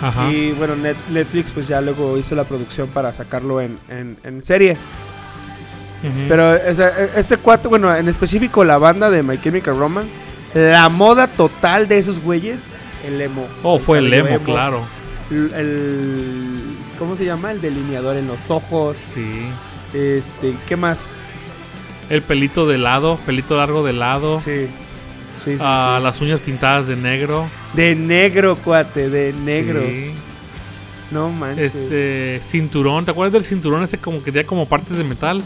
Ajá. 0.02 0.30
Y 0.32 0.52
bueno, 0.54 0.76
Net- 0.76 0.96
Netflix 1.10 1.52
pues 1.52 1.68
ya 1.68 1.82
luego 1.82 2.18
hizo 2.18 2.36
la 2.36 2.44
producción 2.46 2.88
para 2.90 3.12
sacarlo 3.14 3.62
en, 3.62 3.78
en- 3.90 4.18
en 4.24 4.42
serie. 4.44 4.78
Pero 6.30 6.56
ese- 6.56 7.10
este 7.18 7.36
cuate, 7.38 7.68
bueno, 7.68 7.94
en 7.94 8.08
específico 8.08 8.64
la 8.64 8.78
banda 8.78 9.10
de 9.10 9.22
My 9.22 9.38
Chemical 9.40 9.78
Romance, 9.78 10.16
la 10.54 10.88
moda 10.88 11.28
total 11.28 11.88
de 11.90 11.98
esos 11.98 12.20
güeyes, 12.22 12.78
el 13.06 13.20
emo. 13.20 13.46
Oh, 13.64 13.80
fue 13.80 13.98
el 14.00 14.10
cabello 14.10 14.28
emo, 14.38 14.46
claro. 14.46 14.82
El, 15.32 16.60
¿Cómo 16.98 17.16
se 17.16 17.26
llama? 17.26 17.52
El 17.52 17.62
delineador 17.62 18.18
en 18.18 18.28
los 18.28 18.50
ojos. 18.50 18.98
Sí. 18.98 19.42
Este, 19.94 20.56
¿qué 20.68 20.76
más? 20.76 21.12
El 22.10 22.22
pelito 22.22 22.68
de 22.68 22.78
lado, 22.78 23.18
pelito 23.26 23.56
largo 23.58 23.84
de 23.86 23.94
lado. 23.94 24.40
Sí. 24.40 24.68
Sí, 25.36 25.54
sí, 25.56 25.58
Ah, 25.62 25.96
sí. 26.00 26.04
Las 26.04 26.22
uñas 26.22 26.40
pintadas 26.40 26.88
de 26.88 26.96
negro. 26.96 27.48
De 27.74 27.96
negro, 27.96 28.58
cuate, 28.58 29.10
de 29.10 29.32
negro. 29.34 29.82
Sí. 29.88 30.12
No 31.12 31.30
manches. 31.30 31.74
Este 31.74 32.40
cinturón, 32.44 33.06
¿te 33.06 33.12
acuerdas 33.12 33.34
del 33.34 33.44
cinturón 33.44 33.84
ese 33.84 33.98
como 33.98 34.20
que 34.24 34.32
tenía 34.32 34.46
como 34.46 34.68
partes 34.68 34.98
de 34.98 35.04
metal? 35.04 35.42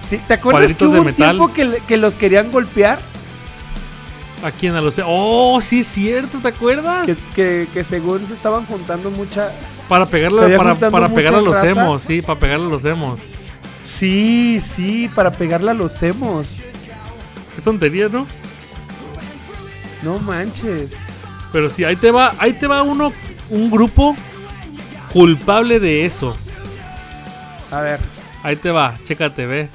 Sí, 0.00 0.20
¿Te 0.26 0.34
acuerdas 0.34 0.72
que 0.72 0.78
cuadritos 0.78 0.88
hubo 0.88 0.94
de 0.94 1.00
un 1.00 1.06
metal. 1.06 1.36
tiempo 1.36 1.52
que, 1.52 1.82
que 1.86 1.96
los 1.96 2.16
querían 2.16 2.50
golpear? 2.50 2.98
Aquí 4.42 4.66
en 4.66 4.74
Alocé. 4.74 5.02
Oh, 5.04 5.60
sí 5.60 5.80
es 5.80 5.86
cierto, 5.86 6.38
¿te 6.38 6.48
acuerdas? 6.48 7.06
Que, 7.06 7.16
que, 7.34 7.68
que 7.72 7.84
según 7.84 8.26
se 8.26 8.34
estaban 8.34 8.66
juntando 8.66 9.10
mucha... 9.10 9.50
Para 9.88 10.06
pegarle, 10.06 10.56
para, 10.56 10.74
para 10.74 11.08
pegarle 11.08 11.38
a 11.38 11.42
los 11.42 11.54
raza. 11.54 11.70
emos, 11.70 12.02
sí, 12.02 12.20
para 12.20 12.38
pegarle 12.38 12.66
a 12.66 12.68
los 12.68 12.84
emos. 12.84 13.20
Sí, 13.82 14.58
sí, 14.60 15.08
para 15.14 15.30
pegarle 15.30 15.70
a 15.70 15.74
los 15.74 16.02
emos. 16.02 16.56
Qué 17.54 17.62
tontería, 17.62 18.08
¿no? 18.08 18.26
No 20.02 20.18
manches. 20.18 20.98
Pero 21.52 21.70
sí, 21.70 21.84
ahí 21.84 21.96
te 21.96 22.10
va, 22.10 22.34
ahí 22.38 22.52
te 22.52 22.66
va 22.66 22.82
uno, 22.82 23.12
un 23.48 23.70
grupo 23.70 24.16
culpable 25.12 25.80
de 25.80 26.04
eso. 26.04 26.36
A 27.70 27.80
ver. 27.80 28.00
Ahí 28.42 28.56
te 28.56 28.70
va, 28.70 28.98
chécate, 29.04 29.46
ve. 29.46 29.68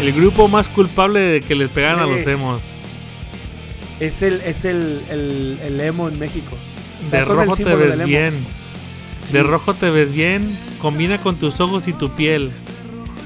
El 0.00 0.12
grupo 0.12 0.48
más 0.48 0.68
culpable 0.68 1.20
de 1.20 1.40
que 1.40 1.54
les 1.54 1.68
pegaran 1.70 2.00
a 2.00 2.06
los 2.06 2.26
emos. 2.26 2.62
Es 4.00 4.22
el, 4.22 4.40
es 4.42 4.64
el, 4.64 5.00
el, 5.10 5.58
el 5.64 5.80
emo 5.80 6.08
en 6.08 6.18
México. 6.18 6.56
De 7.10 7.22
rojo 7.22 7.56
te 7.56 7.64
ves 7.74 8.04
bien. 8.04 8.34
Sí. 9.24 9.32
De 9.32 9.42
rojo 9.42 9.74
te 9.74 9.90
ves 9.90 10.12
bien. 10.12 10.56
Combina 10.80 11.18
con 11.18 11.36
tus 11.36 11.58
ojos 11.60 11.88
y 11.88 11.92
tu 11.92 12.10
piel. 12.10 12.50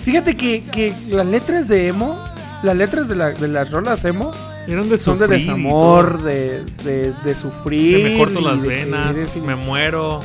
Fíjate 0.05 0.37
que, 0.37 0.61
que 0.73 0.95
las 1.09 1.27
letras 1.27 1.69
de 1.69 1.89
emo, 1.89 2.19
las 2.63 2.75
letras 2.75 3.09
de, 3.09 3.17
la- 3.17 3.31
de 3.33 3.49
las 3.49 3.71
rolas 3.71 4.05
emo, 4.07 4.33
Eran 4.67 4.89
de 4.89 4.97
son 4.99 5.19
de 5.19 5.29
desamor, 5.29 6.23
de, 6.23 6.65
de, 6.85 7.13
de 7.13 7.13
De 7.25 7.37
sufrir. 7.37 8.03
me 8.03 8.17
corto 8.19 8.41
las 8.41 8.63
de 8.63 8.69
venas, 8.69 9.15
me 9.45 9.55
muero. 9.57 10.21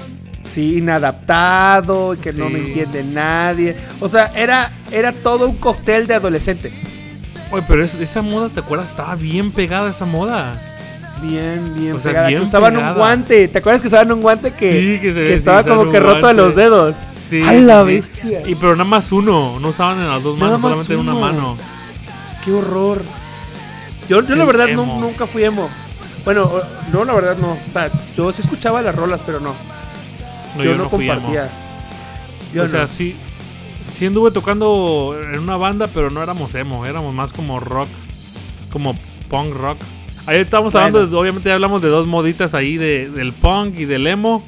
Sí, 0.47 0.77
inadaptado, 0.77 2.15
que 2.21 2.31
no 2.33 2.49
me 2.49 2.59
entiende 2.59 3.03
nadie. 3.03 3.75
O 3.99 4.07
sea, 4.07 4.31
era, 4.35 4.71
era 4.91 5.11
todo 5.11 5.47
un 5.47 5.57
cóctel 5.57 6.07
de 6.07 6.13
adolescente. 6.15 6.71
Oye, 7.51 7.63
pero 7.67 7.83
es- 7.83 7.95
esa 7.95 8.21
moda, 8.21 8.49
¿te 8.49 8.59
acuerdas? 8.61 8.89
Estaba 8.89 9.15
bien 9.15 9.51
pegada 9.51 9.89
esa 9.89 10.05
moda. 10.05 10.59
Bien, 11.21 11.73
bien 11.75 11.93
O 11.93 11.99
sea, 11.99 12.11
pegada. 12.11 12.27
bien 12.27 12.39
que 12.41 12.47
usaban 12.47 12.73
pegada. 12.75 12.91
un 12.93 12.97
guante. 12.97 13.47
¿Te 13.47 13.57
acuerdas 13.59 13.81
que 13.81 13.87
usaban 13.87 14.11
un 14.11 14.21
guante 14.21 14.51
que, 14.51 14.71
Sí, 14.71 14.99
que 15.01 15.13
se 15.13 15.33
estaba 15.33 15.63
como 15.63 15.89
que 15.91 15.99
roto 15.99 16.27
de 16.27 16.33
los 16.33 16.55
dedos? 16.55 16.97
Sí, 17.29 17.41
¡Ay, 17.45 17.61
la 17.61 17.83
bestia! 17.83 18.41
Y 18.47 18.55
pero 18.55 18.73
nada 18.73 18.89
más 18.89 19.11
uno, 19.11 19.59
no 19.59 19.67
usaban 19.69 19.99
en 19.99 20.07
las 20.09 20.23
dos 20.23 20.37
Nada 20.37 20.57
manos, 20.57 20.85
solamente 20.85 20.93
en 20.93 20.99
una 20.99 21.13
mano. 21.13 21.57
¡Qué 22.45 22.51
horror! 22.53 23.01
Yo, 24.07 24.21
yo 24.23 24.35
la 24.35 24.45
verdad 24.45 24.67
nunca 24.69 25.27
fui 25.27 25.43
emo. 25.43 25.69
Bueno, 26.23 26.49
no, 26.93 27.03
la 27.03 27.13
verdad 27.13 27.35
no. 27.37 27.51
O 27.51 27.71
sea, 27.71 27.89
yo 28.15 28.31
sí 28.31 28.41
escuchaba 28.41 28.81
las 28.81 28.95
rolas, 28.95 29.19
pero 29.25 29.39
no. 29.41 29.53
No, 30.55 30.63
yo, 30.63 30.71
yo, 30.71 30.77
no, 30.77 30.83
no 30.83 30.89
compartía. 30.89 31.49
Yo 32.53 32.63
o 32.63 32.69
sea, 32.69 32.87
sí, 32.87 33.15
sí 33.91 34.05
anduve 34.05 34.31
tocando 34.31 35.17
en 35.21 35.39
una 35.39 35.57
banda, 35.57 35.87
pero 35.93 36.09
no 36.09 36.23
éramos 36.23 36.55
emo, 36.55 36.85
éramos 36.85 37.13
más 37.13 37.33
como 37.33 37.59
rock, 37.59 37.89
como 38.71 38.95
punk 39.29 39.53
rock. 39.53 39.77
Ahí 40.25 40.39
estábamos 40.39 40.73
Bueno. 40.73 40.87
hablando, 40.87 41.07
de- 41.09 41.15
obviamente 41.21 41.49
ya 41.49 41.55
hablamos 41.55 41.81
de 41.81 41.89
dos 41.89 42.07
moditas 42.07 42.53
ahí, 42.53 42.77
de, 42.77 43.09
del 43.09 43.33
punk 43.33 43.77
y 43.79 43.85
del 43.85 44.07
emo. 44.07 44.43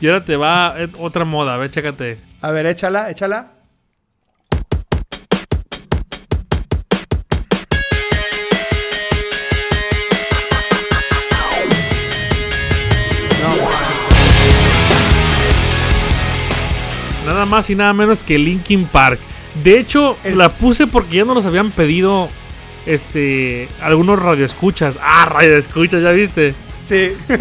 Y 0.00 0.06
ahora 0.08 0.24
te 0.24 0.36
va 0.36 0.74
otra 0.98 1.24
moda, 1.24 1.54
a 1.54 1.56
ver, 1.58 1.70
chécate. 1.70 2.18
A 2.40 2.50
ver, 2.52 2.66
échala, 2.66 3.10
échala. 3.10 3.48
Nada 17.40 17.50
más 17.50 17.70
y 17.70 17.74
nada 17.74 17.94
menos 17.94 18.22
que 18.22 18.38
Linkin 18.38 18.84
Park. 18.84 19.18
De 19.64 19.78
hecho, 19.78 20.14
El- 20.24 20.36
la 20.36 20.50
puse 20.52 20.86
porque 20.86 21.16
ya 21.16 21.24
no 21.24 21.32
los 21.32 21.46
habían 21.46 21.70
pedido 21.70 22.28
este 22.84 23.66
algunos 23.80 24.18
radioescuchas. 24.20 24.96
Ah, 25.02 25.24
radioescuchas, 25.24 26.02
¿ya 26.02 26.10
viste? 26.10 26.54
Sí. 26.84 27.12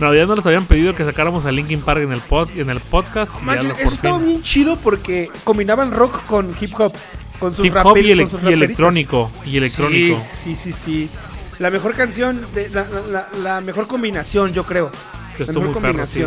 No, 0.00 0.12
ya 0.14 0.26
no 0.26 0.34
les 0.34 0.44
habían 0.44 0.66
pedido 0.66 0.94
que 0.94 1.04
sacáramos 1.06 1.46
a 1.46 1.52
Linkin 1.52 1.80
Park 1.80 2.02
en 2.02 2.12
el 2.12 2.20
pod, 2.20 2.50
en 2.54 2.68
el 2.68 2.80
podcast. 2.80 3.32
Manches, 3.40 3.72
eso 3.78 3.94
estaba 3.94 4.18
bien 4.18 4.42
chido 4.42 4.76
porque 4.76 5.30
combinaban 5.42 5.90
rock 5.90 6.22
con 6.26 6.54
hip 6.60 6.78
hop. 6.78 6.92
Con 7.38 7.54
sus 7.54 7.64
Hip 7.64 7.74
hop 7.76 7.96
rapel- 7.96 8.04
y, 8.04 8.10
ele- 8.10 8.22
con 8.24 8.30
sus 8.32 8.40
y 8.40 8.44
raperitos. 8.44 8.64
electrónico. 8.66 9.30
Y 9.46 9.56
electrónico. 9.56 10.22
Sí, 10.30 10.54
sí, 10.54 10.72
sí, 10.72 11.06
sí. 11.06 11.10
La 11.60 11.70
mejor 11.70 11.94
canción, 11.94 12.46
de, 12.52 12.68
la, 12.70 12.84
la- 12.84 13.00
la- 13.08 13.28
la 13.42 13.60
mejor 13.62 13.86
combinación, 13.86 14.52
yo 14.52 14.66
creo. 14.66 14.90
Que 15.38 15.44
La 15.46 15.52
mejor 15.54 15.70
muy 15.70 15.80
perro, 15.80 16.06
sí. 16.06 16.24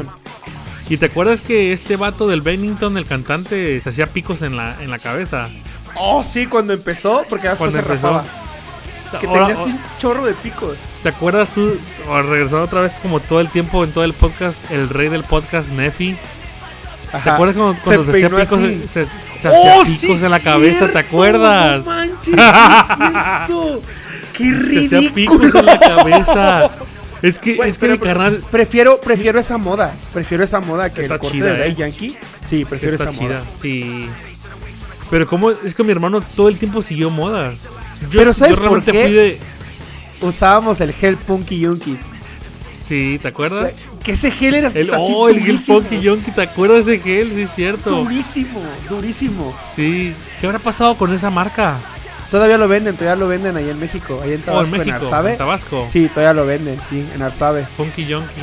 ¿Y 0.89 0.97
te 0.97 1.05
acuerdas 1.05 1.41
que 1.41 1.71
este 1.71 1.95
vato 1.97 2.27
del 2.27 2.41
Bennington, 2.41 2.97
el 2.97 3.05
cantante, 3.05 3.79
se 3.79 3.89
hacía 3.89 4.07
picos 4.07 4.41
en 4.41 4.55
la, 4.57 4.75
en 4.81 4.89
la 4.89 4.97
cabeza? 4.99 5.47
Oh, 5.95 6.23
sí, 6.23 6.47
cuando 6.47 6.73
empezó, 6.73 7.23
porque 7.29 7.47
después 7.47 7.73
Cuando 7.73 7.73
se 7.73 7.79
empezó. 7.93 8.07
rajaba. 8.07 9.19
Que 9.19 9.27
Ahora- 9.27 9.47
tenía 9.47 9.61
así 9.61 9.71
un 9.71 9.79
chorro 9.99 10.25
de 10.25 10.33
picos. 10.33 10.77
¿Te 11.03 11.09
acuerdas 11.09 11.49
tú, 11.49 11.77
o 12.09 12.21
regresando 12.23 12.65
otra 12.65 12.81
vez 12.81 12.93
como 13.01 13.19
todo 13.19 13.39
el 13.39 13.49
tiempo 13.49 13.83
en 13.83 13.91
todo 13.91 14.03
el 14.03 14.13
podcast, 14.13 14.59
el 14.71 14.89
rey 14.89 15.09
del 15.09 15.23
podcast, 15.23 15.69
Nefi? 15.69 16.17
¿Te 17.23 17.29
acuerdas 17.29 17.55
cuando, 17.55 17.81
cuando 17.83 18.05
se, 18.05 18.11
hacía 18.11 18.29
picos, 18.29 18.51
así. 18.53 18.85
se, 18.93 19.05
se 19.39 19.47
¡Oh, 19.49 19.81
hacía 19.81 19.85
sí, 19.85 20.07
picos 20.07 20.23
en 20.23 20.31
la 20.31 20.39
cabeza? 20.39 20.87
¿Te 20.91 20.99
acuerdas? 20.99 21.85
No 21.85 21.91
manches, 21.91 22.35
sí. 23.47 23.79
¡Qué 24.33 24.43
Se 24.43 24.85
hacía 24.85 24.99
ridículo! 25.09 25.13
picos 25.41 25.55
en 25.55 25.65
la 25.65 25.79
cabeza. 25.79 26.71
Es 27.21 27.39
que, 27.39 27.57
es 27.65 27.77
que 27.77 27.87
mi 27.89 27.97
carnal 27.97 28.43
Prefiero, 28.49 28.99
prefiero 29.01 29.39
esa 29.39 29.57
moda. 29.57 29.93
Prefiero 30.13 30.43
esa 30.43 30.59
moda 30.61 30.89
que 30.93 31.01
Está 31.01 31.15
el 31.15 31.19
corte 31.19 31.35
chida, 31.37 31.53
de 31.53 31.59
Daddy 31.59 31.71
¿eh? 31.71 31.75
Yankee. 31.75 32.17
Sí, 32.45 32.65
prefiero 32.65 32.95
está 32.95 33.09
esa 33.09 33.19
chida. 33.19 33.39
moda. 33.39 33.51
Sí. 33.61 34.09
Pero 35.09 35.27
como 35.27 35.51
es 35.51 35.73
que 35.73 35.83
mi 35.83 35.91
hermano 35.91 36.21
todo 36.21 36.49
el 36.49 36.57
tiempo 36.57 36.81
siguió 36.81 37.09
modas. 37.09 37.63
Yo, 38.09 38.19
Pero 38.19 38.31
¿sabes 38.33 38.57
yo 38.57 38.69
por 38.69 38.83
qué? 38.83 39.09
de 39.09 39.39
Usábamos 40.21 40.79
el 40.81 40.93
gel 40.93 41.17
Punky 41.17 41.59
Yunky. 41.59 41.97
Sí, 42.83 43.19
¿te 43.21 43.27
acuerdas? 43.27 43.73
Que 44.03 44.13
ese 44.13 44.31
gel 44.31 44.55
era 44.55 44.67
El, 44.69 44.89
así 44.93 45.13
oh, 45.15 45.29
el 45.29 45.35
gel 45.35 45.45
durísimo. 45.45 45.79
Punky 45.81 45.99
Yonky, 46.01 46.31
¿te 46.31 46.41
acuerdas 46.41 46.85
de 46.87 46.95
ese 46.95 47.03
gel? 47.03 47.31
Sí, 47.33 47.41
es 47.43 47.53
cierto. 47.53 47.89
Durísimo, 47.91 48.61
durísimo. 48.89 49.55
Sí. 49.75 50.13
¿Qué 50.39 50.47
habrá 50.47 50.59
pasado 50.59 50.97
con 50.97 51.13
esa 51.13 51.29
marca? 51.29 51.77
Todavía 52.31 52.57
lo 52.57 52.67
venden, 52.67 52.95
todavía 52.95 53.15
lo 53.19 53.27
venden 53.27 53.57
ahí 53.57 53.69
en 53.69 53.79
México. 53.79 54.19
Ahí 54.23 54.33
en 54.33 54.41
Oh, 54.41 54.45
Tabasco, 54.45 54.75
en 54.75 54.81
en, 54.81 54.87
México, 54.87 55.27
en 55.27 55.37
Tabasco. 55.37 55.87
Sí, 55.91 56.07
todavía 56.13 56.33
lo 56.33 56.45
venden, 56.45 56.79
sí, 56.87 57.07
en 57.15 57.21
Arsabe. 57.21 57.65
Funky 57.65 58.05
Yonky. 58.05 58.41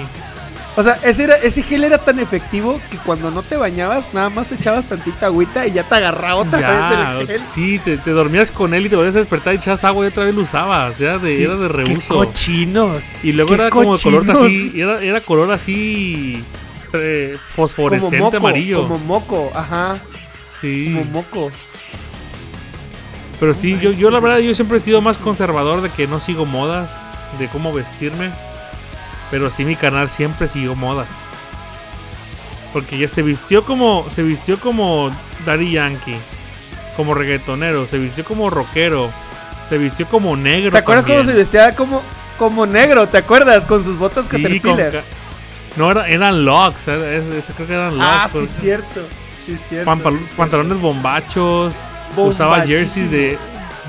O 0.79 0.83
sea, 0.83 0.99
ese, 1.05 1.25
era, 1.25 1.37
ese 1.37 1.63
gel 1.63 1.85
era 1.85 1.97
tan 1.97 2.19
efectivo 2.19 2.79
que 2.91 2.99
cuando 2.99 3.31
no 3.31 3.43
te 3.43 3.57
bañabas, 3.57 4.13
nada 4.13 4.29
más 4.29 4.47
te 4.49 4.57
echabas 4.57 4.85
tantita 4.85 5.25
agüita 5.27 5.67
y 5.67 5.73
ya 5.73 5.85
te 5.85 5.95
agarraba 5.95 6.35
otra 6.43 6.61
Ya, 6.61 7.15
vez 7.19 7.21
el 7.21 7.27
gel. 7.39 7.41
sí, 7.49 7.79
te, 7.79 7.97
te 7.97 8.11
dormías 8.11 8.51
con 8.51 8.75
él 8.75 8.85
y 8.85 8.89
te 8.91 8.97
volvías 8.97 9.15
a 9.15 9.21
despertar 9.21 9.55
y 9.55 9.57
echabas 9.57 9.85
agua 9.85 10.05
y 10.05 10.09
otra 10.09 10.25
vez 10.25 10.35
lo 10.35 10.43
usabas. 10.43 11.01
Era 11.01 11.19
de, 11.19 11.35
Sí, 11.35 11.45
era 11.45 11.55
de 11.57 11.69
¡Qué 11.69 11.73
reuso. 11.73 12.15
cochinos! 12.15 13.13
Y 13.23 13.33
luego 13.33 13.49
¡Qué 13.49 13.55
era 13.55 13.71
como 13.71 13.97
de 13.97 14.03
color 14.03 14.27
cochinos! 14.27 14.45
así, 14.47 14.81
era, 14.83 15.03
era 15.03 15.21
color 15.23 15.51
así 15.53 16.45
eh, 16.93 17.39
Como 17.39 17.69
fosforescente 17.69 18.19
moco, 18.19 18.37
amarillo. 18.37 18.83
Como 18.83 18.99
moco, 18.99 19.51
ajá. 19.55 19.99
sí. 20.61 20.93
Como 20.93 21.05
moco. 21.07 21.51
Pero 23.41 23.53
sí, 23.55 23.79
yo, 23.81 23.91
yo 23.93 24.11
la 24.11 24.21
verdad 24.21 24.39
yo 24.39 24.55
siempre 24.55 24.79
he 24.79 24.81
sido 24.81 25.01
más 25.03 25.19
conservador 25.19 25.83
de 25.83 25.91
que 25.91 26.07
no 26.07 26.21
sigo 26.21 26.47
modas, 26.47 26.97
de 27.39 27.49
cómo 27.49 27.73
vestirme. 27.73 28.31
Pero 29.31 29.51
sí 29.51 29.65
mi 29.65 29.77
canal 29.77 30.09
siempre 30.09 30.47
siguió 30.49 30.75
modas. 30.75 31.09
Porque 32.73 32.99
ya 32.99 33.09
se 33.09 33.23
vistió 33.23 33.65
como 33.65 34.07
se 34.15 34.23
vistió 34.23 34.59
como 34.61 35.11
Daddy 35.45 35.73
Yankee, 35.73 36.17
como 36.97 37.15
reggaetonero, 37.15 37.87
se 37.87 37.99
vistió 37.99 38.25
como 38.25 38.51
rockero, 38.51 39.11
se 39.69 39.79
vistió 39.79 40.07
como 40.07 40.37
negro. 40.37 40.71
¿Te 40.71 40.79
acuerdas 40.79 41.05
cómo 41.07 41.25
se 41.25 41.33
vestía 41.33 41.75
como, 41.75 42.03
como 42.39 42.67
negro? 42.67 43.09
¿Te 43.09 43.19
acuerdas? 43.19 43.65
Con 43.65 43.83
sus 43.83 43.99
botas 43.99 44.27
Sí, 44.27 44.31
con 44.33 44.43
Caterpillar. 44.43 44.93
ca- 44.93 45.03
No, 45.77 45.91
era- 45.91 46.09
eran 46.09 46.45
locks, 46.45 46.89
era- 46.89 47.13
ese 47.15 47.53
creo 47.55 47.67
que 47.67 47.75
eran 47.75 47.97
locks. 47.99 48.07
ah, 48.11 48.29
sí, 48.31 48.47
cierto. 48.47 49.01
Sí, 49.45 49.57
cierto. 49.57 49.91
Pantal- 49.91 50.13
sí, 50.13 50.19
cierto. 50.19 50.37
pantalones 50.37 50.81
bombachos, 50.81 51.75
usaba 52.17 52.61
jerseys 52.67 53.11
de 53.11 53.39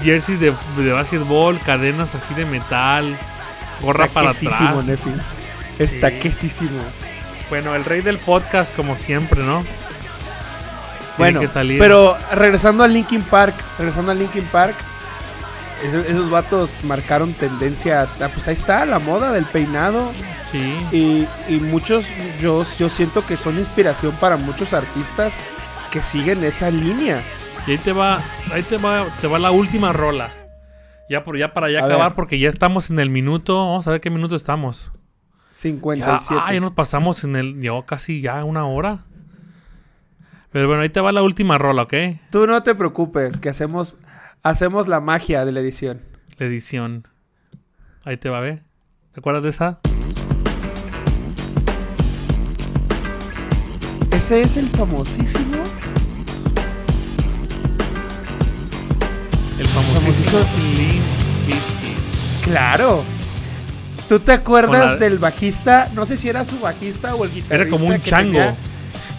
jerseys 0.04 0.40
de, 0.40 0.54
de 0.78 0.92
básquetbol, 0.92 1.60
cadenas 1.60 2.14
así 2.16 2.34
de 2.34 2.46
metal, 2.46 3.16
gorra 3.82 4.08
para 4.08 4.30
atrás. 4.32 4.86
Nefi. 4.86 5.10
Estaquesísimo. 5.80 6.82
Bueno, 7.50 7.76
el 7.76 7.86
rey 7.86 8.02
del 8.02 8.18
podcast 8.18 8.76
como 8.76 8.96
siempre, 8.98 9.42
¿no? 9.44 9.60
Tiene 9.62 9.72
Bueno, 11.18 11.40
que 11.40 11.48
salir. 11.48 11.80
pero 11.80 12.16
regresando 12.34 12.84
a 12.84 12.88
Linkin 12.88 13.22
Park, 13.24 13.56
regresando 13.80 14.12
a 14.12 14.16
Linkin 14.16 14.44
Park, 14.46 14.76
esos, 15.84 16.06
esos 16.08 16.30
vatos 16.30 16.84
marcaron 16.84 17.34
tendencia. 17.34 18.04
a- 18.04 18.28
Pues 18.30 18.48
ahí 18.48 18.54
está, 18.54 18.86
la 18.86 19.00
moda 19.00 19.32
del 19.32 19.46
peinado. 19.46 20.12
sí. 20.52 20.76
Y, 20.92 21.28
y 21.54 21.60
muchos, 21.60 22.06
yo, 22.40 22.64
yo 22.78 22.90
siento 22.90 23.26
que 23.26 23.38
son 23.38 23.58
inspiración 23.58 24.12
para 24.20 24.38
muchos 24.38 24.74
artistas 24.74 25.38
que 25.92 26.04
siguen 26.04 26.44
esa 26.44 26.70
línea. 26.70 27.22
Y 27.68 27.72
ahí 27.72 27.78
te 27.78 27.92
va, 27.92 28.22
ahí 28.52 28.64
te 28.64 28.78
va, 28.78 29.06
te 29.20 29.28
va 29.28 29.40
la 29.40 29.52
última 29.52 29.92
rola. 29.92 30.30
Ya 31.10 31.24
por 31.24 31.38
ya 31.38 31.54
para 31.54 31.70
ya 31.70 31.82
A 31.82 31.86
acabar 31.86 32.10
ver. 32.10 32.16
porque 32.16 32.40
ya 32.40 32.50
estamos 32.50 32.90
en 32.90 33.00
el 33.00 33.10
minuto, 33.10 33.56
vamos 33.56 33.88
a 33.88 33.92
ver 33.92 34.02
qué 34.02 34.10
minuto 34.10 34.36
estamos. 34.36 34.90
Ya, 34.92 35.00
57. 35.52 36.42
ah, 36.46 36.54
ya 36.54 36.60
nos 36.60 36.72
pasamos 36.74 37.24
en 37.24 37.36
el 37.36 37.62
ya 37.62 37.72
casi 37.86 38.22
ya 38.22 38.44
una 38.44 38.66
hora. 38.66 39.00
Pero 40.52 40.68
bueno, 40.68 40.82
ahí 40.84 40.90
te 40.90 41.02
va 41.02 41.12
la 41.12 41.24
última 41.24 41.58
rola, 41.58 41.84
¿ok? 41.84 41.94
Tú 42.32 42.48
no 42.48 42.64
te 42.64 42.74
preocupes, 42.74 43.40
que 43.40 43.50
hacemos, 43.50 43.98
hacemos 44.44 44.88
la 44.88 45.02
magia 45.02 45.44
de 45.44 45.52
la 45.52 45.60
edición. 45.60 46.00
La 46.38 46.46
edición. 46.46 47.06
Ahí 48.06 48.16
te 48.18 48.30
va, 48.30 48.40
¿ve? 48.40 48.62
¿Te 49.12 49.20
acuerdas 49.20 49.44
de 49.44 49.50
esa? 49.50 49.80
Ese 54.12 54.42
es 54.42 54.56
el 54.58 54.68
famosísimo. 54.70 55.64
El 59.60 59.68
famosísimo 59.68 60.40
Limp 60.78 61.04
Bizkit. 61.48 62.44
Claro. 62.44 63.04
¿Tú 64.08 64.20
te 64.20 64.32
acuerdas 64.32 64.92
la- 64.94 64.96
del 64.96 65.18
bajista? 65.20 65.90
No 65.94 66.06
sé 66.06 66.16
si 66.18 66.30
era 66.30 66.46
su 66.46 66.60
bajista 66.60 67.16
o 67.16 67.24
el 67.26 67.32
guitarrista. 67.32 67.56
Era 67.56 67.70
como 67.70 67.88
un 67.88 68.02
chango. 68.02 68.56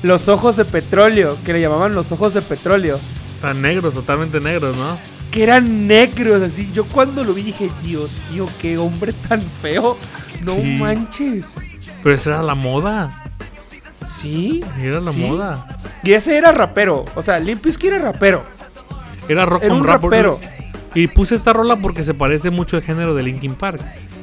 Los 0.02 0.28
ojos 0.28 0.56
de 0.56 0.64
petróleo, 0.64 1.36
que 1.44 1.52
le 1.52 1.60
llamaban 1.60 1.94
los 1.94 2.12
ojos 2.12 2.32
de 2.34 2.42
petróleo. 2.42 2.98
Tan 3.42 3.60
negros, 3.60 3.94
totalmente 3.94 4.40
negros, 4.40 4.76
¿no? 4.76 4.96
Que 5.30 5.42
eran 5.42 5.86
negros, 5.86 6.40
así. 6.40 6.70
Yo 6.72 6.84
cuando 6.84 7.22
lo 7.24 7.34
vi 7.34 7.42
dije, 7.42 7.70
Dios 7.82 8.10
mío, 8.30 8.48
qué 8.60 8.78
hombre 8.78 9.12
tan 9.28 9.42
feo. 9.60 9.98
No 10.42 10.54
Sí. 10.54 10.62
manches. 10.78 11.56
Pero 12.02 12.14
esa 12.14 12.30
era 12.30 12.42
la 12.42 12.54
moda. 12.54 13.24
Sí. 14.06 14.64
Era 14.80 15.00
la 15.00 15.12
Sí. 15.12 15.18
moda. 15.18 15.80
Y 16.04 16.12
ese 16.12 16.36
era 16.38 16.52
rapero. 16.52 17.04
O 17.14 17.20
sea, 17.22 17.38
Limp 17.38 17.64
Bizkit 17.64 17.90
era 17.90 17.98
rapero. 17.98 18.44
Era 19.28 19.44
rock 19.46 19.62
Era 19.62 19.68
con 19.70 19.78
un 19.78 19.84
rap. 19.86 20.02
rapero. 20.04 20.40
Y 20.94 21.06
puse 21.08 21.34
esta 21.34 21.52
rola 21.52 21.76
porque 21.76 22.02
se 22.02 22.14
parece 22.14 22.50
mucho 22.50 22.76
al 22.76 22.82
género 22.82 23.14
de 23.14 23.22
Linkin 23.22 23.54
Park. 23.54 23.80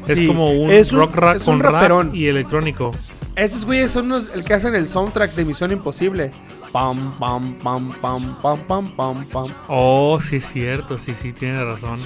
Es 0.08 0.20
como 0.28 0.52
un 0.52 0.70
es 0.72 0.92
un- 0.92 1.00
rock 1.00 1.16
rap 1.16 1.38
con 1.44 1.60
rap 1.60 2.14
y 2.14 2.28
electrónico. 2.28 2.92
Esos 3.36 3.66
güeyes 3.66 3.92
son 3.92 4.10
los 4.10 4.34
el 4.34 4.44
que 4.44 4.54
hacen 4.54 4.76
el 4.76 4.88
soundtrack 4.88 5.34
de 5.36 5.46
Misión 5.46 5.72
Imposible. 5.72 6.32
Pam, 6.72 7.18
pam, 7.20 7.56
pam, 7.64 7.92
pam, 8.02 8.36
pam, 8.42 8.60
pam, 8.68 8.96
pam, 8.96 9.26
pam. 9.26 9.46
Oh, 9.68 10.20
sí 10.22 10.38
es 10.38 10.46
cierto, 10.46 10.98
sí, 10.98 11.14
sí, 11.16 11.32
tiene 11.34 11.64
razón. 11.64 12.00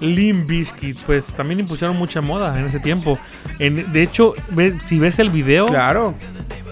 Limp 0.00 0.46
Bizkit, 0.48 1.02
pues 1.04 1.26
también 1.34 1.60
impusieron 1.60 1.96
mucha 1.96 2.20
moda 2.22 2.58
en 2.58 2.66
ese 2.66 2.80
tiempo. 2.80 3.18
En- 3.58 3.92
de 3.92 4.02
hecho, 4.02 4.34
ve- 4.50 4.78
si 4.80 4.98
ves 4.98 5.18
el 5.18 5.28
video, 5.30 5.66
Claro. 5.66 6.14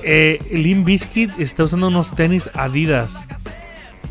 eh, 0.03 0.39
Limp 0.51 0.87
Bizkit 0.87 1.39
está 1.39 1.65
usando 1.65 1.89
unos 1.89 2.15
tenis 2.15 2.49
Adidas. 2.55 3.27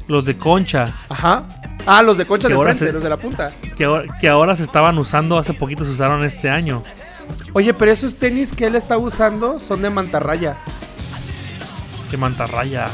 Los 0.07 0.25
de 0.25 0.37
concha, 0.37 0.93
Ajá. 1.09 1.43
Ah, 1.85 2.01
los 2.01 2.17
de 2.17 2.25
concha 2.25 2.47
de 2.49 2.57
frente, 2.57 2.85
se- 2.85 2.91
los 2.91 3.03
de 3.03 3.09
la 3.09 3.17
punta. 3.17 3.51
que 3.77 3.85
ahora, 3.85 4.17
que 4.19 4.27
ahora 4.27 4.55
se 4.55 4.63
estaban 4.63 4.97
usando, 4.97 5.37
hace 5.37 5.53
poquito 5.53 5.85
se 5.85 5.91
usaron 5.91 6.23
este 6.23 6.49
año. 6.49 6.83
Oye, 7.53 7.73
pero 7.73 7.91
esos 7.91 8.15
tenis 8.15 8.53
que 8.53 8.65
él 8.67 8.75
está 8.75 8.97
usando 8.97 9.59
son 9.59 9.81
de 9.81 9.89
mantarraya. 9.89 10.55
Que 12.09 12.17
mantarraya, 12.17 12.87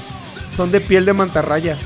Son 0.48 0.72
de 0.72 0.82
piel 0.82 1.06
de 1.06 1.14
mantarraya. 1.14 1.78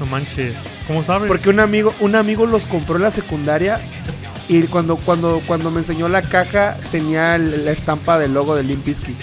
no 0.00 0.06
manches. 0.06 0.54
¿Cómo 0.86 1.02
sabes? 1.02 1.28
Porque 1.28 1.48
un 1.50 1.60
amigo, 1.60 1.94
un 2.00 2.16
amigo 2.16 2.44
los 2.46 2.64
compró 2.64 2.96
en 2.96 3.02
la 3.02 3.10
secundaria 3.10 3.80
y 4.48 4.62
cuando, 4.64 4.96
cuando, 4.96 5.40
cuando 5.46 5.70
me 5.70 5.78
enseñó 5.78 6.08
la 6.08 6.22
caja 6.22 6.76
tenía 6.90 7.38
la 7.38 7.70
estampa 7.70 8.18
del 8.18 8.34
logo 8.34 8.54
de 8.56 8.62
Limp 8.64 8.84
Bizkit. 8.84 9.16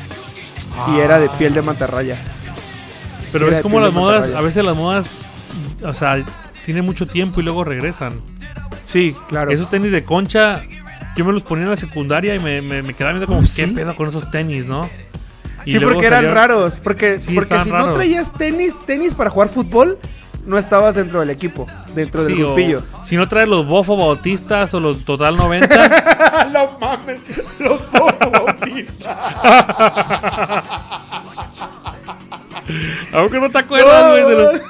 Y 0.95 0.99
era 0.99 1.19
de 1.19 1.29
piel 1.29 1.53
de 1.53 1.61
mantarraya. 1.61 2.15
Pero 3.31 3.47
era 3.47 3.57
es 3.57 3.63
como 3.63 3.79
las 3.79 3.93
modas, 3.93 4.33
a 4.35 4.41
veces 4.41 4.63
las 4.63 4.75
modas, 4.75 5.05
o 5.83 5.93
sea, 5.93 6.23
tienen 6.65 6.85
mucho 6.85 7.05
tiempo 7.07 7.39
y 7.39 7.43
luego 7.43 7.63
regresan. 7.63 8.21
Sí, 8.83 9.15
claro. 9.27 9.51
Esos 9.51 9.69
tenis 9.69 9.91
de 9.91 10.03
concha, 10.03 10.61
yo 11.15 11.25
me 11.25 11.33
los 11.33 11.43
ponía 11.43 11.65
en 11.65 11.69
la 11.71 11.75
secundaria 11.77 12.33
y 12.35 12.39
me, 12.39 12.61
me, 12.61 12.81
me 12.81 12.93
quedaba 12.93 13.13
viendo 13.13 13.27
como, 13.27 13.39
Uh, 13.41 13.45
¿qué 13.55 13.67
pedo 13.67 13.95
con 13.95 14.09
esos 14.09 14.29
tenis, 14.31 14.65
no? 14.65 14.89
Y 15.65 15.71
sí, 15.71 15.79
porque 15.79 16.07
eran 16.07 16.33
raros. 16.33 16.79
Porque, 16.79 17.19
Sí, 17.19 17.33
porque 17.35 17.59
si 17.59 17.69
no 17.71 17.93
traías 17.93 18.31
tenis, 18.33 18.75
tenis 18.85 19.13
para 19.13 19.29
jugar 19.29 19.49
fútbol, 19.49 19.99
no 20.45 20.57
estabas 20.57 20.95
dentro 20.95 21.19
del 21.19 21.29
equipo, 21.29 21.67
dentro 21.93 22.23
del 22.23 22.33
Sí, 22.33 22.41
o 22.41 22.47
grupillo. 22.47 22.83
si 23.03 23.17
no 23.17 23.27
traes 23.27 23.47
los 23.49 23.67
Bofo 23.67 23.95
Bautistas 23.97 24.73
o 24.73 24.79
los 24.79 25.03
Total 25.05 25.35
90, 25.35 26.47
no 26.53 26.79
mames, 26.79 27.19
los 27.59 27.79
Bofo 27.91 28.31
Bautista. 28.31 29.35
aunque 33.13 33.39
no 33.39 33.49
te 33.49 33.57
acuerdas, 33.59 34.11
güey, 34.11 34.35
de 34.35 34.43
los- 34.43 34.61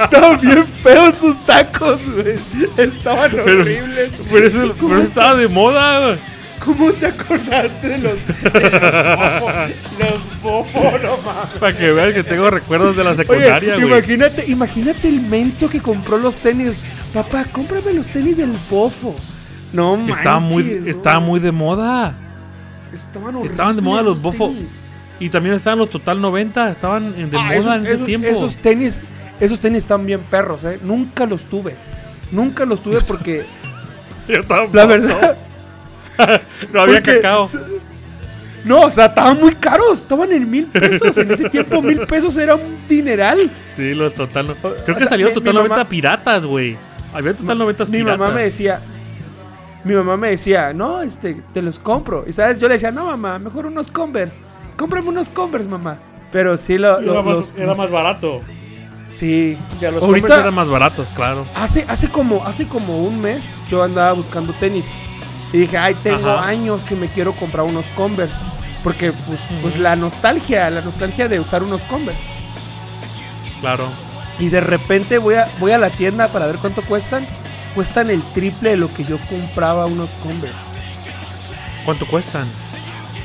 Estaban 0.00 0.40
bien 0.40 0.66
feos 0.82 1.14
sus 1.20 1.44
tacos, 1.46 2.00
güey. 2.10 2.36
Estaban 2.76 3.30
Pero, 3.30 3.60
horribles. 3.60 4.10
pero 4.30 4.46
eso, 4.46 4.74
pero 4.78 5.02
estaba 5.02 5.34
de 5.36 5.48
moda, 5.48 6.06
güey. 6.08 6.18
¿Cómo 6.64 6.92
te 6.92 7.06
acordaste 7.06 7.88
de 7.88 7.98
los, 7.98 8.14
de 8.52 8.60
los 8.60 9.18
bofo? 9.18 9.50
Los 9.98 10.42
bofo, 10.42 10.98
no 11.02 11.16
mames. 11.24 11.50
Para 11.58 11.76
que 11.76 11.90
veas 11.90 12.14
que 12.14 12.22
tengo 12.22 12.48
recuerdos 12.50 12.94
de 12.96 13.02
la 13.02 13.10
Oye, 13.10 13.16
secundaria, 13.16 13.74
güey. 13.74 13.86
imagínate, 13.88 14.44
imagínate 14.48 15.08
el 15.08 15.20
menso 15.22 15.68
que 15.68 15.80
compró 15.80 16.18
los 16.18 16.36
tenis. 16.36 16.76
Papá, 17.12 17.46
cómprame 17.50 17.94
los 17.94 18.06
tenis 18.06 18.36
del 18.36 18.52
bofo. 18.70 19.16
No 19.72 19.96
manches. 19.96 20.18
Estaba 20.18 20.38
muy, 20.38 20.82
estaba 20.86 21.18
muy 21.20 21.40
de 21.40 21.50
moda. 21.50 22.14
Estaban, 22.94 23.30
horribles 23.34 23.50
estaban 23.50 23.74
de 23.76 23.82
moda 23.82 24.02
los 24.02 24.22
bofo. 24.22 24.48
tenis. 24.50 24.82
Y 25.22 25.28
también 25.30 25.54
estaban 25.54 25.78
los 25.78 25.90
Total 25.90 26.20
90, 26.20 26.70
estaban 26.70 27.14
en- 27.16 27.30
de 27.30 27.36
Ah, 27.36 27.42
moda 27.44 27.54
esos, 27.56 27.76
en 27.76 27.82
ese 27.82 27.92
esos- 27.94 28.06
tiempo. 28.06 28.26
esos 28.28 28.54
tenis, 28.56 29.00
esos 29.40 29.58
tenis 29.60 29.78
están 29.78 30.04
bien 30.04 30.20
perros, 30.20 30.64
¿eh? 30.64 30.78
Nunca 30.82 31.26
los 31.26 31.44
tuve. 31.44 31.76
Nunca 32.32 32.64
los 32.64 32.82
tuve 32.82 33.00
porque, 33.02 33.44
Yo 34.28 34.42
tampoco. 34.44 34.76
la 34.76 34.86
verdad, 34.86 35.36
No 36.72 36.82
había 36.82 36.96
porque- 36.96 37.16
cacao. 37.20 37.48
no, 38.64 38.80
o 38.82 38.90
sea, 38.90 39.06
estaban 39.06 39.38
muy 39.40 39.54
caros, 39.54 39.98
estaban 39.98 40.32
en 40.32 40.50
mil 40.50 40.66
pesos. 40.66 41.16
En 41.18 41.30
ese 41.30 41.48
tiempo 41.50 41.80
mil 41.82 42.00
pesos 42.00 42.36
era 42.36 42.54
un 42.54 42.76
dineral. 42.88 43.50
Sí, 43.76 43.94
los 43.94 44.14
total. 44.14 44.48
no- 44.48 44.54
Creo 44.54 44.84
que 44.96 45.00
sea, 45.00 45.08
salieron 45.08 45.32
mi- 45.32 45.34
total 45.40 45.52
mi 45.54 45.56
90 45.58 45.76
mamá- 45.76 45.88
piratas, 45.88 46.44
güey. 46.46 46.76
Había 47.14 47.34
total 47.34 47.58
90 47.58 47.84
Mi 47.86 47.90
piratas. 47.98 48.18
mamá 48.18 48.34
me 48.34 48.42
decía, 48.42 48.80
mi 49.84 49.94
mamá 49.94 50.16
me 50.16 50.30
decía, 50.30 50.72
no, 50.72 51.02
este, 51.02 51.40
te 51.52 51.60
los 51.62 51.78
compro. 51.78 52.24
Y 52.26 52.32
sabes, 52.32 52.58
yo 52.58 52.68
le 52.68 52.74
decía, 52.74 52.90
no, 52.90 53.04
mamá, 53.06 53.38
mejor 53.38 53.66
unos 53.66 53.88
Converse. 53.88 54.42
Cómprame 54.76 55.08
unos 55.08 55.28
Converse, 55.28 55.68
mamá. 55.68 55.98
Pero 56.30 56.56
sí, 56.56 56.78
lo, 56.78 57.00
lo- 57.00 57.12
Era, 57.12 57.22
más, 57.22 57.34
los, 57.36 57.54
era 57.56 57.66
los- 57.66 57.78
más 57.78 57.90
barato. 57.90 58.40
sí. 59.10 59.56
Ya, 59.80 59.90
los 59.90 60.02
Ahorita- 60.02 60.20
Converse 60.28 60.40
eran 60.42 60.54
más 60.54 60.68
baratos, 60.68 61.08
claro. 61.14 61.44
Hace, 61.54 61.84
hace, 61.88 62.08
como, 62.08 62.44
hace 62.44 62.66
como 62.66 62.98
un 62.98 63.20
mes 63.20 63.54
yo 63.70 63.82
andaba 63.82 64.12
buscando 64.12 64.52
tenis. 64.54 64.86
Y 65.52 65.58
dije, 65.58 65.76
ay, 65.76 65.94
tengo 66.02 66.30
Ajá. 66.30 66.48
años 66.48 66.84
que 66.84 66.96
me 66.96 67.08
quiero 67.08 67.32
comprar 67.32 67.66
unos 67.66 67.84
Converse. 67.94 68.38
Porque, 68.82 69.12
pues, 69.12 69.38
pues 69.60 69.78
la 69.78 69.94
nostalgia, 69.96 70.68
la 70.70 70.80
nostalgia 70.80 71.28
de 71.28 71.38
usar 71.38 71.62
unos 71.62 71.84
Converse. 71.84 72.22
Claro. 73.60 73.84
Y 74.38 74.48
de 74.48 74.60
repente 74.60 75.18
voy 75.18 75.34
a, 75.36 75.48
voy 75.60 75.72
a 75.72 75.78
la 75.78 75.90
tienda 75.90 76.28
para 76.28 76.46
ver 76.46 76.56
cuánto 76.56 76.82
cuestan. 76.82 77.24
Cuestan 77.74 78.10
el 78.10 78.22
triple 78.34 78.70
de 78.70 78.76
lo 78.78 78.92
que 78.92 79.04
yo 79.04 79.18
compraba 79.28 79.86
unos 79.86 80.08
Converse. 80.22 80.56
¿Cuánto 81.84 82.06
cuestan? 82.06 82.46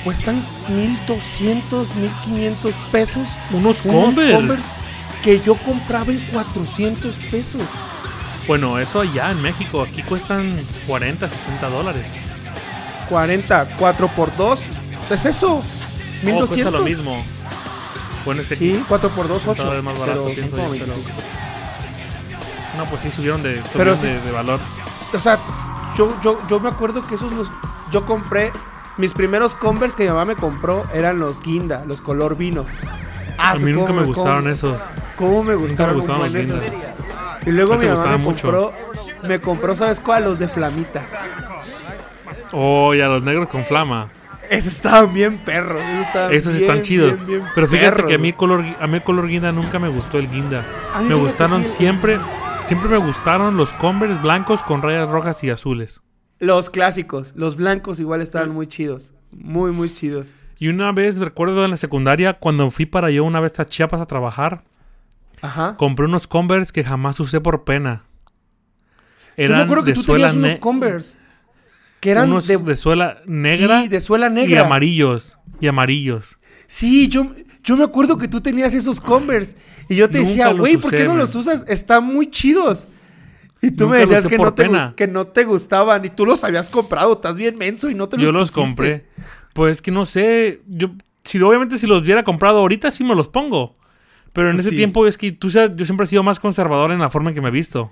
Cuestan 0.03 0.45
1200, 0.69 1.87
1500 1.95 2.73
pesos. 2.91 3.27
Unos 3.51 3.83
Unos 3.83 4.15
Converse. 4.15 4.63
que 5.23 5.39
yo 5.41 5.55
compraba 5.55 6.11
en 6.11 6.19
400 6.31 7.15
pesos. 7.31 7.61
Bueno, 8.47 8.79
eso 8.79 9.01
allá 9.01 9.31
en 9.31 9.41
México. 9.41 9.81
Aquí 9.81 10.03
cuestan 10.03 10.57
40, 10.87 11.27
60 11.27 11.69
dólares. 11.69 12.05
40, 13.09 13.67
4 13.77 14.07
por 14.09 14.35
2. 14.37 14.67
Es 15.09 15.25
eso. 15.25 15.55
Oh, 15.55 15.63
1200. 16.25 16.47
cuesta 16.47 16.71
lo 16.71 16.83
mismo. 16.83 17.23
Bueno, 18.25 18.41
es 18.41 18.47
que 18.47 18.55
Sí, 18.55 18.83
4 18.87 19.09
por 19.09 19.27
2, 19.27 19.41
Son 19.41 19.51
8. 19.51 19.61
todavía 19.63 19.81
más 19.81 19.97
barato, 19.99 20.23
pero 20.23 20.35
pienso 20.35 20.57
yo, 20.57 20.63
pero- 20.63 20.85
25. 20.85 21.09
No, 22.77 22.85
pues 22.85 23.01
sí, 23.01 23.11
subieron 23.11 23.41
de, 23.41 23.61
Pero 23.73 23.95
subieron 23.97 23.97
sí. 23.99 24.07
de, 24.07 24.21
de 24.21 24.31
valor. 24.31 24.59
O 25.13 25.19
sea, 25.19 25.39
yo, 25.97 26.15
yo, 26.21 26.39
yo 26.47 26.59
me 26.59 26.69
acuerdo 26.69 27.05
que 27.07 27.15
esos 27.15 27.31
los. 27.31 27.47
Yo 27.91 28.05
compré. 28.05 28.51
Mis 28.97 29.13
primeros 29.13 29.55
Converse 29.55 29.95
que 29.95 30.03
mi 30.03 30.09
mamá 30.09 30.25
me 30.25 30.35
compró 30.35 30.85
eran 30.93 31.19
los 31.19 31.41
Guinda, 31.41 31.85
los 31.85 32.01
color 32.01 32.35
vino. 32.35 32.65
Ah, 33.37 33.51
A 33.51 33.55
mí 33.55 33.71
nunca 33.71 33.93
me 33.93 34.03
gustaron 34.03 34.47
esos. 34.47 34.79
¿Cómo 35.15 35.43
me 35.43 35.55
gustaron, 35.55 35.95
un 35.95 36.01
gustaron 36.01 36.21
los 36.21 36.33
esos? 36.35 36.65
Y 37.45 37.51
luego 37.51 37.73
No 37.75 37.79
mi 37.79 37.85
mamá 37.87 38.07
me 38.13 38.17
mucho. 38.17 38.41
compró. 38.43 38.73
Me 39.23 39.39
compró, 39.39 39.75
¿sabes 39.75 39.99
cuál? 39.99 40.25
Los 40.25 40.39
de 40.39 40.47
Flamita. 40.47 41.03
Oh, 42.51 42.93
y 42.93 43.01
a 43.01 43.07
los 43.07 43.23
negros 43.23 43.47
con 43.49 43.63
flama. 43.63 44.07
Esos 44.49 44.73
estaban 44.73 45.13
bien 45.13 45.37
perros. 45.39 45.81
Esos, 45.81 46.07
estaban 46.07 46.33
Esos 46.33 46.53
bien, 46.55 46.65
están 46.69 46.81
chidos. 46.81 47.15
bien, 47.17 47.27
bien 47.27 47.43
Pero 47.53 47.67
fíjate 47.67 47.91
perros, 47.91 48.07
que 48.07 48.15
a 48.15 48.17
mí 48.17 48.33
color 48.33 48.63
a 48.79 48.87
mí 48.87 48.99
color 49.01 49.27
guinda 49.27 49.51
nunca 49.51 49.77
me 49.79 49.89
gustó 49.89 50.17
el 50.17 50.29
guinda. 50.29 50.63
Me 51.07 51.15
gustaron 51.15 51.63
sí, 51.63 51.69
siempre 51.77 52.17
siempre 52.65 52.89
me 52.89 52.97
gustaron 52.97 53.57
los 53.57 53.69
Converse 53.73 54.19
blancos 54.21 54.63
con 54.63 54.81
rayas 54.81 55.09
rojas 55.09 55.43
y 55.43 55.49
azules. 55.49 56.01
Los 56.39 56.69
clásicos. 56.69 57.33
Los 57.35 57.55
blancos 57.55 57.99
igual 57.99 58.21
estaban 58.21 58.51
muy 58.51 58.67
chidos. 58.67 59.13
Muy, 59.31 59.71
muy 59.71 59.91
chidos. 59.93 60.33
Y 60.59 60.67
una 60.69 60.91
vez 60.91 61.17
recuerdo 61.17 61.65
en 61.65 61.71
la 61.71 61.77
secundaria 61.77 62.33
cuando 62.33 62.69
fui 62.71 62.85
para 62.85 63.09
yo 63.11 63.23
una 63.23 63.39
vez 63.39 63.59
a 63.59 63.65
Chiapas 63.65 64.01
a 64.01 64.05
trabajar, 64.07 64.63
Ajá. 65.41 65.75
compré 65.77 66.05
unos 66.05 66.27
Converse 66.27 66.71
que 66.71 66.83
jamás 66.83 67.19
usé 67.19 67.41
por 67.41 67.63
pena. 67.63 68.03
Yo 69.37 69.43
me 69.43 69.45
Eran 69.45 69.61
acuerdo 69.61 69.83
que 69.83 69.91
de 69.91 69.95
tú 69.95 70.03
suela 70.03 70.29
tenías 70.31 70.45
unos 70.51 70.59
Converse. 70.59 71.17
Que 71.99 72.11
eran 72.11 72.29
unos 72.31 72.47
de, 72.47 72.57
de, 72.57 72.75
suela 72.75 73.21
negra, 73.25 73.81
Sí, 73.83 73.87
de 73.87 74.01
suela 74.01 74.27
y 74.27 74.31
negra. 74.31 74.65
amarillos 74.65 75.37
y 75.59 75.67
amarillos. 75.67 76.37
Sí, 76.67 77.07
yo, 77.07 77.31
yo 77.63 77.77
me 77.77 77.83
acuerdo 77.83 78.17
que 78.17 78.27
tú 78.27 78.41
tenías 78.41 78.73
esos 78.73 78.99
Converse. 79.01 79.55
Y 79.89 79.95
yo 79.95 80.09
te 80.09 80.19
Nunca 80.19 80.29
decía, 80.29 80.53
güey, 80.53 80.77
¿por 80.77 80.91
qué 80.91 81.03
no 81.03 81.09
man. 81.09 81.19
los 81.19 81.35
usas? 81.35 81.65
Están 81.67 82.03
muy 82.03 82.29
chidos. 82.29 82.87
Y 83.61 83.71
tú 83.71 83.89
me 83.89 83.97
Nunca 83.99 84.11
decías 84.15 84.27
que 84.27 84.37
no, 84.37 84.53
te, 84.53 84.69
que 84.95 85.07
no 85.07 85.27
te 85.27 85.43
gustaban. 85.43 86.05
Y 86.05 86.09
tú 86.09 86.25
los 86.25 86.43
habías 86.43 86.69
comprado. 86.69 87.13
Estás 87.13 87.37
bien 87.37 87.57
menso 87.57 87.89
y 87.89 87.95
no 87.95 88.07
te 88.07 88.17
los 88.17 88.23
Yo 88.25 88.31
los 88.31 88.51
pusiste. 88.51 88.65
compré. 88.65 89.05
Pues 89.53 89.81
que 89.81 89.91
no 89.91 90.05
sé, 90.05 90.61
yo 90.67 90.91
si 91.23 91.41
obviamente 91.41 91.77
si 91.77 91.87
los 91.87 92.01
hubiera 92.03 92.23
comprado 92.23 92.59
ahorita 92.59 92.91
sí 92.91 93.03
me 93.03 93.15
los 93.15 93.27
pongo. 93.27 93.73
Pero 94.33 94.51
en 94.51 94.59
ese 94.59 94.69
Sí. 94.69 94.75
tiempo 94.75 95.07
es 95.07 95.17
que 95.17 95.31
tú 95.31 95.49
sabes, 95.49 95.71
yo 95.75 95.85
siempre 95.85 96.05
he 96.05 96.09
sido 96.09 96.21
más 96.21 96.39
conservador 96.39 96.91
en 96.91 96.99
la 96.99 97.09
forma 97.09 97.29
en 97.29 97.35
que 97.35 97.41
me 97.41 97.47
he 97.47 97.51
visto. 97.51 97.91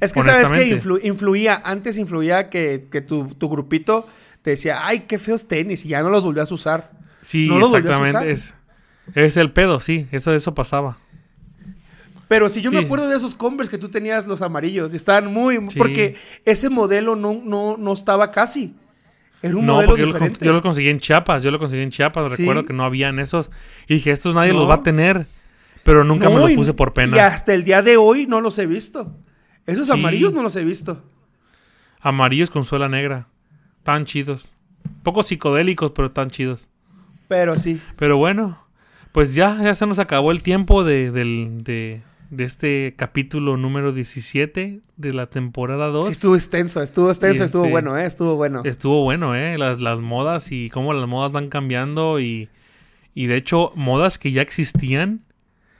Es 0.00 0.14
que 0.14 0.22
sabes 0.22 0.50
que 0.50 0.80
influía. 1.06 1.60
Antes 1.62 1.98
influía 1.98 2.48
que, 2.48 2.86
que 2.90 3.02
tu, 3.02 3.26
tu 3.34 3.50
grupito 3.50 4.06
te 4.40 4.50
decía, 4.52 4.86
ay, 4.86 5.00
qué 5.00 5.18
feos 5.18 5.46
tenis. 5.46 5.84
Y 5.84 5.88
ya 5.88 6.02
no 6.02 6.08
los 6.08 6.22
volvías 6.24 6.50
a 6.50 6.54
usar. 6.54 6.90
Sí, 7.20 7.46
¿No 7.48 7.58
los 7.58 7.70
volvías 7.70 7.92
a 7.92 7.98
exactamente. 7.98 8.32
Es, 8.32 8.54
es 9.14 9.36
el 9.36 9.52
pedo, 9.52 9.78
sí. 9.78 10.06
Eso, 10.10 10.32
eso 10.32 10.54
pasaba. 10.54 10.96
Pero 12.30 12.48
si 12.48 12.62
yo 12.62 12.70
me 12.70 12.78
acuerdo 12.78 13.08
de 13.08 13.16
esos 13.16 13.34
Converse 13.34 13.72
que 13.72 13.76
tú 13.78 13.88
tenías, 13.88 14.28
los 14.28 14.40
amarillos. 14.40 14.92
y 14.92 14.96
Estaban 14.96 15.32
muy... 15.32 15.56
Sí. 15.68 15.76
Porque 15.76 16.14
ese 16.44 16.70
modelo 16.70 17.16
no, 17.16 17.42
no, 17.44 17.76
no 17.76 17.92
estaba 17.92 18.30
casi. 18.30 18.76
Era 19.42 19.56
un 19.56 19.66
No, 19.66 19.72
modelo 19.74 19.88
porque 19.88 20.00
yo 20.02 20.06
lo, 20.06 20.12
diferente. 20.12 20.44
yo 20.46 20.52
lo 20.52 20.62
conseguí 20.62 20.90
en 20.90 21.00
Chiapas. 21.00 21.42
Yo 21.42 21.50
lo 21.50 21.58
conseguí 21.58 21.82
en 21.82 21.90
Chiapas. 21.90 22.30
¿Sí? 22.30 22.36
Recuerdo 22.42 22.64
que 22.64 22.72
no 22.72 22.84
habían 22.84 23.18
esos. 23.18 23.50
Y 23.88 23.94
dije, 23.94 24.12
estos 24.12 24.32
nadie 24.36 24.52
los 24.52 24.70
va 24.70 24.74
a 24.76 24.82
tener. 24.84 25.26
Pero 25.82 26.04
nunca 26.04 26.28
me 26.28 26.36
No, 26.36 26.40
los 26.42 26.50
y- 26.52 26.54
puse 26.54 26.72
por 26.72 26.90
Y 26.90 26.92
pena. 26.92 27.26
hasta 27.26 27.52
el 27.52 27.64
día 27.64 27.82
de 27.82 27.96
hoy 27.96 28.28
no 28.28 28.40
los 28.40 28.56
he 28.60 28.66
visto. 28.66 29.12
Esos 29.66 29.88
Sí. 29.88 29.92
amarillos 29.92 30.32
no 30.32 30.44
los 30.44 30.54
he 30.54 30.62
visto. 30.62 31.02
Amarillos 32.00 32.48
con 32.50 32.64
suela 32.64 32.88
negra. 32.88 33.26
Tan 33.82 34.04
chidos. 34.04 34.54
Poco 35.02 35.22
psicodélicos, 35.22 35.90
pero 35.92 36.12
tan 36.12 36.30
chidos. 36.30 36.68
Pero 37.28 37.56
sí. 37.56 37.80
Pero 37.96 38.16
bueno, 38.18 38.64
pues 39.12 39.34
ya, 39.34 39.58
ya 39.62 39.74
se 39.74 39.86
nos 39.86 39.98
acabó 39.98 40.30
el 40.30 40.42
tiempo 40.42 40.84
de, 40.84 41.10
del- 41.10 41.58
de, 41.62 42.02
de 42.30 42.44
este 42.44 42.94
capítulo 42.96 43.56
número 43.56 43.92
17 43.92 44.80
de 44.96 45.12
la 45.12 45.26
temporada 45.28 45.88
2. 45.88 46.06
Sí, 46.06 46.12
estuvo 46.12 46.34
extenso, 46.36 46.80
estuvo 46.82 47.08
extenso, 47.10 47.44
estuvo 47.44 47.64
este- 47.64 47.72
bueno, 47.72 47.98
¿eh? 47.98 48.06
Estuvo 48.06 48.36
bueno. 48.36 48.62
Estuvo 48.64 49.02
bueno, 49.02 49.34
¿eh? 49.34 49.58
Las, 49.58 49.80
las 49.80 50.00
modas 50.00 50.52
y 50.52 50.70
cómo 50.70 50.92
las 50.92 51.08
modas 51.08 51.32
van 51.32 51.48
cambiando 51.48 52.20
y, 52.20 52.48
y 53.14 53.26
de 53.26 53.36
hecho 53.36 53.72
modas 53.74 54.18
que 54.18 54.30
ya 54.32 54.42
existían 54.42 55.24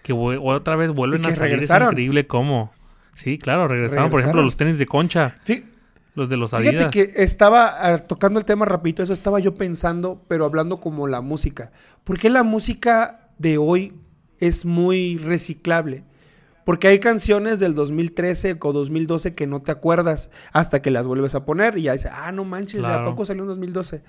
que 0.02 0.12
otra 0.12 0.76
vez 0.76 0.90
vuelven 0.90 1.24
a 1.26 1.34
salir. 1.34 1.58
Es 1.60 1.70
increíble 1.70 2.26
cómo. 2.26 2.72
Sí, 3.14 3.38
claro, 3.38 3.68
regresaron. 3.68 4.10
Por 4.10 4.20
ejemplo, 4.20 4.42
los 4.42 4.56
tenis 4.56 4.78
de 4.78 4.86
concha, 4.86 5.36
Fí- 5.46 5.64
los 6.16 6.28
de 6.30 6.36
los 6.36 6.50
Fíjate 6.50 6.68
Adidas. 6.68 6.90
que 6.90 7.10
estaba 7.16 7.98
tocando 8.08 8.40
el 8.40 8.44
tema 8.44 8.64
rapidito, 8.64 9.02
eso 9.04 9.12
estaba 9.12 9.38
yo 9.38 9.54
pensando, 9.54 10.24
pero 10.26 10.46
hablando 10.46 10.80
como 10.80 11.06
la 11.06 11.20
música. 11.20 11.70
¿Por 12.02 12.18
qué 12.18 12.28
la 12.30 12.42
música 12.42 13.28
de 13.38 13.58
hoy 13.58 13.92
es 14.40 14.64
muy 14.64 15.18
reciclable? 15.18 16.02
Porque 16.64 16.88
hay 16.88 16.98
canciones 17.00 17.58
del 17.58 17.74
2013 17.74 18.58
o 18.60 18.72
2012 18.72 19.34
que 19.34 19.46
no 19.46 19.62
te 19.62 19.72
acuerdas 19.72 20.30
hasta 20.52 20.82
que 20.82 20.90
las 20.90 21.06
vuelves 21.06 21.34
a 21.34 21.44
poner 21.44 21.76
y 21.78 21.82
ya 21.82 21.92
dices, 21.94 22.10
ah, 22.14 22.32
no 22.32 22.44
manches, 22.44 22.80
¿a 22.84 22.88
Claro. 22.88 23.04
poco 23.10 23.24
salió 23.26 23.42
en 23.42 23.48
2012? 23.48 24.02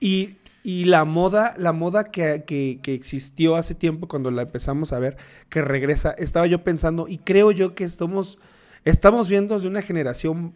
Y, 0.00 0.36
y 0.64 0.86
la 0.86 1.04
moda, 1.04 1.54
la 1.58 1.72
moda 1.72 2.04
que, 2.10 2.44
que- 2.46 2.80
que 2.82 2.94
existió 2.94 3.56
hace 3.56 3.74
tiempo 3.74 4.08
cuando 4.08 4.30
la 4.30 4.42
empezamos 4.42 4.92
a 4.92 4.98
ver, 4.98 5.16
que 5.48 5.62
regresa, 5.62 6.12
estaba 6.18 6.46
yo 6.46 6.64
pensando 6.64 7.08
y 7.08 7.18
creo 7.18 7.50
yo 7.52 7.74
que 7.74 7.84
estamos, 7.84 8.38
estamos 8.84 9.28
viendo 9.28 9.58
de 9.60 9.68
una 9.68 9.82
generación 9.82 10.54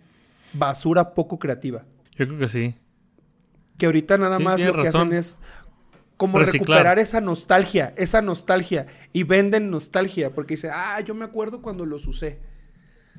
basura 0.53 1.13
poco 1.15 1.39
creativa. 1.39 1.85
Yo 2.17 2.27
creo 2.27 2.39
que 2.39 2.49
sí. 2.49 2.75
Que 3.79 3.87
ahorita 3.87 4.17
nada 4.17 4.39
Sí, 4.39 4.43
más 4.45 4.61
lo 4.61 4.73
que 4.81 4.89
hacen 4.89 5.13
es 5.13 5.39
como 6.17 6.39
Reciclar. 6.39 6.61
recuperar 6.79 6.99
esa 6.99 7.21
nostalgia, 7.21 7.93
esa 7.97 8.23
nostalgia. 8.23 8.87
Y 9.13 9.25
venden 9.25 9.71
nostalgia 9.71 10.33
porque 10.35 10.55
dicen, 10.55 10.71
ah, 10.75 11.01
yo 11.01 11.15
me 11.15 11.25
acuerdo 11.25 11.61
cuando 11.63 11.85
los 11.87 12.07
usé. 12.07 12.39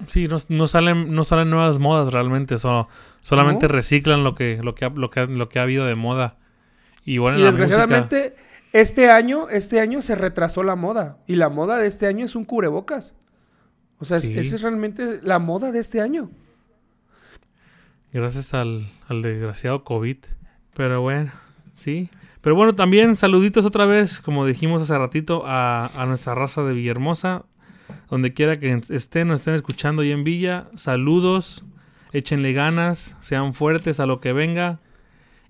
Sí, 0.07 0.27
no, 0.27 0.37
no 0.49 0.67
salen, 0.67 1.13
no 1.13 1.23
salen 1.23 1.49
nuevas 1.49 1.79
modas 1.79 2.13
realmente, 2.13 2.57
solo, 2.59 2.87
solamente 3.21 3.67
¿No? 3.67 3.73
reciclan 3.73 4.23
lo 4.23 4.35
que, 4.35 4.59
lo 4.63 4.75
que, 4.75 4.85
ha- 4.85 4.89
lo 4.89 5.09
que, 5.09 5.25
lo 5.27 5.49
que 5.49 5.59
ha 5.59 5.63
habido 5.63 5.85
de 5.85 5.95
moda. 5.95 6.37
Y 7.03 7.17
bueno, 7.19 7.39
y 7.39 7.41
desgraciadamente, 7.43 8.35
este 8.73 9.09
año, 9.09 9.49
este 9.49 9.79
año 9.79 10.01
se 10.01 10.13
retrasó 10.15 10.61
la 10.63 10.75
moda. 10.75 11.17
Y 11.25 11.35
la 11.35 11.49
moda 11.49 11.77
de 11.77 11.87
este 11.87 12.05
año 12.07 12.25
es 12.25 12.35
un 12.35 12.45
cubrebocas. 12.45 13.15
O 13.99 14.05
sea, 14.05 14.19
Sí. 14.19 14.33
esa 14.37 14.55
es 14.55 14.61
realmente 14.61 15.19
la 15.23 15.39
moda 15.39 15.71
de 15.71 15.79
este 15.79 16.01
año. 16.01 16.29
gracias 18.13 18.53
al, 18.53 18.89
al 19.07 19.21
desgraciado 19.21 19.83
COVID. 19.83 20.17
Pero 20.75 21.01
bueno, 21.01 21.31
sí. 21.73 22.09
Pero 22.47 22.55
bueno, 22.55 22.75
también 22.75 23.17
saluditos 23.17 23.65
otra 23.65 23.85
vez, 23.85 24.21
como 24.21 24.45
dijimos 24.45 24.81
hace 24.81 24.97
ratito, 24.97 25.43
a, 25.45 25.91
nuestra 26.07 26.33
raza 26.33 26.63
de 26.63 26.71
Villahermosa. 26.71 27.43
Donde 28.09 28.33
quiera 28.33 28.57
que 28.57 28.79
estén 28.87 29.29
o 29.31 29.33
estén 29.33 29.53
escuchando 29.53 30.01
hoy 30.01 30.11
en 30.11 30.23
Villa, 30.23 30.69
saludos, 30.77 31.65
échenle 32.13 32.53
ganas, 32.53 33.17
sean 33.19 33.53
fuertes 33.53 33.99
a 33.99 34.05
lo 34.05 34.21
que 34.21 34.31
venga. 34.31 34.79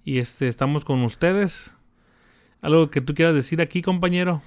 Y 0.03 0.17
este, 0.17 0.47
estamos 0.47 0.85
con 0.85 1.03
ustedes. 1.03 1.75
¿Algo 2.63 2.89
que 2.89 3.01
tú 3.01 3.13
quieras 3.13 3.35
decir 3.35 3.61
aquí, 3.61 3.83
compañero? 3.83 4.41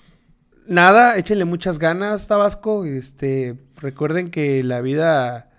Nada, 0.67 1.19
échenle 1.19 1.45
muchas 1.45 1.79
ganas, 1.79 2.27
Tabasco. 2.27 2.85
Este, 2.85 3.61
recuerden 3.77 4.33
que 4.33 4.65
la 4.65 4.81
vida 4.81 5.51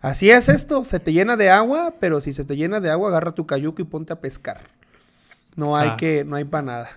Así 0.00 0.30
es 0.30 0.48
esto, 0.48 0.84
se 0.84 1.00
te 1.00 1.12
llena 1.12 1.36
de 1.36 1.50
agua, 1.50 1.94
pero 1.98 2.20
si 2.20 2.32
se 2.32 2.44
te 2.44 2.54
llena 2.54 2.78
de 2.78 2.90
agua, 2.90 3.08
agarra 3.08 3.32
tu 3.32 3.44
cayuco 3.44 3.82
y 3.82 3.86
ponte 3.86 4.12
a 4.12 4.20
pescar. 4.20 4.60
No 5.56 5.76
hay 5.76 5.90
Ah. 5.92 5.96
que, 5.96 6.24
no 6.24 6.36
hay 6.36 6.44
para 6.44 6.62
nada. 6.62 6.90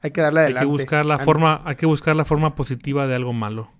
Hay 0.00 0.10
que 0.10 0.20
darle 0.20 0.40
Hay 0.40 0.44
adelante. 0.46 0.66
que 0.66 0.70
buscar 0.70 1.06
la 1.06 1.18
forma, 1.18 1.60
hay 1.64 1.76
que 1.76 1.86
buscar 1.86 2.16
la 2.16 2.24
forma 2.24 2.54
positiva 2.54 3.06
de 3.06 3.14
algo 3.14 3.32
malo. 3.32 3.70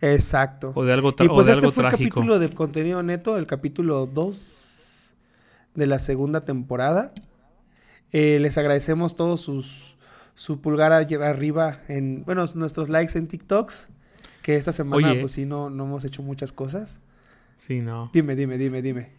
Exacto. 0.00 0.72
O 0.74 0.84
de 0.84 0.92
algo, 0.92 1.14
Y 1.18 1.26
o 1.26 1.34
pues 1.34 1.46
de 1.46 1.52
este 1.52 1.64
algo 1.66 1.72
fue 1.72 1.84
el 1.84 1.88
trágico. 1.90 2.14
capítulo 2.16 2.38
de 2.38 2.50
contenido 2.50 3.02
neto, 3.02 3.36
el 3.36 3.46
capítulo 3.46 4.06
2 4.06 5.14
de 5.74 5.86
la 5.86 5.98
segunda 5.98 6.44
temporada. 6.44 7.12
Eh, 8.12 8.38
les 8.40 8.58
agradecemos 8.58 9.14
todos 9.14 9.40
sus 9.40 9.96
su 10.34 10.60
pulgar 10.62 10.90
arriba 10.92 11.78
en, 11.88 12.24
bueno, 12.24 12.44
nuestros 12.54 12.88
likes 12.88 13.18
en 13.18 13.28
TikToks. 13.28 13.88
Que 14.42 14.56
esta 14.56 14.72
semana, 14.72 15.10
Oye. 15.10 15.20
pues 15.20 15.32
sí, 15.32 15.44
no, 15.44 15.68
no 15.68 15.84
hemos 15.84 16.02
hecho 16.04 16.22
muchas 16.22 16.50
cosas. 16.50 16.98
Sí, 17.58 17.80
no. 17.80 18.10
Dime, 18.14 18.34
dime, 18.36 18.56
dime, 18.56 18.80
dime. 18.80 19.10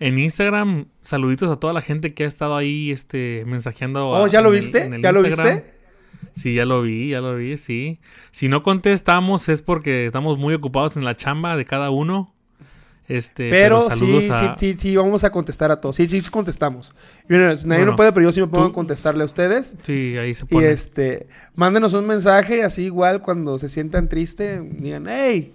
En 0.00 0.18
Instagram, 0.18 0.86
saluditos 1.00 1.50
a 1.50 1.56
toda 1.56 1.72
la 1.72 1.80
gente 1.82 2.14
que 2.14 2.24
ha 2.24 2.28
estado 2.28 2.56
ahí 2.56 2.90
este, 2.92 3.42
mensajeando. 3.46 4.08
Oh, 4.10 4.24
a- 4.24 4.28
¿ya 4.28 4.40
lo 4.40 4.48
en 4.50 4.54
el- 4.54 4.60
viste? 4.60 4.84
en 4.84 4.94
el 4.94 5.02
¿Ya 5.02 5.12
lo 5.12 5.22
viste? 5.22 5.64
Sí, 6.34 6.54
ya 6.54 6.64
lo 6.64 6.82
vi, 6.82 7.10
ya 7.10 7.20
lo 7.20 7.34
vi, 7.36 7.56
sí. 7.56 7.98
Si 8.30 8.48
no 8.48 8.62
contestamos 8.62 9.48
es 9.48 9.60
porque 9.62 10.06
estamos 10.06 10.38
muy 10.38 10.54
ocupados 10.54 10.96
en 10.96 11.04
la 11.04 11.16
chamba 11.16 11.56
de 11.56 11.64
cada 11.64 11.90
uno. 11.90 12.32
Este, 13.08 13.48
Pero, 13.48 13.88
sí, 13.90 14.20
sí, 14.20 14.28
a... 14.30 14.56
sí, 14.58 14.76
sí, 14.78 14.94
vamos 14.96 15.24
a 15.24 15.30
contestar 15.32 15.70
a 15.70 15.80
todos. 15.80 15.96
Sí, 15.96 16.06
sí, 16.06 16.20
sí 16.20 16.28
contestamos. 16.30 16.92
Y 17.28 17.32
nadie 17.32 17.56
Bueno, 17.64 17.86
no 17.86 17.96
puede, 17.96 18.12
pero 18.12 18.24
yo 18.26 18.32
sí 18.32 18.40
me 18.42 18.46
pongo 18.48 18.66
tú- 18.66 18.70
a 18.70 18.74
contestarle 18.74 19.22
a 19.22 19.26
ustedes. 19.26 19.74
Sí, 19.82 20.14
ahí 20.18 20.34
se 20.34 20.44
Y 20.44 20.48
pone. 20.48 20.70
este, 20.70 21.26
mándenos 21.54 21.94
un 21.94 22.06
mensaje 22.06 22.62
así 22.62 22.82
igual 22.84 23.22
cuando 23.22 23.58
se 23.58 23.70
sientan 23.70 24.08
tristes, 24.10 24.60
digan, 24.80 25.06
hey, 25.08 25.54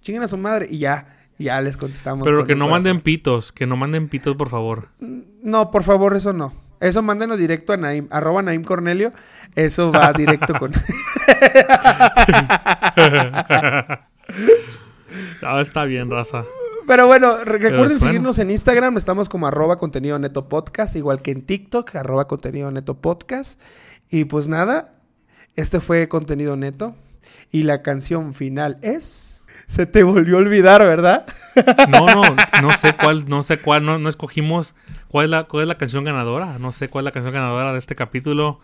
chinguen 0.00 0.22
a 0.22 0.28
su 0.28 0.38
madre 0.38 0.66
y 0.70 0.78
ya, 0.78 1.13
y 1.13 1.13
ya 1.38 1.60
les 1.60 1.76
contestamos. 1.76 2.24
Pero 2.26 2.38
con 2.38 2.46
que 2.46 2.54
no 2.54 2.66
corazón. 2.66 2.84
manden 2.84 3.00
pitos, 3.02 3.52
que 3.52 3.66
no 3.66 3.76
manden 3.76 4.08
pitos, 4.08 4.36
por 4.36 4.48
favor. 4.48 4.88
No, 5.00 5.70
por 5.70 5.82
favor, 5.84 6.16
eso 6.16 6.32
no. 6.32 6.52
Eso 6.80 7.02
mándenos 7.02 7.38
directo 7.38 7.72
a 7.72 7.76
Naim, 7.78 8.08
arroba 8.10 8.42
Naim 8.42 8.62
Cornelio. 8.62 9.12
Eso 9.54 9.90
va 9.92 10.12
directo 10.16 10.52
con... 10.58 10.72
Está 15.60 15.84
bien, 15.84 16.10
raza. 16.10 16.44
Pero 16.86 17.06
bueno, 17.06 17.42
re- 17.44 17.58
recuerden 17.58 17.98
seguirnos 17.98 18.38
en 18.38 18.50
Instagram, 18.50 18.96
estamos 18.98 19.28
como 19.28 19.46
arroba 19.46 19.78
contenido 19.78 20.18
neto 20.18 20.48
podcast, 20.48 20.96
igual 20.96 21.22
que 21.22 21.30
en 21.30 21.42
TikTok, 21.42 21.94
arroba 21.96 22.26
contenido 22.26 22.70
neto 22.70 23.00
podcast. 23.00 23.60
Y 24.10 24.24
pues 24.24 24.48
nada, 24.48 24.94
este 25.56 25.80
fue 25.80 26.08
contenido 26.08 26.56
neto. 26.56 26.94
Y 27.50 27.62
la 27.62 27.82
canción 27.82 28.34
final 28.34 28.78
es... 28.82 29.33
Se 29.66 29.86
te 29.86 30.02
volvió 30.02 30.36
a 30.36 30.40
olvidar, 30.40 30.80
¿verdad? 30.82 31.24
No, 31.88 32.06
no, 32.06 32.22
no 32.62 32.70
sé 32.72 32.94
cuál, 32.94 33.28
no 33.28 33.42
sé 33.42 33.58
cuál, 33.58 33.84
no, 33.84 33.98
no 33.98 34.08
escogimos 34.08 34.74
cuál 35.08 35.24
es, 35.26 35.30
la, 35.30 35.44
cuál 35.44 35.62
es 35.62 35.68
la 35.68 35.78
canción 35.78 36.04
ganadora. 36.04 36.58
No 36.58 36.72
sé 36.72 36.88
cuál 36.88 37.02
es 37.04 37.06
la 37.06 37.12
canción 37.12 37.32
ganadora 37.34 37.72
de 37.72 37.78
este 37.78 37.94
capítulo. 37.96 38.60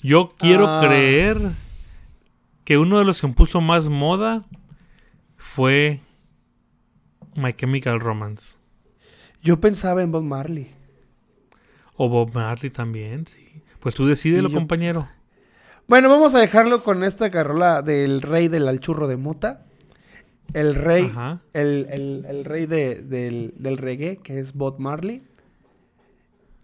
Yo 0.00 0.32
quiero 0.38 0.66
Ah. 0.66 0.82
creer 0.86 1.38
que 2.64 2.78
uno 2.78 2.98
de 2.98 3.04
los 3.04 3.20
que 3.20 3.28
puso 3.28 3.60
más 3.60 3.88
moda 3.88 4.44
fue 5.36 6.00
My 7.36 7.52
Chemical 7.54 8.00
Romance. 8.00 8.56
Yo 9.42 9.60
pensaba 9.60 10.02
en 10.02 10.12
Bob 10.12 10.22
Marley. 10.24 10.70
O 11.96 12.08
Bob 12.08 12.32
Marley 12.34 12.70
también, 12.70 13.26
sí. 13.26 13.62
Pues 13.80 13.94
tú 13.94 14.06
decídelo, 14.06 14.48
Sí, 14.48 14.54
yo- 14.54 14.58
compañero. 14.60 15.08
Bueno, 15.88 16.08
vamos 16.08 16.34
a 16.34 16.38
dejarlo 16.38 16.82
con 16.84 17.02
esta 17.04 17.30
carrola 17.30 17.82
del 17.82 18.22
rey 18.22 18.48
del 18.48 18.68
alchurro 18.68 19.08
de 19.08 19.16
mota. 19.16 19.66
El 20.54 20.74
rey, 20.74 21.04
Ajá. 21.10 21.40
el, 21.54 21.86
el- 21.90 22.26
el 22.28 22.44
rey 22.44 22.66
de- 22.66 22.96
del, 23.02 23.54
del 23.58 23.78
reggae, 23.78 24.16
que 24.18 24.38
es 24.38 24.52
Bob 24.52 24.78
Marley. 24.78 25.22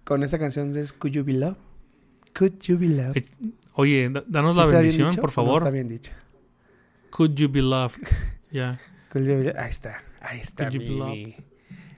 Con 0.04 0.22
esta 0.22 0.38
canción 0.38 0.76
es 0.76 0.92
Could 0.92 1.12
You 1.14 1.24
Be 1.24 1.32
Love? 1.34 1.56
Could 2.38 2.58
You 2.62 2.78
Be 2.78 2.88
Love? 2.88 3.16
Eh, 3.16 3.26
Oye, 3.74 4.08
da- 4.10 4.24
danos 4.26 4.56
¿Sí 4.56 4.60
la 4.62 4.66
bendición, 4.66 5.14
por 5.16 5.24
No 5.26 5.30
favor. 5.30 5.58
está 5.62 5.70
bien 5.70 5.88
dicho. 5.88 6.12
Could 7.10 7.34
you 7.34 7.48
be 7.48 7.62
loved? 7.62 7.96
Ya. 8.50 8.80
Could 9.12 9.26
you 9.26 9.36
be 9.38 9.44
Love? 9.44 9.56
Ahí 9.58 9.70
está, 9.70 10.02
ahí 10.20 10.40
está. 10.40 10.64
Could 10.70 10.80
you 10.80 10.80
be 10.80 10.94
loved? 10.98 11.12
mi- 11.12 11.36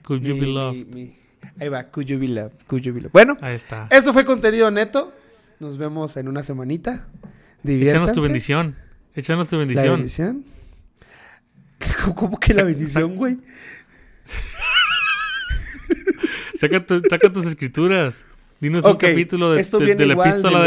Could 0.03 0.22
you 0.22 0.34
mi- 0.34 0.41
be 0.41 0.47
loved? 0.47 0.86
mi- 0.95 1.16
Ahí 1.59 1.68
va, 1.68 1.84
Could 1.91 2.07
You 2.07 2.18
Be 2.18 2.28
Love? 2.28 2.53
Could 2.66 2.82
You 2.82 2.93
Be 2.95 3.01
Love? 3.03 3.12
Bueno, 3.12 3.36
Ahí 3.41 3.55
está. 3.55 3.86
esto 3.91 4.12
fue 4.12 4.24
contenido 4.24 4.70
neto. 4.70 5.12
Nos 5.59 5.76
vemos 5.78 6.16
en 6.16 6.28
una 6.28 6.43
semanita. 6.43 6.93
Échanos 6.93 7.62
Diviértanse. 7.62 8.12
tu 8.14 8.22
bendición. 8.22 8.76
Échanos 9.14 9.49
tu 9.49 9.57
La 9.57 9.61
bendición. 9.61 10.45
¿Cómo 12.14 12.39
que 12.39 12.55
la 12.55 12.62
bendición, 12.64 13.16
güey? 13.16 13.39
Saca, 16.55 16.85
tu- 16.85 17.01
saca 17.09 17.33
tus 17.33 17.47
escrituras. 17.47 18.24
Dinos 18.61 18.85
un 18.85 18.97
capítulo 18.99 19.53
de, 19.53 19.61
esto 19.62 19.78
de- 19.78 19.95
de 19.95 20.05
la 20.07 20.12
epístola 20.12 20.62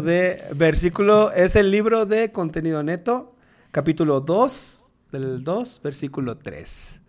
de 0.00 0.44
versículo 0.54 1.32
es 1.32 1.56
el 1.56 1.72
libro 1.72 2.06
de 2.06 2.30
contenido 2.30 2.84
neto, 2.84 3.34
capítulo 3.72 4.20
2, 4.20 4.88
del 5.10 5.42
2, 5.42 5.80
versículo 5.82 6.38
3. 6.38 7.00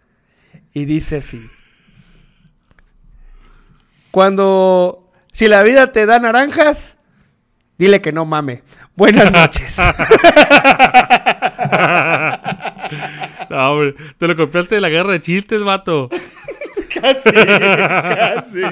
Y 0.73 0.85
dice 0.85 1.17
así: 1.17 1.45
Cuando 4.09 5.11
si 5.31 5.47
la 5.47 5.61
vida 5.61 5.91
te 5.91 6.07
da 6.07 6.17
naranjas, 6.17 6.97
dile 7.77 8.01
que 8.01 8.11
no 8.11 8.25
mame. 8.25 8.63
Buenas 8.95 9.31
noches. 9.31 9.77
No, 13.49 13.71
hombre, 13.71 13.95
te 14.17 14.27
lo 14.27 14.35
copiaste 14.35 14.75
de 14.75 14.81
la 14.81 14.89
guerra 14.89 15.13
de 15.13 15.21
chistes, 15.21 15.63
vato. 15.63 16.09
casi, 17.01 17.31
casi. 17.31 18.61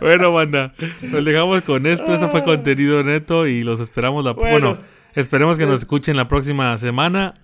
Bueno, 0.00 0.32
banda, 0.32 0.72
nos 1.10 1.24
dejamos 1.24 1.62
con 1.62 1.86
esto. 1.86 2.14
Eso 2.14 2.28
fue 2.28 2.44
contenido 2.44 3.02
neto 3.02 3.46
y 3.46 3.62
los 3.64 3.80
esperamos 3.80 4.24
la... 4.24 4.32
Bueno, 4.32 4.68
Bueno. 4.70 4.78
esperemos 5.14 5.58
que 5.58 5.66
nos 5.66 5.80
escuchen 5.80 6.16
la 6.16 6.28
próxima 6.28 6.76
semana. 6.78 7.34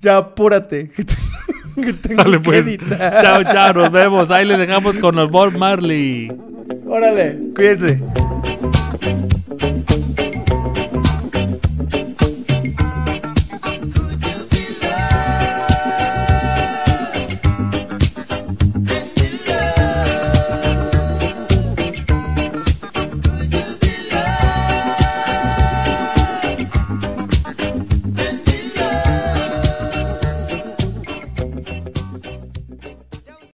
Ya 0.00 0.18
apúrate. 0.18 0.90
que 0.90 1.04
te- 1.04 1.14
que 1.82 1.92
tengo 1.94 2.22
Dale, 2.22 2.40
pues. 2.40 2.78
Chao, 3.22 3.44
chao, 3.44 3.72
nos 3.74 3.90
vemos. 3.90 4.30
Ahí 4.30 4.46
le 4.46 4.56
dejamos 4.56 4.98
con 4.98 5.16
los 5.16 5.30
Bob 5.30 5.56
Marley. 5.56 6.30
Órale, 6.86 7.38
cuídense. 7.54 8.00